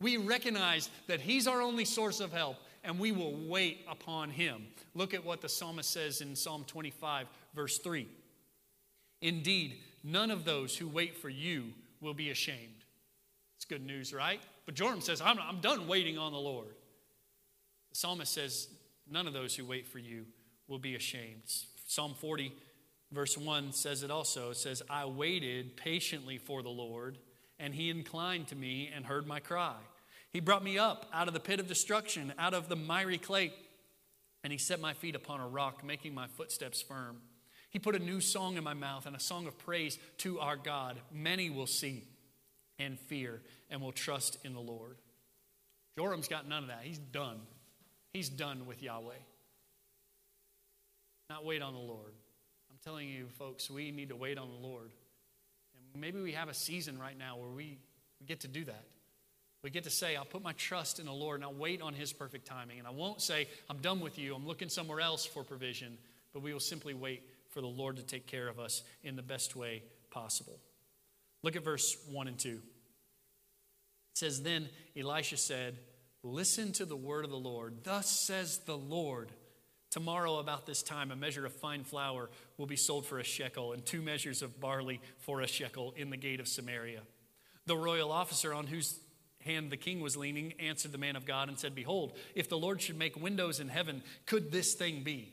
We 0.00 0.16
recognize 0.16 0.88
that 1.08 1.20
He's 1.20 1.46
our 1.46 1.60
only 1.60 1.84
source 1.84 2.20
of 2.20 2.32
help 2.32 2.56
and 2.84 2.98
we 2.98 3.12
will 3.12 3.34
wait 3.48 3.84
upon 3.90 4.30
Him. 4.30 4.66
Look 4.94 5.12
at 5.12 5.24
what 5.24 5.40
the 5.40 5.48
psalmist 5.48 5.90
says 5.90 6.20
in 6.20 6.36
Psalm 6.36 6.64
25, 6.66 7.26
verse 7.54 7.78
3. 7.78 8.06
Indeed, 9.20 9.78
none 10.04 10.30
of 10.30 10.44
those 10.44 10.76
who 10.76 10.88
wait 10.88 11.16
for 11.16 11.28
you 11.28 11.72
will 12.00 12.14
be 12.14 12.30
ashamed. 12.30 12.75
Good 13.68 13.84
news, 13.84 14.12
right? 14.12 14.40
But 14.64 14.74
Joram 14.74 15.00
says, 15.00 15.20
I'm, 15.20 15.38
I'm 15.38 15.60
done 15.60 15.88
waiting 15.88 16.18
on 16.18 16.32
the 16.32 16.38
Lord. 16.38 16.68
The 17.90 17.96
psalmist 17.96 18.32
says, 18.32 18.68
None 19.08 19.26
of 19.26 19.32
those 19.32 19.54
who 19.54 19.64
wait 19.64 19.86
for 19.86 19.98
you 19.98 20.26
will 20.66 20.78
be 20.78 20.96
ashamed. 20.96 21.42
Psalm 21.86 22.14
40, 22.14 22.52
verse 23.12 23.38
1 23.38 23.72
says 23.72 24.02
it 24.02 24.10
also. 24.10 24.50
It 24.50 24.56
says, 24.56 24.82
I 24.90 25.06
waited 25.06 25.76
patiently 25.76 26.38
for 26.38 26.62
the 26.62 26.68
Lord, 26.68 27.18
and 27.60 27.72
he 27.72 27.88
inclined 27.88 28.48
to 28.48 28.56
me 28.56 28.90
and 28.94 29.06
heard 29.06 29.26
my 29.26 29.38
cry. 29.38 29.76
He 30.36 30.40
brought 30.40 30.62
me 30.62 30.76
up 30.76 31.06
out 31.14 31.28
of 31.28 31.34
the 31.34 31.40
pit 31.40 31.60
of 31.60 31.66
destruction, 31.66 32.32
out 32.38 32.52
of 32.52 32.68
the 32.68 32.76
miry 32.76 33.16
clay, 33.16 33.54
and 34.44 34.52
He 34.52 34.58
set 34.58 34.80
my 34.80 34.92
feet 34.92 35.14
upon 35.14 35.40
a 35.40 35.48
rock, 35.48 35.82
making 35.82 36.14
my 36.14 36.26
footsteps 36.26 36.82
firm. 36.82 37.22
He 37.70 37.78
put 37.78 37.96
a 37.96 37.98
new 37.98 38.20
song 38.20 38.58
in 38.58 38.62
my 38.62 38.74
mouth 38.74 39.06
and 39.06 39.16
a 39.16 39.20
song 39.20 39.46
of 39.46 39.56
praise 39.56 39.98
to 40.18 40.38
our 40.38 40.56
God. 40.56 41.00
Many 41.10 41.48
will 41.48 41.66
see 41.66 42.04
and 42.78 42.98
fear 42.98 43.40
and 43.70 43.80
will 43.80 43.92
trust 43.92 44.38
in 44.44 44.52
the 44.52 44.60
Lord. 44.60 44.96
Joram's 45.96 46.28
got 46.28 46.46
none 46.48 46.64
of 46.64 46.68
that. 46.68 46.80
He's 46.82 46.98
done. 46.98 47.40
He's 48.12 48.28
done 48.28 48.66
with 48.66 48.82
Yahweh. 48.82 49.14
Not 51.30 51.44
wait 51.44 51.62
on 51.62 51.72
the 51.72 51.80
Lord. 51.80 52.12
I'm 52.70 52.78
telling 52.84 53.08
you, 53.08 53.26
folks, 53.38 53.70
we 53.70 53.90
need 53.90 54.10
to 54.10 54.16
wait 54.16 54.38
on 54.38 54.48
the 54.48 54.66
Lord. 54.66 54.90
And 55.92 56.00
maybe 56.00 56.20
we 56.20 56.32
have 56.32 56.48
a 56.48 56.54
season 56.54 56.98
right 56.98 57.18
now 57.18 57.36
where 57.36 57.48
we, 57.48 57.78
we 58.20 58.26
get 58.26 58.40
to 58.40 58.48
do 58.48 58.64
that. 58.64 58.84
We 59.62 59.70
get 59.70 59.84
to 59.84 59.90
say, 59.90 60.14
I'll 60.14 60.24
put 60.24 60.42
my 60.42 60.52
trust 60.52 61.00
in 61.00 61.06
the 61.06 61.12
Lord 61.12 61.36
and 61.40 61.44
I'll 61.44 61.54
wait 61.54 61.82
on 61.82 61.94
His 61.94 62.12
perfect 62.12 62.46
timing. 62.46 62.78
And 62.78 62.86
I 62.86 62.90
won't 62.90 63.20
say, 63.20 63.48
I'm 63.68 63.78
done 63.78 64.00
with 64.00 64.18
you, 64.18 64.34
I'm 64.34 64.46
looking 64.46 64.68
somewhere 64.68 65.00
else 65.00 65.24
for 65.26 65.42
provision, 65.42 65.98
but 66.32 66.42
we 66.42 66.52
will 66.52 66.60
simply 66.60 66.94
wait 66.94 67.22
for 67.48 67.60
the 67.60 67.66
Lord 67.66 67.96
to 67.96 68.02
take 68.02 68.26
care 68.26 68.48
of 68.48 68.60
us 68.60 68.82
in 69.02 69.16
the 69.16 69.22
best 69.22 69.56
way 69.56 69.82
possible. 70.10 70.60
Look 71.46 71.54
at 71.54 71.62
verse 71.62 71.96
1 72.10 72.26
and 72.26 72.36
2. 72.36 72.48
It 72.48 72.58
says, 74.14 74.42
Then 74.42 74.68
Elisha 74.98 75.36
said, 75.36 75.76
Listen 76.24 76.72
to 76.72 76.84
the 76.84 76.96
word 76.96 77.24
of 77.24 77.30
the 77.30 77.36
Lord. 77.36 77.84
Thus 77.84 78.10
says 78.10 78.58
the 78.66 78.76
Lord. 78.76 79.30
Tomorrow, 79.92 80.38
about 80.38 80.66
this 80.66 80.82
time, 80.82 81.12
a 81.12 81.16
measure 81.16 81.46
of 81.46 81.52
fine 81.52 81.84
flour 81.84 82.30
will 82.58 82.66
be 82.66 82.74
sold 82.74 83.06
for 83.06 83.20
a 83.20 83.24
shekel, 83.24 83.72
and 83.72 83.86
two 83.86 84.02
measures 84.02 84.42
of 84.42 84.58
barley 84.58 85.00
for 85.18 85.40
a 85.40 85.46
shekel 85.46 85.94
in 85.96 86.10
the 86.10 86.16
gate 86.16 86.40
of 86.40 86.48
Samaria. 86.48 87.02
The 87.66 87.76
royal 87.76 88.10
officer 88.10 88.52
on 88.52 88.66
whose 88.66 88.98
hand 89.38 89.70
the 89.70 89.76
king 89.76 90.00
was 90.00 90.16
leaning 90.16 90.52
answered 90.58 90.90
the 90.90 90.98
man 90.98 91.14
of 91.14 91.26
God 91.26 91.48
and 91.48 91.56
said, 91.56 91.76
Behold, 91.76 92.18
if 92.34 92.48
the 92.48 92.58
Lord 92.58 92.82
should 92.82 92.98
make 92.98 93.14
windows 93.14 93.60
in 93.60 93.68
heaven, 93.68 94.02
could 94.26 94.50
this 94.50 94.74
thing 94.74 95.04
be? 95.04 95.32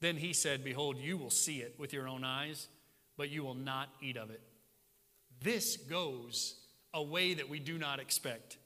Then 0.00 0.16
he 0.16 0.32
said, 0.32 0.62
Behold, 0.62 0.98
you 0.98 1.16
will 1.16 1.28
see 1.28 1.56
it 1.56 1.74
with 1.76 1.92
your 1.92 2.06
own 2.06 2.22
eyes, 2.22 2.68
but 3.16 3.30
you 3.30 3.42
will 3.42 3.54
not 3.54 3.88
eat 4.00 4.16
of 4.16 4.30
it. 4.30 4.40
This 5.42 5.76
goes 5.76 6.56
a 6.92 7.02
way 7.02 7.34
that 7.34 7.48
we 7.48 7.58
do 7.58 7.78
not 7.78 8.00
expect. 8.00 8.58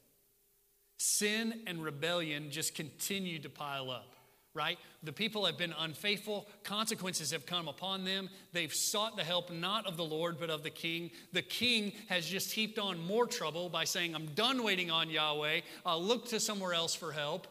Sin 0.96 1.62
and 1.66 1.82
rebellion 1.82 2.50
just 2.50 2.74
continue 2.74 3.38
to 3.40 3.50
pile 3.50 3.90
up 3.90 4.14
right? 4.54 4.78
The 5.02 5.12
people 5.12 5.44
have 5.46 5.58
been 5.58 5.74
unfaithful. 5.78 6.46
Consequences 6.62 7.32
have 7.32 7.44
come 7.44 7.66
upon 7.66 8.04
them. 8.04 8.30
They've 8.52 8.72
sought 8.72 9.16
the 9.16 9.24
help 9.24 9.50
not 9.50 9.86
of 9.86 9.96
the 9.96 10.04
Lord, 10.04 10.38
but 10.38 10.48
of 10.48 10.62
the 10.62 10.70
king. 10.70 11.10
The 11.32 11.42
king 11.42 11.92
has 12.08 12.24
just 12.24 12.52
heaped 12.52 12.78
on 12.78 13.04
more 13.04 13.26
trouble 13.26 13.68
by 13.68 13.84
saying, 13.84 14.14
I'm 14.14 14.26
done 14.26 14.62
waiting 14.62 14.90
on 14.90 15.10
Yahweh. 15.10 15.60
I'll 15.84 16.02
look 16.02 16.28
to 16.28 16.38
somewhere 16.38 16.72
else 16.72 16.94
for 16.94 17.10
help. 17.10 17.48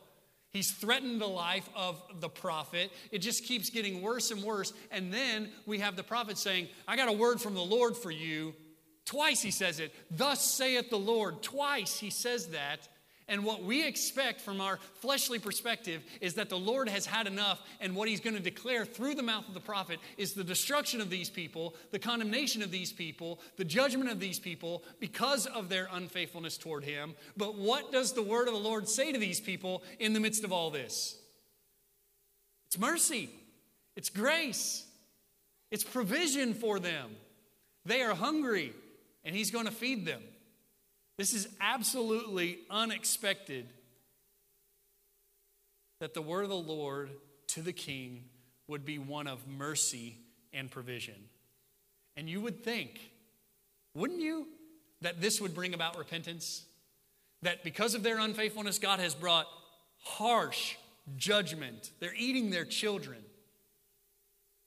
He's 0.51 0.71
threatened 0.71 1.19
the 1.19 1.27
life 1.27 1.67
of 1.75 2.01
the 2.19 2.29
prophet. 2.29 2.91
It 3.11 3.19
just 3.19 3.43
keeps 3.43 3.69
getting 3.69 4.01
worse 4.01 4.31
and 4.31 4.41
worse. 4.41 4.71
And 4.91 5.11
then 5.11 5.49
we 5.65 5.79
have 5.79 5.95
the 5.95 6.03
prophet 6.03 6.37
saying, 6.37 6.69
I 6.87 6.95
got 6.95 7.09
a 7.09 7.13
word 7.13 7.41
from 7.41 7.55
the 7.55 7.63
Lord 7.63 7.97
for 7.97 8.11
you. 8.11 8.53
Twice 9.05 9.41
he 9.41 9.51
says 9.51 9.79
it. 9.79 9.93
Thus 10.09 10.41
saith 10.41 10.89
the 10.89 10.99
Lord. 10.99 11.41
Twice 11.41 11.99
he 11.99 12.09
says 12.09 12.47
that. 12.47 12.87
And 13.27 13.45
what 13.45 13.63
we 13.63 13.87
expect 13.87 14.41
from 14.41 14.59
our 14.59 14.79
fleshly 14.95 15.39
perspective 15.39 16.03
is 16.19 16.33
that 16.33 16.49
the 16.49 16.57
Lord 16.57 16.89
has 16.89 17.05
had 17.05 17.25
enough, 17.25 17.61
and 17.79 17.95
what 17.95 18.09
He's 18.09 18.19
going 18.19 18.35
to 18.35 18.41
declare 18.41 18.85
through 18.85 19.15
the 19.15 19.23
mouth 19.23 19.47
of 19.47 19.53
the 19.53 19.59
prophet 19.61 19.99
is 20.17 20.33
the 20.33 20.43
destruction 20.43 20.99
of 20.99 21.09
these 21.09 21.29
people, 21.29 21.75
the 21.91 21.99
condemnation 21.99 22.61
of 22.61 22.69
these 22.69 22.91
people, 22.91 23.39
the 23.55 23.63
judgment 23.63 24.11
of 24.11 24.19
these 24.19 24.39
people 24.39 24.83
because 24.99 25.45
of 25.47 25.69
their 25.69 25.87
unfaithfulness 25.93 26.57
toward 26.57 26.83
Him. 26.83 27.15
But 27.37 27.55
what 27.55 27.91
does 27.91 28.11
the 28.11 28.21
word 28.21 28.47
of 28.47 28.53
the 28.53 28.59
Lord 28.59 28.89
say 28.89 29.13
to 29.13 29.19
these 29.19 29.39
people 29.39 29.83
in 29.99 30.11
the 30.11 30.19
midst 30.19 30.43
of 30.43 30.51
all 30.51 30.69
this? 30.69 31.17
It's 32.67 32.77
mercy, 32.77 33.29
it's 33.95 34.09
grace, 34.09 34.85
it's 35.71 35.83
provision 35.83 36.53
for 36.53 36.77
them. 36.77 37.11
They 37.85 38.01
are 38.01 38.15
hungry, 38.15 38.73
and 39.23 39.35
He's 39.35 39.51
going 39.51 39.65
to 39.65 39.71
feed 39.71 40.05
them. 40.05 40.21
This 41.17 41.33
is 41.33 41.47
absolutely 41.61 42.59
unexpected 42.69 43.67
that 45.99 46.13
the 46.13 46.21
word 46.21 46.43
of 46.43 46.49
the 46.49 46.55
Lord 46.55 47.09
to 47.47 47.61
the 47.61 47.73
king 47.73 48.25
would 48.67 48.83
be 48.83 48.97
one 48.97 49.27
of 49.27 49.47
mercy 49.47 50.17
and 50.51 50.69
provision. 50.69 51.15
And 52.17 52.29
you 52.29 52.41
would 52.41 52.63
think, 52.63 52.99
wouldn't 53.93 54.19
you, 54.19 54.47
that 55.01 55.21
this 55.21 55.39
would 55.39 55.53
bring 55.53 55.73
about 55.73 55.97
repentance? 55.97 56.63
That 57.41 57.63
because 57.63 57.93
of 57.93 58.03
their 58.03 58.19
unfaithfulness, 58.19 58.79
God 58.79 58.99
has 58.99 59.13
brought 59.13 59.47
harsh 59.99 60.75
judgment. 61.15 61.91
They're 61.99 62.15
eating 62.15 62.49
their 62.49 62.65
children. 62.65 63.19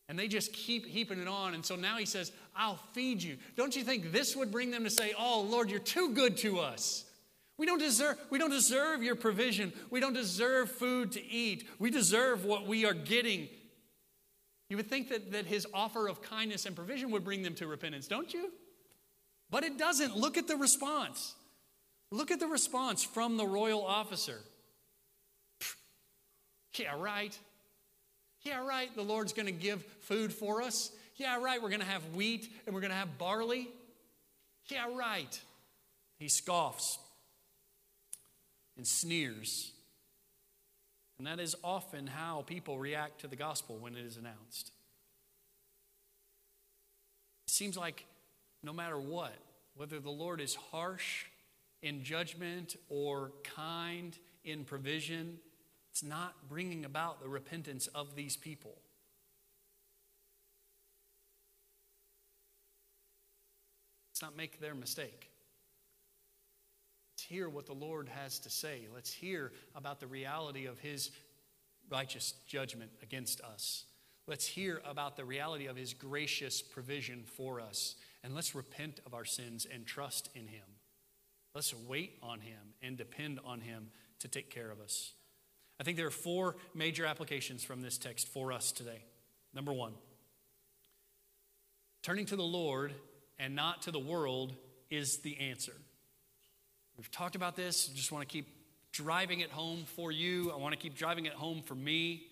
And 0.08 0.18
they 0.18 0.28
just 0.28 0.52
keep 0.52 0.86
heaping 0.86 1.20
it 1.20 1.28
on. 1.28 1.54
And 1.54 1.64
so 1.64 1.74
now 1.74 1.96
he 1.96 2.06
says, 2.06 2.30
I'll 2.54 2.78
feed 2.92 3.22
you. 3.22 3.36
Don't 3.56 3.74
you 3.74 3.82
think 3.82 4.12
this 4.12 4.36
would 4.36 4.52
bring 4.52 4.70
them 4.70 4.84
to 4.84 4.90
say, 4.90 5.12
Oh, 5.18 5.42
Lord, 5.42 5.68
you're 5.68 5.80
too 5.80 6.14
good 6.14 6.36
to 6.38 6.60
us? 6.60 7.04
We 7.58 7.66
don't 7.66 7.78
deserve, 7.78 8.18
we 8.30 8.38
don't 8.38 8.50
deserve 8.50 9.02
your 9.02 9.16
provision. 9.16 9.72
We 9.90 10.00
don't 10.00 10.12
deserve 10.12 10.70
food 10.70 11.12
to 11.12 11.24
eat. 11.24 11.66
We 11.78 11.90
deserve 11.90 12.44
what 12.44 12.66
we 12.66 12.84
are 12.84 12.94
getting. 12.94 13.48
You 14.68 14.76
would 14.76 14.88
think 14.88 15.08
that, 15.08 15.32
that 15.32 15.46
his 15.46 15.66
offer 15.72 16.08
of 16.08 16.22
kindness 16.22 16.66
and 16.66 16.76
provision 16.76 17.10
would 17.12 17.24
bring 17.24 17.42
them 17.42 17.54
to 17.54 17.66
repentance, 17.66 18.08
don't 18.08 18.32
you? 18.32 18.52
But 19.48 19.64
it 19.64 19.78
doesn't. 19.78 20.16
Look 20.16 20.36
at 20.36 20.48
the 20.48 20.56
response. 20.56 21.34
Look 22.10 22.30
at 22.30 22.40
the 22.40 22.46
response 22.46 23.02
from 23.02 23.36
the 23.36 23.46
royal 23.46 23.84
officer. 23.84 24.40
Yeah, 26.78 26.94
right. 26.98 27.36
Yeah, 28.46 28.64
right, 28.64 28.94
the 28.94 29.02
Lord's 29.02 29.32
going 29.32 29.46
to 29.46 29.52
give 29.52 29.84
food 30.02 30.32
for 30.32 30.62
us. 30.62 30.92
Yeah, 31.16 31.42
right, 31.42 31.60
we're 31.60 31.68
going 31.68 31.80
to 31.80 31.86
have 31.86 32.14
wheat 32.14 32.48
and 32.64 32.74
we're 32.74 32.80
going 32.80 32.92
to 32.92 32.96
have 32.96 33.18
barley. 33.18 33.68
Yeah, 34.68 34.84
right. 34.94 35.40
He 36.20 36.28
scoffs 36.28 37.00
and 38.76 38.86
sneers. 38.86 39.72
And 41.18 41.26
that 41.26 41.40
is 41.40 41.56
often 41.64 42.06
how 42.06 42.44
people 42.46 42.78
react 42.78 43.22
to 43.22 43.26
the 43.26 43.34
gospel 43.34 43.78
when 43.80 43.96
it 43.96 44.06
is 44.06 44.16
announced. 44.16 44.70
It 47.48 47.52
seems 47.52 47.76
like 47.76 48.06
no 48.62 48.72
matter 48.72 48.98
what, 48.98 49.34
whether 49.74 49.98
the 49.98 50.10
Lord 50.10 50.40
is 50.40 50.54
harsh 50.70 51.24
in 51.82 52.04
judgment 52.04 52.76
or 52.88 53.32
kind 53.56 54.16
in 54.44 54.62
provision, 54.62 55.38
it's 55.96 56.02
not 56.02 56.34
bringing 56.46 56.84
about 56.84 57.22
the 57.22 57.28
repentance 57.30 57.86
of 57.86 58.14
these 58.14 58.36
people. 58.36 58.76
Let's 64.10 64.20
not 64.20 64.36
make 64.36 64.60
their 64.60 64.74
mistake. 64.74 65.30
Let's 67.14 67.22
hear 67.22 67.48
what 67.48 67.64
the 67.64 67.72
Lord 67.72 68.10
has 68.10 68.38
to 68.40 68.50
say. 68.50 68.88
Let's 68.94 69.10
hear 69.10 69.52
about 69.74 69.98
the 69.98 70.06
reality 70.06 70.66
of 70.66 70.78
His 70.78 71.12
righteous 71.88 72.34
judgment 72.46 72.90
against 73.02 73.40
us. 73.40 73.86
Let's 74.26 74.44
hear 74.44 74.82
about 74.84 75.16
the 75.16 75.24
reality 75.24 75.64
of 75.64 75.76
His 75.76 75.94
gracious 75.94 76.60
provision 76.60 77.24
for 77.24 77.58
us. 77.58 77.96
And 78.22 78.34
let's 78.34 78.54
repent 78.54 79.00
of 79.06 79.14
our 79.14 79.24
sins 79.24 79.66
and 79.72 79.86
trust 79.86 80.28
in 80.34 80.46
Him. 80.46 80.66
Let's 81.54 81.72
wait 81.88 82.18
on 82.22 82.40
Him 82.40 82.74
and 82.82 82.98
depend 82.98 83.40
on 83.46 83.62
Him 83.62 83.88
to 84.18 84.28
take 84.28 84.50
care 84.50 84.70
of 84.70 84.78
us. 84.78 85.14
I 85.78 85.84
think 85.84 85.96
there 85.96 86.06
are 86.06 86.10
four 86.10 86.56
major 86.74 87.04
applications 87.04 87.62
from 87.62 87.82
this 87.82 87.98
text 87.98 88.28
for 88.28 88.52
us 88.52 88.72
today. 88.72 89.02
Number 89.54 89.72
one, 89.72 89.92
turning 92.02 92.26
to 92.26 92.36
the 92.36 92.42
Lord 92.42 92.92
and 93.38 93.54
not 93.54 93.82
to 93.82 93.90
the 93.90 93.98
world 93.98 94.54
is 94.90 95.18
the 95.18 95.38
answer. 95.38 95.72
We've 96.96 97.10
talked 97.10 97.36
about 97.36 97.56
this. 97.56 97.90
I 97.92 97.96
just 97.96 98.10
want 98.10 98.26
to 98.26 98.32
keep 98.32 98.46
driving 98.92 99.40
it 99.40 99.50
home 99.50 99.84
for 99.96 100.10
you. 100.10 100.50
I 100.50 100.56
want 100.56 100.72
to 100.72 100.78
keep 100.78 100.96
driving 100.96 101.26
it 101.26 101.34
home 101.34 101.62
for 101.62 101.74
me. 101.74 102.22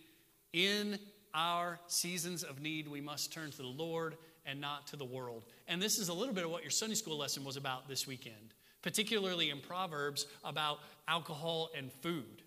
In 0.55 0.99
our 1.35 1.79
seasons 1.87 2.45
of 2.45 2.63
need, 2.63 2.89
we 2.89 3.01
must 3.01 3.33
turn 3.33 3.51
to 3.51 3.57
the 3.59 3.65
Lord 3.65 4.17
and 4.47 4.61
not 4.61 4.87
to 4.89 4.97
the 4.97 5.05
world. 5.05 5.43
And 5.69 5.83
this 5.83 5.99
is 5.99 6.09
a 6.09 6.15
little 6.15 6.35
bit 6.35 6.45
of 6.45 6.51
what 6.51 6.63
your 6.63 6.71
Sunday 6.71 6.95
school 6.95 7.19
lesson 7.19 7.45
was 7.45 7.57
about 7.57 7.89
this 7.89 8.07
weekend, 8.07 8.55
particularly 8.81 9.51
in 9.51 9.61
Proverbs 9.61 10.27
about 10.45 10.79
alcohol 11.09 11.71
and 11.77 11.93
food. 11.93 12.44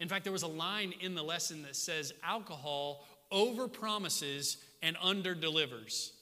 In 0.00 0.08
fact, 0.08 0.24
there 0.24 0.32
was 0.32 0.42
a 0.42 0.48
line 0.48 0.94
in 1.00 1.14
the 1.14 1.22
lesson 1.22 1.62
that 1.62 1.76
says 1.76 2.12
alcohol 2.22 3.04
overpromises 3.32 4.56
and 4.82 4.96
underdelivers. 4.96 6.12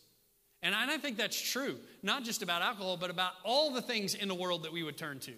And 0.63 0.75
I 0.75 0.97
think 0.99 1.17
that's 1.17 1.41
true, 1.41 1.77
not 2.03 2.25
just 2.25 2.43
about 2.43 2.63
alcohol, 2.63 2.97
but 2.97 3.11
about 3.11 3.33
all 3.45 3.73
the 3.73 3.83
things 3.83 4.15
in 4.15 4.29
the 4.29 4.35
world 4.35 4.65
that 4.65 4.73
we 4.73 4.83
would 4.83 4.97
turn 4.97 5.19
to. 5.21 5.33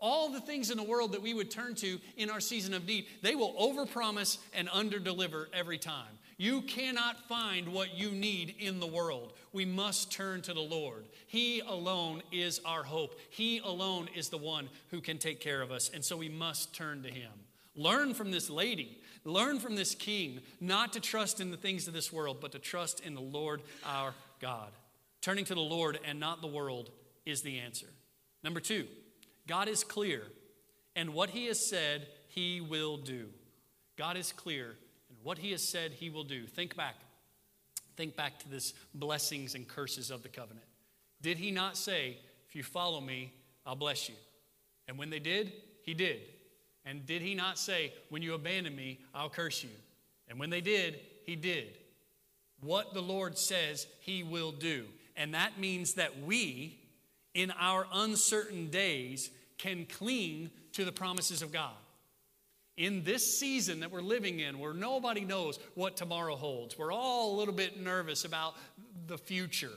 All 0.00 0.30
the 0.30 0.40
things 0.40 0.72
in 0.72 0.76
the 0.76 0.82
world 0.82 1.12
that 1.12 1.22
we 1.22 1.34
would 1.34 1.50
turn 1.50 1.76
to 1.76 2.00
in 2.16 2.28
our 2.28 2.40
season 2.40 2.74
of 2.74 2.86
need, 2.86 3.06
they 3.22 3.36
will 3.36 3.54
overpromise 3.54 4.38
and 4.52 4.68
underdeliver 4.68 5.46
every 5.52 5.78
time. 5.78 6.18
You 6.38 6.62
cannot 6.62 7.28
find 7.28 7.68
what 7.68 7.96
you 7.96 8.10
need 8.10 8.56
in 8.58 8.80
the 8.80 8.86
world. 8.86 9.34
We 9.52 9.64
must 9.64 10.10
turn 10.10 10.42
to 10.42 10.54
the 10.54 10.60
Lord. 10.60 11.04
He 11.28 11.60
alone 11.60 12.22
is 12.32 12.60
our 12.64 12.82
hope. 12.82 13.14
He 13.30 13.58
alone 13.58 14.08
is 14.16 14.28
the 14.28 14.38
one 14.38 14.68
who 14.90 15.00
can 15.00 15.18
take 15.18 15.38
care 15.38 15.62
of 15.62 15.70
us. 15.70 15.88
And 15.94 16.04
so 16.04 16.16
we 16.16 16.28
must 16.28 16.74
turn 16.74 17.04
to 17.04 17.08
Him. 17.08 17.30
Learn 17.74 18.14
from 18.14 18.30
this 18.30 18.50
lady. 18.50 18.98
Learn 19.24 19.58
from 19.58 19.76
this 19.76 19.94
king 19.94 20.40
not 20.60 20.92
to 20.92 21.00
trust 21.00 21.40
in 21.40 21.50
the 21.50 21.56
things 21.56 21.86
of 21.88 21.94
this 21.94 22.12
world, 22.12 22.38
but 22.40 22.52
to 22.52 22.58
trust 22.58 23.00
in 23.00 23.14
the 23.14 23.20
Lord 23.20 23.62
our 23.86 24.14
God. 24.40 24.70
Turning 25.20 25.44
to 25.46 25.54
the 25.54 25.60
Lord 25.60 25.98
and 26.04 26.18
not 26.18 26.42
the 26.42 26.48
world 26.48 26.90
is 27.24 27.42
the 27.42 27.58
answer. 27.60 27.86
Number 28.42 28.60
two, 28.60 28.86
God 29.46 29.68
is 29.68 29.84
clear, 29.84 30.24
and 30.96 31.14
what 31.14 31.30
He 31.30 31.46
has 31.46 31.64
said, 31.64 32.08
He 32.28 32.60
will 32.60 32.96
do. 32.96 33.28
God 33.96 34.16
is 34.16 34.32
clear, 34.32 34.74
and 35.08 35.18
what 35.22 35.38
He 35.38 35.52
has 35.52 35.62
said, 35.62 35.92
He 35.92 36.10
will 36.10 36.24
do. 36.24 36.46
Think 36.46 36.76
back. 36.76 36.96
Think 37.96 38.16
back 38.16 38.38
to 38.40 38.48
this 38.48 38.74
blessings 38.94 39.54
and 39.54 39.68
curses 39.68 40.10
of 40.10 40.22
the 40.22 40.28
covenant. 40.28 40.66
Did 41.20 41.38
He 41.38 41.52
not 41.52 41.76
say, 41.76 42.18
If 42.48 42.56
you 42.56 42.64
follow 42.64 43.00
me, 43.00 43.32
I'll 43.64 43.76
bless 43.76 44.08
you? 44.08 44.16
And 44.88 44.98
when 44.98 45.10
they 45.10 45.20
did, 45.20 45.52
He 45.84 45.94
did. 45.94 46.20
And 46.84 47.06
did 47.06 47.22
He 47.22 47.34
not 47.34 47.58
say, 47.58 47.92
When 48.08 48.22
you 48.22 48.34
abandon 48.34 48.74
me, 48.74 48.98
I'll 49.14 49.30
curse 49.30 49.62
you? 49.62 49.70
And 50.28 50.38
when 50.38 50.50
they 50.50 50.60
did, 50.60 51.00
He 51.24 51.36
did. 51.36 51.78
What 52.60 52.94
the 52.94 53.02
Lord 53.02 53.38
says, 53.38 53.86
He 54.00 54.22
will 54.22 54.52
do. 54.52 54.86
And 55.16 55.34
that 55.34 55.58
means 55.58 55.94
that 55.94 56.22
we, 56.22 56.78
in 57.34 57.50
our 57.58 57.86
uncertain 57.92 58.68
days, 58.68 59.30
can 59.58 59.86
cling 59.86 60.50
to 60.72 60.84
the 60.84 60.92
promises 60.92 61.42
of 61.42 61.52
God. 61.52 61.74
In 62.76 63.04
this 63.04 63.38
season 63.38 63.80
that 63.80 63.90
we're 63.90 64.00
living 64.00 64.40
in, 64.40 64.58
where 64.58 64.72
nobody 64.72 65.24
knows 65.24 65.58
what 65.74 65.96
tomorrow 65.96 66.34
holds, 66.34 66.78
we're 66.78 66.92
all 66.92 67.34
a 67.34 67.36
little 67.36 67.54
bit 67.54 67.78
nervous 67.78 68.24
about 68.24 68.54
the 69.06 69.18
future, 69.18 69.72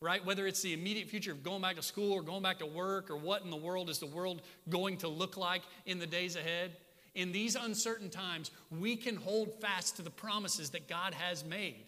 right? 0.00 0.24
Whether 0.24 0.46
it's 0.46 0.62
the 0.62 0.72
immediate 0.72 1.08
future 1.08 1.32
of 1.32 1.42
going 1.42 1.62
back 1.62 1.76
to 1.76 1.82
school 1.82 2.12
or 2.12 2.22
going 2.22 2.42
back 2.42 2.58
to 2.58 2.66
work 2.66 3.10
or 3.10 3.16
what 3.16 3.42
in 3.42 3.50
the 3.50 3.56
world 3.56 3.90
is 3.90 3.98
the 3.98 4.06
world 4.06 4.42
going 4.68 4.96
to 4.98 5.08
look 5.08 5.36
like 5.36 5.62
in 5.86 5.98
the 5.98 6.06
days 6.06 6.36
ahead. 6.36 6.76
In 7.14 7.32
these 7.32 7.56
uncertain 7.56 8.10
times, 8.10 8.50
we 8.70 8.94
can 8.94 9.16
hold 9.16 9.60
fast 9.60 9.96
to 9.96 10.02
the 10.02 10.10
promises 10.10 10.70
that 10.70 10.88
God 10.88 11.14
has 11.14 11.44
made. 11.44 11.84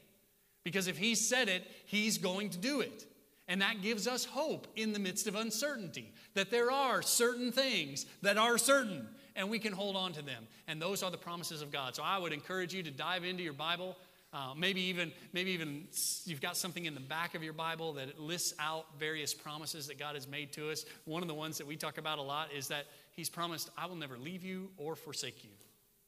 Because 0.64 0.88
if 0.88 0.98
He 0.98 1.14
said 1.14 1.48
it, 1.48 1.70
He's 1.86 2.18
going 2.18 2.50
to 2.50 2.58
do 2.58 2.80
it. 2.80 3.06
And 3.46 3.62
that 3.62 3.82
gives 3.82 4.06
us 4.06 4.24
hope 4.24 4.66
in 4.76 4.92
the 4.92 4.98
midst 4.98 5.26
of 5.26 5.34
uncertainty 5.34 6.12
that 6.34 6.50
there 6.50 6.70
are 6.70 7.02
certain 7.02 7.50
things 7.52 8.06
that 8.22 8.38
are 8.38 8.58
certain 8.58 9.08
and 9.36 9.48
we 9.48 9.58
can 9.58 9.72
hold 9.72 9.96
on 9.96 10.12
to 10.12 10.22
them. 10.22 10.46
And 10.68 10.80
those 10.80 11.02
are 11.02 11.10
the 11.10 11.16
promises 11.16 11.62
of 11.62 11.72
God. 11.72 11.96
So 11.96 12.02
I 12.02 12.18
would 12.18 12.32
encourage 12.32 12.74
you 12.74 12.82
to 12.82 12.90
dive 12.90 13.24
into 13.24 13.42
your 13.42 13.52
Bible. 13.52 13.96
Uh, 14.32 14.54
maybe 14.56 14.80
even 14.80 15.10
maybe 15.32 15.50
even 15.50 15.88
you've 16.24 16.40
got 16.40 16.56
something 16.56 16.84
in 16.84 16.94
the 16.94 17.00
back 17.00 17.34
of 17.34 17.42
your 17.42 17.52
Bible 17.52 17.94
that 17.94 18.20
lists 18.20 18.54
out 18.60 18.86
various 18.98 19.34
promises 19.34 19.88
that 19.88 19.98
God 19.98 20.14
has 20.14 20.28
made 20.28 20.52
to 20.52 20.70
us. 20.70 20.84
One 21.04 21.22
of 21.22 21.28
the 21.28 21.34
ones 21.34 21.58
that 21.58 21.66
we 21.66 21.76
talk 21.76 21.98
about 21.98 22.18
a 22.18 22.22
lot 22.22 22.52
is 22.52 22.68
that 22.68 22.86
He's 23.10 23.28
promised, 23.28 23.70
"I 23.76 23.86
will 23.86 23.96
never 23.96 24.16
leave 24.16 24.44
you 24.44 24.70
or 24.76 24.94
forsake 24.94 25.42
you." 25.42 25.50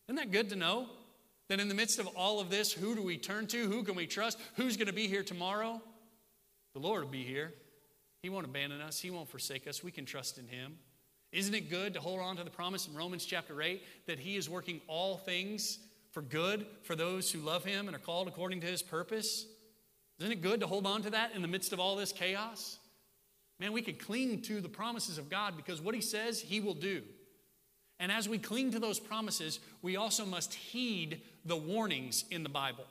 Isn't 0.06 0.16
that 0.16 0.30
good 0.30 0.50
to 0.50 0.56
know? 0.56 0.88
That 1.48 1.58
in 1.58 1.68
the 1.68 1.74
midst 1.74 1.98
of 1.98 2.06
all 2.16 2.38
of 2.38 2.48
this, 2.48 2.72
who 2.72 2.94
do 2.94 3.02
we 3.02 3.18
turn 3.18 3.46
to? 3.48 3.68
Who 3.68 3.82
can 3.82 3.96
we 3.96 4.06
trust? 4.06 4.38
Who's 4.54 4.76
going 4.76 4.86
to 4.86 4.92
be 4.92 5.08
here 5.08 5.24
tomorrow? 5.24 5.82
The 6.74 6.80
Lord 6.80 7.02
will 7.02 7.10
be 7.10 7.24
here. 7.24 7.52
He 8.22 8.30
won't 8.30 8.46
abandon 8.46 8.80
us, 8.80 9.00
He 9.00 9.10
won't 9.10 9.28
forsake 9.28 9.66
us. 9.66 9.82
We 9.82 9.90
can 9.90 10.04
trust 10.04 10.38
in 10.38 10.46
Him. 10.46 10.78
Isn't 11.32 11.54
it 11.54 11.70
good 11.70 11.94
to 11.94 12.00
hold 12.00 12.20
on 12.20 12.36
to 12.36 12.44
the 12.44 12.50
promise 12.50 12.86
in 12.86 12.94
Romans 12.94 13.24
chapter 13.24 13.60
8 13.60 13.82
that 14.06 14.20
He 14.20 14.36
is 14.36 14.48
working 14.48 14.80
all 14.86 15.16
things 15.16 15.78
for 16.12 16.22
good 16.22 16.66
for 16.82 16.94
those 16.94 17.30
who 17.30 17.40
love 17.40 17.64
Him 17.64 17.88
and 17.88 17.96
are 17.96 18.00
called 18.00 18.28
according 18.28 18.60
to 18.60 18.66
His 18.66 18.82
purpose? 18.82 19.46
Isn't 20.20 20.32
it 20.32 20.42
good 20.42 20.60
to 20.60 20.66
hold 20.66 20.86
on 20.86 21.02
to 21.02 21.10
that 21.10 21.34
in 21.34 21.42
the 21.42 21.48
midst 21.48 21.72
of 21.72 21.80
all 21.80 21.96
this 21.96 22.12
chaos? 22.12 22.78
Man, 23.58 23.72
we 23.72 23.82
can 23.82 23.96
cling 23.96 24.42
to 24.42 24.60
the 24.60 24.68
promises 24.68 25.18
of 25.18 25.28
God 25.28 25.56
because 25.56 25.80
what 25.80 25.94
He 25.94 26.00
says, 26.00 26.40
He 26.40 26.60
will 26.60 26.74
do. 26.74 27.02
And 27.98 28.10
as 28.10 28.28
we 28.28 28.38
cling 28.38 28.72
to 28.72 28.78
those 28.78 28.98
promises, 28.98 29.60
we 29.80 29.96
also 29.96 30.24
must 30.24 30.54
heed 30.54 31.22
the 31.44 31.56
warnings 31.56 32.24
in 32.30 32.42
the 32.42 32.48
Bible. 32.48 32.84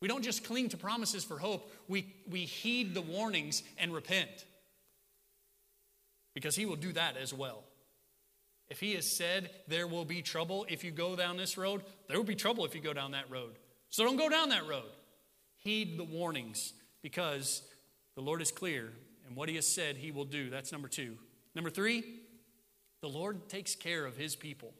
We 0.00 0.08
don't 0.08 0.24
just 0.24 0.44
cling 0.44 0.70
to 0.70 0.76
promises 0.76 1.22
for 1.22 1.38
hope, 1.38 1.70
we, 1.88 2.12
we 2.28 2.40
heed 2.40 2.94
the 2.94 3.02
warnings 3.02 3.62
and 3.78 3.94
repent. 3.94 4.46
Because 6.34 6.56
he 6.56 6.66
will 6.66 6.76
do 6.76 6.92
that 6.92 7.16
as 7.16 7.32
well. 7.32 7.62
If 8.72 8.80
he 8.80 8.94
has 8.94 9.06
said 9.06 9.50
there 9.68 9.86
will 9.86 10.06
be 10.06 10.22
trouble 10.22 10.64
if 10.66 10.82
you 10.82 10.92
go 10.92 11.14
down 11.14 11.36
this 11.36 11.58
road, 11.58 11.82
there 12.08 12.16
will 12.16 12.24
be 12.24 12.34
trouble 12.34 12.64
if 12.64 12.74
you 12.74 12.80
go 12.80 12.94
down 12.94 13.10
that 13.10 13.30
road. 13.30 13.58
So 13.90 14.02
don't 14.02 14.16
go 14.16 14.30
down 14.30 14.48
that 14.48 14.66
road. 14.66 14.88
Heed 15.58 15.98
the 15.98 16.04
warnings 16.04 16.72
because 17.02 17.60
the 18.14 18.22
Lord 18.22 18.40
is 18.40 18.50
clear 18.50 18.90
and 19.26 19.36
what 19.36 19.50
he 19.50 19.56
has 19.56 19.66
said 19.66 19.98
he 19.98 20.10
will 20.10 20.24
do. 20.24 20.48
That's 20.48 20.72
number 20.72 20.88
two. 20.88 21.18
Number 21.54 21.68
three, 21.68 22.02
the 23.02 23.10
Lord 23.10 23.46
takes 23.50 23.74
care 23.74 24.06
of 24.06 24.16
his 24.16 24.36
people. 24.36 24.72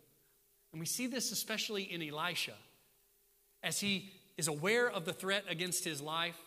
And 0.72 0.80
we 0.80 0.86
see 0.86 1.06
this 1.06 1.30
especially 1.30 1.82
in 1.82 2.00
Elisha. 2.02 2.54
As 3.62 3.78
he 3.78 4.10
is 4.38 4.48
aware 4.48 4.90
of 4.90 5.04
the 5.04 5.12
threat 5.12 5.44
against 5.50 5.84
his 5.84 6.00
life, 6.00 6.40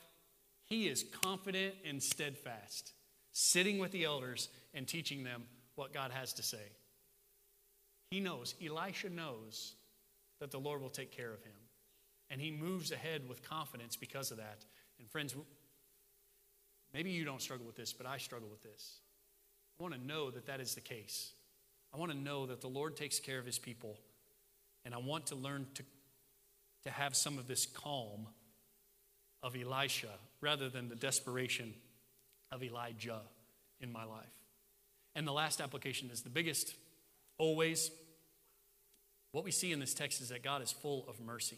he 0.64 0.88
is 0.88 1.06
confident 1.22 1.76
and 1.88 2.02
steadfast, 2.02 2.93
sitting 3.34 3.78
with 3.78 3.91
the 3.91 4.06
elders 4.06 4.50
and 4.74 4.88
teaching 4.88 5.24
them 5.24 5.43
what 5.76 5.93
God 5.93 6.10
has 6.10 6.34
to 6.34 6.41
say. 6.41 6.72
He 8.16 8.22
knows, 8.22 8.55
Elisha 8.66 9.09
knows 9.09 9.76
that 10.39 10.49
the 10.49 10.57
Lord 10.57 10.82
will 10.82 10.89
take 10.89 11.11
care 11.11 11.34
of 11.34 11.43
him. 11.43 11.51
And 12.30 12.39
he 12.39 12.49
moves 12.49 12.93
ahead 12.93 13.28
with 13.28 13.43
confidence 13.43 13.97
because 13.97 14.32
of 14.32 14.38
that. 14.38 14.63
And 14.99 15.09
friends, 15.09 15.36
maybe 16.93 17.11
you 17.11 17.26
don't 17.26 17.41
struggle 17.41 17.66
with 17.66 17.76
this, 17.76 17.91
but 17.91 18.05
I 18.07 18.18
struggle 18.18 18.47
with 18.47 18.63
this. 18.63 18.99
I 19.78 19.84
want 19.84 19.95
to 19.95 20.07
know 20.07 20.32
that 20.32 20.45
that 20.45 20.61
is 20.61 20.76
the 20.76 20.80
case. 20.80 21.34
I 21.93 21.97
want 21.97 22.13
to 22.13 22.18
know 22.18 22.45
that 22.45 22.61
the 22.61 22.70
Lord 22.70 22.95
takes 22.95 23.20
care 23.20 23.38
of 23.38 23.45
his 23.45 23.59
people. 23.59 23.99
And 24.86 24.93
I 24.93 24.99
want 24.99 25.26
to 25.28 25.36
learn 25.36 25.68
to 25.74 25.84
to 26.86 26.91
have 26.91 27.18
some 27.18 27.38
of 27.38 27.47
this 27.47 27.66
calm 27.66 28.28
of 29.43 29.57
Elisha 29.57 30.07
rather 30.39 30.70
than 30.70 30.88
the 30.88 30.95
desperation 30.95 31.74
of 32.49 32.63
Elijah 32.63 33.24
in 33.82 33.91
my 33.91 34.05
life. 34.05 34.24
And 35.16 35.28
the 35.28 35.34
last 35.34 35.59
application 35.59 36.09
is 36.13 36.22
the 36.22 36.30
biggest, 36.30 36.76
always. 37.38 37.91
What 39.36 39.44
we 39.44 39.52
see 39.52 39.74
in 39.74 39.82
this 39.82 39.94
text 39.94 40.22
is 40.22 40.30
that 40.30 40.44
God 40.44 40.62
is 40.62 40.72
full 40.72 41.04
of 41.10 41.20
mercy. 41.20 41.58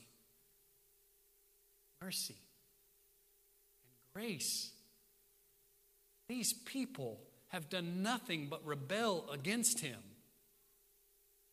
Mercy 2.01 2.33
and 3.83 3.91
grace. 4.15 4.71
These 6.27 6.53
people 6.53 7.19
have 7.49 7.69
done 7.69 8.01
nothing 8.01 8.47
but 8.49 8.65
rebel 8.65 9.29
against 9.31 9.81
him. 9.81 9.99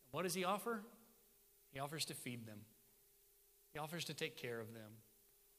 What 0.09 0.23
does 0.23 0.33
he 0.33 0.43
offer? 0.43 0.81
He 1.71 1.79
offers 1.79 2.05
to 2.05 2.15
feed 2.15 2.47
them. 2.47 2.61
He 3.73 3.77
offers 3.77 4.03
to 4.05 4.15
take 4.15 4.35
care 4.35 4.59
of 4.59 4.73
them. 4.73 4.93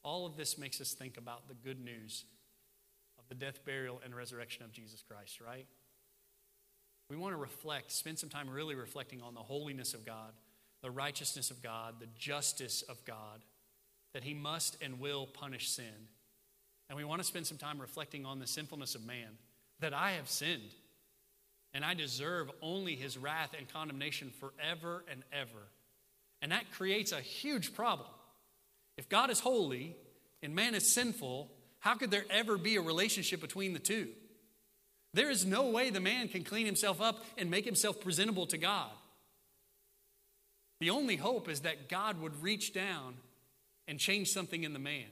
All 0.03 0.27
of 0.27 0.37
this 0.37 0.59
makes 0.59 0.81
us 0.81 0.95
think 0.95 1.17
about 1.17 1.47
the 1.47 1.55
good 1.55 1.79
news 1.79 2.25
of 3.21 3.29
the 3.29 3.37
death, 3.37 3.65
burial, 3.65 4.01
and 4.05 4.17
resurrection 4.17 4.65
of 4.65 4.73
Jesus 4.73 5.05
Christ, 5.09 5.41
right? 5.41 5.69
We 7.09 7.17
want 7.17 7.35
to 7.35 7.41
reflect, 7.41 7.93
spend 7.93 8.19
some 8.19 8.31
time 8.31 8.51
really 8.51 8.75
reflecting 8.75 9.23
on 9.23 9.35
the 9.35 9.41
holiness 9.43 9.95
of 9.95 10.05
God, 10.05 10.33
the 10.87 10.93
righteousness 10.93 11.51
of 11.51 11.65
God, 11.65 11.97
the 11.99 12.07
justice 12.17 12.83
of 12.83 13.05
God, 13.05 13.43
that 14.15 14.23
He 14.23 14.35
must 14.35 14.81
and 14.81 15.01
will 15.01 15.27
punish 15.27 15.69
sin. 15.69 16.07
And 16.89 16.97
we 16.97 17.03
want 17.03 17.21
to 17.21 17.27
spend 17.27 17.45
some 17.45 17.59
time 17.59 17.81
reflecting 17.81 18.25
on 18.25 18.39
the 18.39 18.47
sinfulness 18.47 18.95
of 18.95 19.05
man, 19.05 19.37
that 19.81 19.93
I 19.93 20.13
have 20.13 20.31
sinned, 20.31 20.71
and 21.75 21.85
I 21.85 21.95
deserve 21.95 22.53
only 22.63 22.95
His 22.95 23.19
wrath 23.19 23.51
and 23.59 23.69
condemnation 23.69 24.31
forever 24.39 25.03
and 25.11 25.25
ever. 25.33 25.59
And 26.41 26.53
that 26.53 26.71
creates 26.71 27.11
a 27.11 27.21
huge 27.21 27.75
problem. 27.75 28.11
If 28.97 29.09
God 29.09 29.29
is 29.29 29.41
holy 29.41 29.97
and 30.41 30.55
man 30.55 30.77
is 30.77 30.89
sinful, 30.89 31.51
how 31.81 31.97
could 31.97 32.13
there 32.13 32.27
ever 32.31 32.57
be 32.57 32.77
a 32.77 32.81
relationship 32.81 33.41
between 33.41 33.73
the 33.73 33.81
two? 33.81 34.07
There 35.15 35.31
is 35.31 35.45
no 35.45 35.69
way 35.71 35.91
the 35.91 35.99
man 35.99 36.29
can 36.29 36.45
clean 36.45 36.65
himself 36.65 37.01
up 37.01 37.25
and 37.37 37.51
make 37.51 37.65
himself 37.65 38.01
presentable 38.01 38.47
to 38.47 38.57
God. 38.57 38.93
The 40.81 40.91
only 40.91 41.17
hope 41.17 41.49
is 41.49 41.61
that 41.61 41.89
God 41.89 42.21
would 42.21 42.43
reach 42.43 42.73
down 42.73 43.15
and 43.89 43.99
change 43.99 44.31
something 44.31 44.65
in 44.65 44.73
the 44.73 44.79
man. 44.79 45.05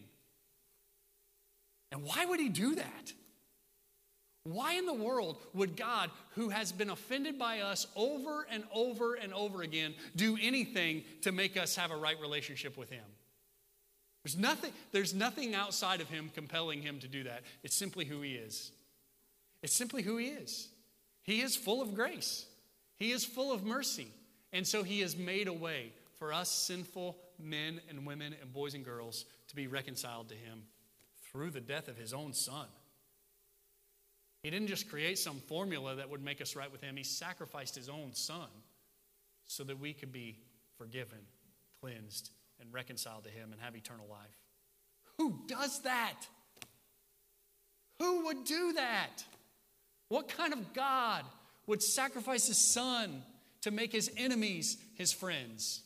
And 1.92 2.02
why 2.02 2.24
would 2.24 2.40
he 2.40 2.48
do 2.48 2.74
that? 2.74 3.12
Why 4.44 4.74
in 4.74 4.84
the 4.84 4.92
world 4.92 5.38
would 5.54 5.74
God, 5.74 6.10
who 6.34 6.50
has 6.50 6.70
been 6.70 6.90
offended 6.90 7.38
by 7.38 7.60
us 7.60 7.86
over 7.96 8.46
and 8.50 8.64
over 8.74 9.14
and 9.14 9.32
over 9.32 9.62
again, 9.62 9.94
do 10.16 10.36
anything 10.40 11.02
to 11.22 11.32
make 11.32 11.56
us 11.56 11.76
have 11.76 11.90
a 11.90 11.96
right 11.96 12.20
relationship 12.20 12.76
with 12.76 12.90
Him? 12.90 13.04
There's 14.22 14.36
nothing, 14.36 14.72
there's 14.92 15.14
nothing 15.14 15.54
outside 15.54 16.02
of 16.02 16.10
Him 16.10 16.30
compelling 16.34 16.82
Him 16.82 16.98
to 17.00 17.08
do 17.08 17.24
that. 17.24 17.42
It's 17.62 17.74
simply 17.74 18.04
who 18.04 18.20
He 18.20 18.34
is. 18.34 18.70
It's 19.62 19.72
simply 19.72 20.02
who 20.02 20.18
He 20.18 20.26
is. 20.26 20.68
He 21.22 21.40
is 21.40 21.56
full 21.56 21.80
of 21.80 21.94
grace, 21.94 22.44
He 22.96 23.12
is 23.12 23.24
full 23.24 23.50
of 23.50 23.64
mercy. 23.64 24.08
And 24.54 24.66
so 24.66 24.82
He 24.82 25.00
has 25.00 25.16
made 25.16 25.48
a 25.48 25.52
way 25.52 25.92
for 26.18 26.32
us 26.32 26.48
sinful 26.48 27.18
men 27.38 27.80
and 27.90 28.06
women 28.06 28.34
and 28.40 28.52
boys 28.52 28.72
and 28.74 28.84
girls 28.84 29.26
to 29.48 29.56
be 29.56 29.66
reconciled 29.66 30.30
to 30.30 30.34
Him 30.34 30.62
through 31.30 31.50
the 31.50 31.60
death 31.60 31.88
of 31.88 31.98
His 31.98 32.14
own 32.14 32.32
Son. 32.32 32.66
He 34.42 34.50
didn't 34.50 34.68
just 34.68 34.88
create 34.88 35.18
some 35.18 35.40
formula 35.40 35.96
that 35.96 36.08
would 36.08 36.22
make 36.22 36.40
us 36.40 36.54
right 36.54 36.70
with 36.70 36.80
Him, 36.80 36.96
He 36.96 37.02
sacrificed 37.02 37.74
His 37.74 37.88
own 37.88 38.14
Son 38.14 38.48
so 39.44 39.64
that 39.64 39.78
we 39.78 39.92
could 39.92 40.12
be 40.12 40.38
forgiven, 40.78 41.18
cleansed, 41.80 42.30
and 42.60 42.72
reconciled 42.72 43.24
to 43.24 43.30
Him 43.30 43.52
and 43.52 43.60
have 43.60 43.76
eternal 43.76 44.06
life. 44.08 44.38
Who 45.18 45.40
does 45.48 45.82
that? 45.82 46.20
Who 47.98 48.26
would 48.26 48.44
do 48.44 48.72
that? 48.74 49.24
What 50.08 50.28
kind 50.28 50.52
of 50.52 50.72
God 50.74 51.24
would 51.66 51.82
sacrifice 51.82 52.46
his 52.46 52.58
son 52.58 53.22
to 53.64 53.70
make 53.70 53.92
his 53.92 54.10
enemies 54.16 54.76
his 54.94 55.10
friends? 55.10 55.82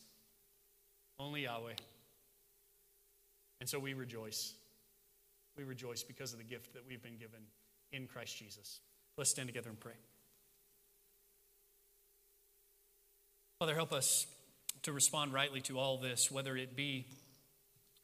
Only 1.17 1.43
Yahweh. 1.43 1.73
And 3.61 3.69
so 3.69 3.79
we 3.79 3.93
rejoice. 3.93 4.53
We 5.57 5.63
rejoice 5.63 6.03
because 6.03 6.33
of 6.33 6.39
the 6.39 6.45
gift 6.45 6.73
that 6.73 6.83
we've 6.85 7.01
been 7.01 7.17
given 7.17 7.39
in 7.93 8.05
Christ 8.05 8.37
Jesus. 8.37 8.81
Let's 9.17 9.29
stand 9.29 9.47
together 9.47 9.69
and 9.69 9.79
pray. 9.79 9.93
Father, 13.59 13.75
help 13.75 13.93
us 13.93 14.27
to 14.83 14.91
respond 14.91 15.33
rightly 15.33 15.61
to 15.61 15.79
all 15.79 15.97
this, 15.97 16.29
whether 16.29 16.57
it 16.57 16.75
be 16.75 17.07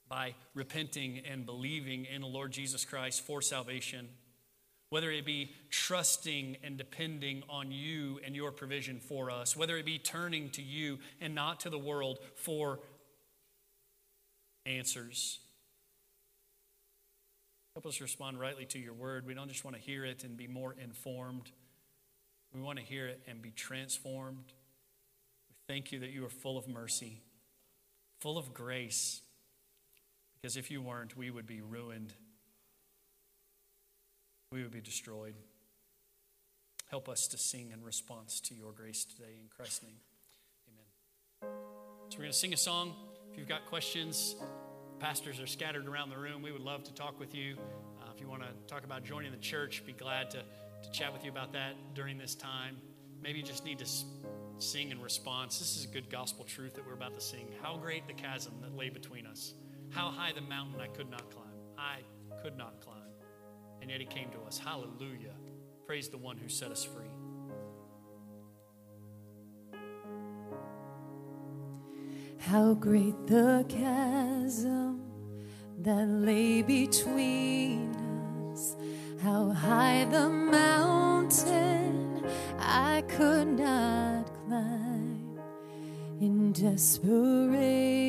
by 0.08 0.36
repenting 0.54 1.22
and 1.30 1.46
believing 1.46 2.06
in 2.06 2.22
the 2.22 2.28
Lord 2.28 2.52
Jesus 2.52 2.86
Christ 2.86 3.26
for 3.26 3.42
salvation, 3.42 4.08
whether 4.96 5.12
it 5.12 5.26
be 5.26 5.52
trusting 5.70 6.56
and 6.64 6.78
depending 6.78 7.44
on 7.50 7.70
you 7.70 8.18
and 8.26 8.34
your 8.34 8.50
provision 8.50 8.98
for 8.98 9.30
us, 9.30 9.54
whether 9.54 9.76
it 9.76 9.86
be 9.86 10.00
turning 10.00 10.50
to 10.50 10.62
you 10.62 10.98
and 11.20 11.36
not 11.36 11.60
to 11.60 11.70
the 11.70 11.78
world 11.78 12.18
for 12.36 12.80
answers. 14.66 15.40
Help 17.74 17.86
us 17.86 18.00
respond 18.00 18.40
rightly 18.40 18.64
to 18.64 18.80
your 18.80 18.94
word. 18.94 19.28
We 19.28 19.34
don't 19.34 19.50
just 19.50 19.66
want 19.66 19.76
to 19.76 19.82
hear 19.82 20.06
it 20.06 20.24
and 20.24 20.38
be 20.38 20.48
more 20.48 20.74
informed, 20.82 21.52
we 22.54 22.62
want 22.62 22.80
to 22.80 22.86
hear 22.86 23.06
it 23.06 23.22
and 23.28 23.42
be 23.42 23.52
transformed. 23.52 24.54
We 25.50 25.56
thank 25.68 25.92
you 25.92 26.00
that 26.00 26.12
you 26.12 26.26
are 26.26 26.30
full 26.30 26.58
of 26.58 26.70
mercy, 26.70 27.22
full 28.22 28.38
of 28.38 28.54
grace 28.54 29.24
because 30.42 30.56
if 30.56 30.72
you 30.72 30.82
weren't, 30.82 31.18
we 31.18 31.32
would 31.32 31.48
be 31.48 31.60
ruined, 31.60 32.14
we 34.52 34.62
would 34.62 34.72
be 34.72 34.82
destroyed. 34.82 35.36
Help 36.90 37.10
us 37.10 37.28
to 37.28 37.38
sing 37.38 37.72
in 37.74 37.84
response 37.84 38.40
to 38.42 38.54
your 38.54 38.72
grace 38.72 39.06
today. 39.06 39.38
In 39.42 39.48
Christ's 39.56 39.84
name, 39.84 39.98
amen. 40.70 41.54
So, 42.10 42.18
we're 42.18 42.24
going 42.24 42.32
to 42.32 42.38
sing 42.38 42.54
a 42.54 42.58
song. 42.58 42.94
If 43.32 43.40
you've 43.40 43.50
got 43.50 43.66
questions, 43.66 44.36
pastors 45.00 45.40
are 45.40 45.48
scattered 45.48 45.88
around 45.88 46.10
the 46.10 46.18
room. 46.18 46.42
We 46.42 46.52
would 46.52 46.62
love 46.62 46.84
to 46.86 46.94
talk 46.94 47.20
with 47.20 47.34
you. 47.34 47.58
Uh, 48.02 48.12
if 48.14 48.22
you 48.22 48.30
want 48.30 48.44
to 48.44 48.50
talk 48.68 48.84
about 48.84 49.04
joining 49.04 49.32
the 49.32 49.38
church, 49.38 49.84
be 49.86 49.94
glad 49.94 50.30
to, 50.32 50.38
to 50.84 50.92
chat 50.92 51.12
with 51.12 51.26
you 51.26 51.32
about 51.32 51.52
that 51.54 51.74
during 51.96 52.18
this 52.18 52.36
time. 52.36 52.78
Maybe 53.22 53.40
you 53.40 53.46
just 53.46 53.66
need 53.66 53.80
to 53.80 53.88
sing 54.60 54.92
in 54.92 55.02
response. 55.02 55.60
This 55.60 55.76
is 55.76 55.86
a 55.86 55.88
good 55.88 56.10
gospel 56.10 56.46
truth 56.46 56.76
that 56.76 56.86
we're 56.86 56.94
about 56.94 57.16
to 57.16 57.22
sing. 57.22 57.48
How 57.62 57.78
great 57.78 58.08
the 58.08 58.14
chasm 58.14 58.54
that 58.62 58.76
lay 58.76 58.90
between 58.90 59.26
us. 59.26 59.54
How 59.90 60.10
high 60.10 60.32
the 60.34 60.42
mountain 60.42 60.80
I 60.80 60.88
could 60.88 61.10
not 61.10 61.30
climb. 61.32 61.46
I 61.78 61.98
could 62.42 62.58
not 62.58 62.80
climb. 62.82 63.05
And 63.86 63.92
yet 63.92 64.00
he 64.00 64.08
came 64.08 64.32
to 64.32 64.40
us. 64.48 64.58
Hallelujah. 64.58 65.36
Praise 65.86 66.10
the 66.10 66.18
one 66.18 66.38
who 66.38 66.50
set 66.50 66.72
us 66.72 66.84
free. 66.84 67.06
How 72.40 72.74
great 72.74 73.28
the 73.28 73.64
chasm 73.70 75.04
that 75.82 76.08
lay 76.08 76.64
between 76.64 77.94
us. 78.52 78.76
How 79.22 79.52
high 79.52 80.06
the 80.06 80.30
mountain 80.30 82.26
I 82.58 83.04
could 83.08 83.50
not 83.50 84.34
climb. 84.48 85.38
In 86.20 86.54
desperation, 86.54 88.02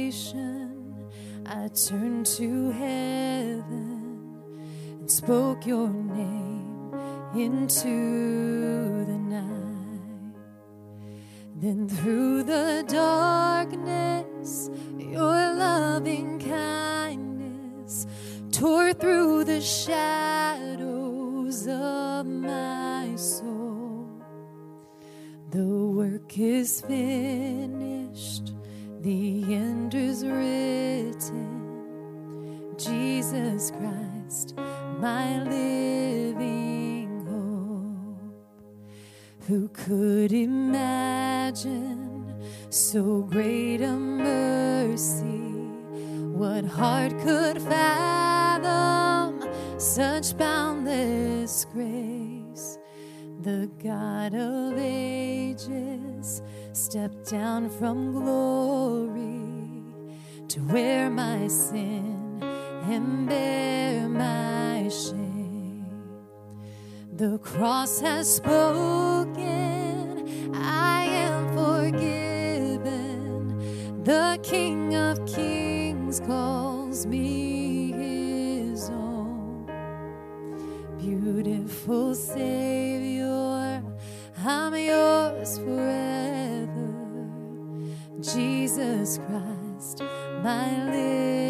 I 1.44 1.68
turned 1.68 2.24
to 2.24 2.70
heaven 2.70 3.95
and 5.06 5.12
spoke 5.12 5.64
your 5.64 5.88
name 5.88 6.92
into 7.32 9.04
the 9.04 9.16
night. 9.16 10.34
Then 11.54 11.88
through 11.88 12.42
the 12.42 12.84
darkness, 12.88 14.68
your 14.98 15.54
loving 15.54 16.40
kindness 16.40 18.08
tore 18.50 18.92
through 18.94 19.44
the 19.44 19.60
shadows 19.60 21.68
of 21.68 22.26
my 22.26 23.14
soul. 23.14 24.08
The 25.52 25.68
work 25.68 26.36
is 26.36 26.80
finished 26.80 28.54
the 29.02 29.54
end 29.54 29.94
is 29.94 30.24
written, 30.24 31.62
Jesus 32.76 33.70
Christ, 33.70 34.15
my 34.28 35.40
living 35.44 37.24
hope. 37.26 38.34
Who 39.46 39.68
could 39.68 40.32
imagine 40.32 42.34
so 42.68 43.22
great 43.22 43.82
a 43.82 43.92
mercy? 43.92 45.52
What 46.40 46.64
heart 46.64 47.16
could 47.20 47.62
fathom 47.62 49.48
such 49.78 50.36
boundless 50.36 51.64
grace? 51.72 52.78
The 53.42 53.70
God 53.82 54.34
of 54.34 54.76
ages 54.76 56.42
stepped 56.72 57.30
down 57.30 57.70
from 57.70 58.10
glory 58.10 59.40
to 60.48 60.60
wear 60.64 61.10
my 61.10 61.46
sin 61.46 62.25
and 62.88 63.28
bear 63.28 64.08
my 64.08 64.88
shame. 64.88 65.86
The 67.16 67.38
cross 67.38 68.00
has 68.00 68.36
spoken, 68.36 69.34
I 70.54 71.04
am 71.04 71.48
forgiven. 71.56 72.84
The 74.04 74.38
King 74.42 74.94
of 74.94 75.26
Kings 75.26 76.20
calls 76.20 77.06
me 77.06 77.92
his 77.92 78.88
own. 78.90 79.66
Beautiful 80.98 82.14
Savior, 82.14 83.82
I'm 84.44 84.74
yours 84.76 85.58
forever. 85.58 86.94
Jesus 88.20 89.18
Christ, 89.26 90.02
my 90.42 90.84
living 90.84 91.45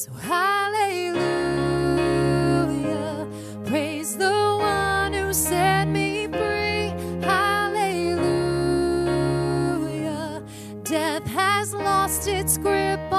So, 0.00 0.12
hallelujah, 0.12 1.18
praise 3.66 4.16
the 4.16 4.30
one 4.58 5.12
who 5.12 5.30
set 5.34 5.88
me 5.88 6.26
free. 6.26 6.94
Hallelujah, 7.20 8.32
death 10.84 11.26
has 11.26 11.74
lost 11.74 12.28
its 12.28 12.56
grip 12.56 13.09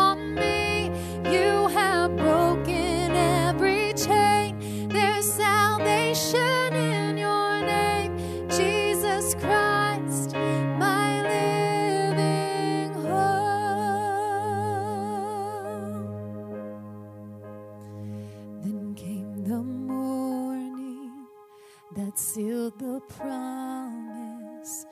sealed 22.18 22.78
the 22.80 23.00
promise. 23.08 24.86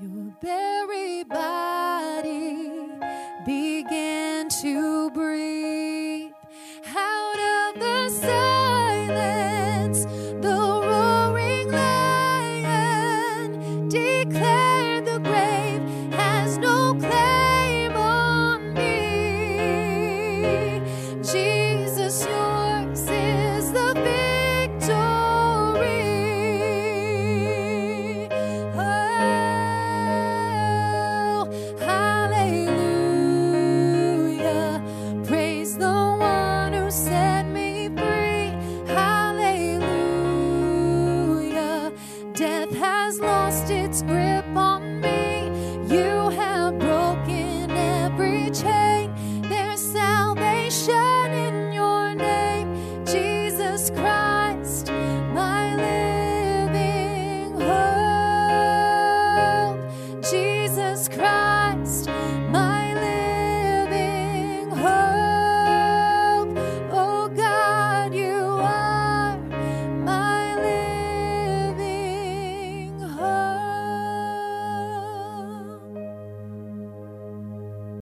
Your 0.00 0.34
buried 0.40 1.28
body 1.28 1.83